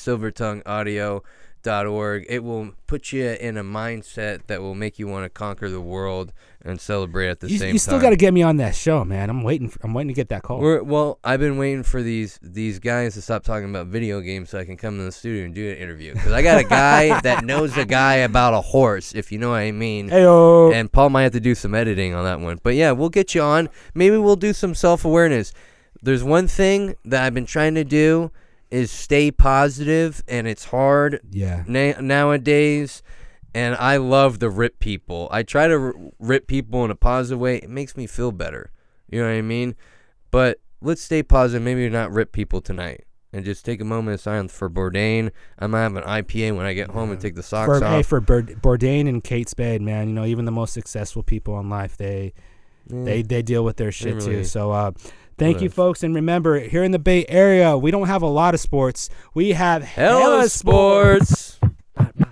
SilvertongueAudio.org. 1.64 2.26
It 2.28 2.44
will 2.44 2.72
put 2.86 3.12
you 3.12 3.26
in 3.28 3.56
a 3.56 3.64
mindset 3.64 4.46
that 4.46 4.60
will 4.62 4.74
make 4.74 4.98
you 4.98 5.06
want 5.08 5.24
to 5.24 5.30
conquer 5.30 5.68
the 5.68 5.80
world 5.80 6.32
and 6.62 6.80
celebrate 6.80 7.28
at 7.28 7.40
the 7.40 7.48
You, 7.50 7.58
same 7.58 7.68
time. 7.68 7.72
you 7.74 7.78
still 7.78 8.00
got 8.00 8.10
to 8.10 8.16
get 8.16 8.32
me 8.32 8.42
on 8.42 8.56
that 8.58 8.74
show, 8.74 9.04
man. 9.04 9.28
I'm 9.28 9.42
waiting. 9.42 9.68
For, 9.68 9.78
I'm 9.82 9.92
waiting 9.92 10.08
to 10.08 10.14
get 10.14 10.28
that 10.30 10.42
call. 10.42 10.60
We're, 10.60 10.82
well, 10.82 11.18
I've 11.24 11.40
been 11.40 11.58
waiting 11.58 11.82
for 11.82 12.02
these 12.02 12.38
these 12.42 12.78
guys 12.78 13.14
to 13.14 13.22
stop 13.22 13.42
talking 13.44 13.68
about 13.68 13.88
video 13.88 14.20
games 14.20 14.50
so 14.50 14.58
I 14.58 14.64
can 14.64 14.76
come 14.76 14.96
to 14.98 15.04
the 15.04 15.12
studio 15.12 15.44
and 15.44 15.54
do 15.54 15.70
an 15.70 15.76
interview. 15.76 16.14
Because 16.14 16.32
I 16.32 16.42
got 16.42 16.60
a 16.60 16.64
guy 16.64 17.20
that 17.22 17.44
knows 17.44 17.76
a 17.76 17.84
guy 17.84 18.16
about 18.16 18.54
a 18.54 18.60
horse, 18.60 19.14
if 19.14 19.30
you 19.32 19.38
know 19.38 19.50
what 19.50 19.56
I 19.56 19.72
mean. 19.72 20.08
Heyo. 20.10 20.72
And 20.72 20.90
Paul 20.90 21.10
might 21.10 21.22
have 21.24 21.32
to 21.32 21.40
do 21.40 21.54
some 21.54 21.74
editing 21.74 22.14
on 22.14 22.24
that 22.24 22.40
one. 22.40 22.58
But 22.62 22.74
yeah, 22.74 22.92
we'll 22.92 23.10
get 23.10 23.34
you 23.34 23.42
on. 23.42 23.68
Maybe 23.94 24.16
we'll 24.16 24.36
do 24.36 24.52
some 24.52 24.74
self 24.74 25.04
awareness. 25.04 25.52
There's 26.02 26.24
one 26.24 26.48
thing 26.48 26.96
that 27.06 27.24
I've 27.24 27.32
been 27.34 27.46
trying 27.46 27.74
to 27.76 27.84
do 27.84 28.30
is 28.74 28.90
stay 28.90 29.30
positive, 29.30 30.22
and 30.26 30.46
it's 30.48 30.64
hard 30.64 31.20
yeah. 31.30 31.62
na- 31.66 32.00
nowadays. 32.00 33.02
And 33.54 33.76
I 33.76 33.98
love 33.98 34.40
to 34.40 34.50
rip 34.50 34.80
people. 34.80 35.28
I 35.30 35.44
try 35.44 35.68
to 35.68 35.74
r- 35.74 35.94
rip 36.18 36.48
people 36.48 36.84
in 36.84 36.90
a 36.90 36.96
positive 36.96 37.38
way. 37.38 37.58
It 37.58 37.70
makes 37.70 37.96
me 37.96 38.06
feel 38.08 38.32
better. 38.32 38.72
You 39.08 39.20
know 39.20 39.28
what 39.28 39.34
I 39.34 39.42
mean? 39.42 39.76
But 40.32 40.58
let's 40.80 41.02
stay 41.02 41.22
positive. 41.22 41.62
Maybe 41.62 41.88
not 41.88 42.10
rip 42.10 42.32
people 42.32 42.60
tonight. 42.60 43.04
And 43.32 43.44
just 43.44 43.64
take 43.64 43.80
a 43.80 43.84
moment 43.84 44.14
of 44.14 44.20
silence 44.20 44.52
for 44.52 44.68
Bourdain. 44.68 45.30
I 45.58 45.68
might 45.68 45.82
have 45.82 45.94
an 45.96 46.02
IPA 46.02 46.56
when 46.56 46.66
I 46.66 46.72
get 46.74 46.90
home 46.90 47.10
and 47.12 47.20
take 47.20 47.36
the 47.36 47.42
socks 47.44 47.66
For, 47.66 47.76
off. 47.84 47.92
hey, 47.92 48.02
for 48.02 48.20
Bourdain 48.20 49.08
and 49.08 49.22
Kate 49.22 49.48
Spade, 49.48 49.82
man, 49.82 50.08
you 50.08 50.14
know, 50.14 50.24
even 50.24 50.44
the 50.46 50.52
most 50.52 50.72
successful 50.72 51.22
people 51.22 51.58
in 51.60 51.68
life, 51.68 51.96
they 51.96 52.32
Yeah. 52.88 53.04
they 53.04 53.22
they 53.22 53.42
deal 53.42 53.64
with 53.64 53.76
their 53.76 53.92
shit 53.92 54.14
really- 54.16 54.26
too. 54.36 54.44
So 54.44 54.70
uh 54.72 54.90
thank 55.38 55.60
you 55.60 55.68
folks 55.68 56.02
and 56.02 56.14
remember 56.14 56.58
here 56.60 56.82
in 56.82 56.92
the 56.92 56.98
Bay 56.98 57.24
Area, 57.28 57.76
we 57.76 57.90
don't 57.90 58.06
have 58.06 58.22
a 58.22 58.26
lot 58.26 58.54
of 58.54 58.60
sports. 58.60 59.08
We 59.34 59.52
have 59.52 59.82
Hella 59.82 60.20
hella 60.20 60.48
sports. 60.48 61.58
Silver 61.60 62.23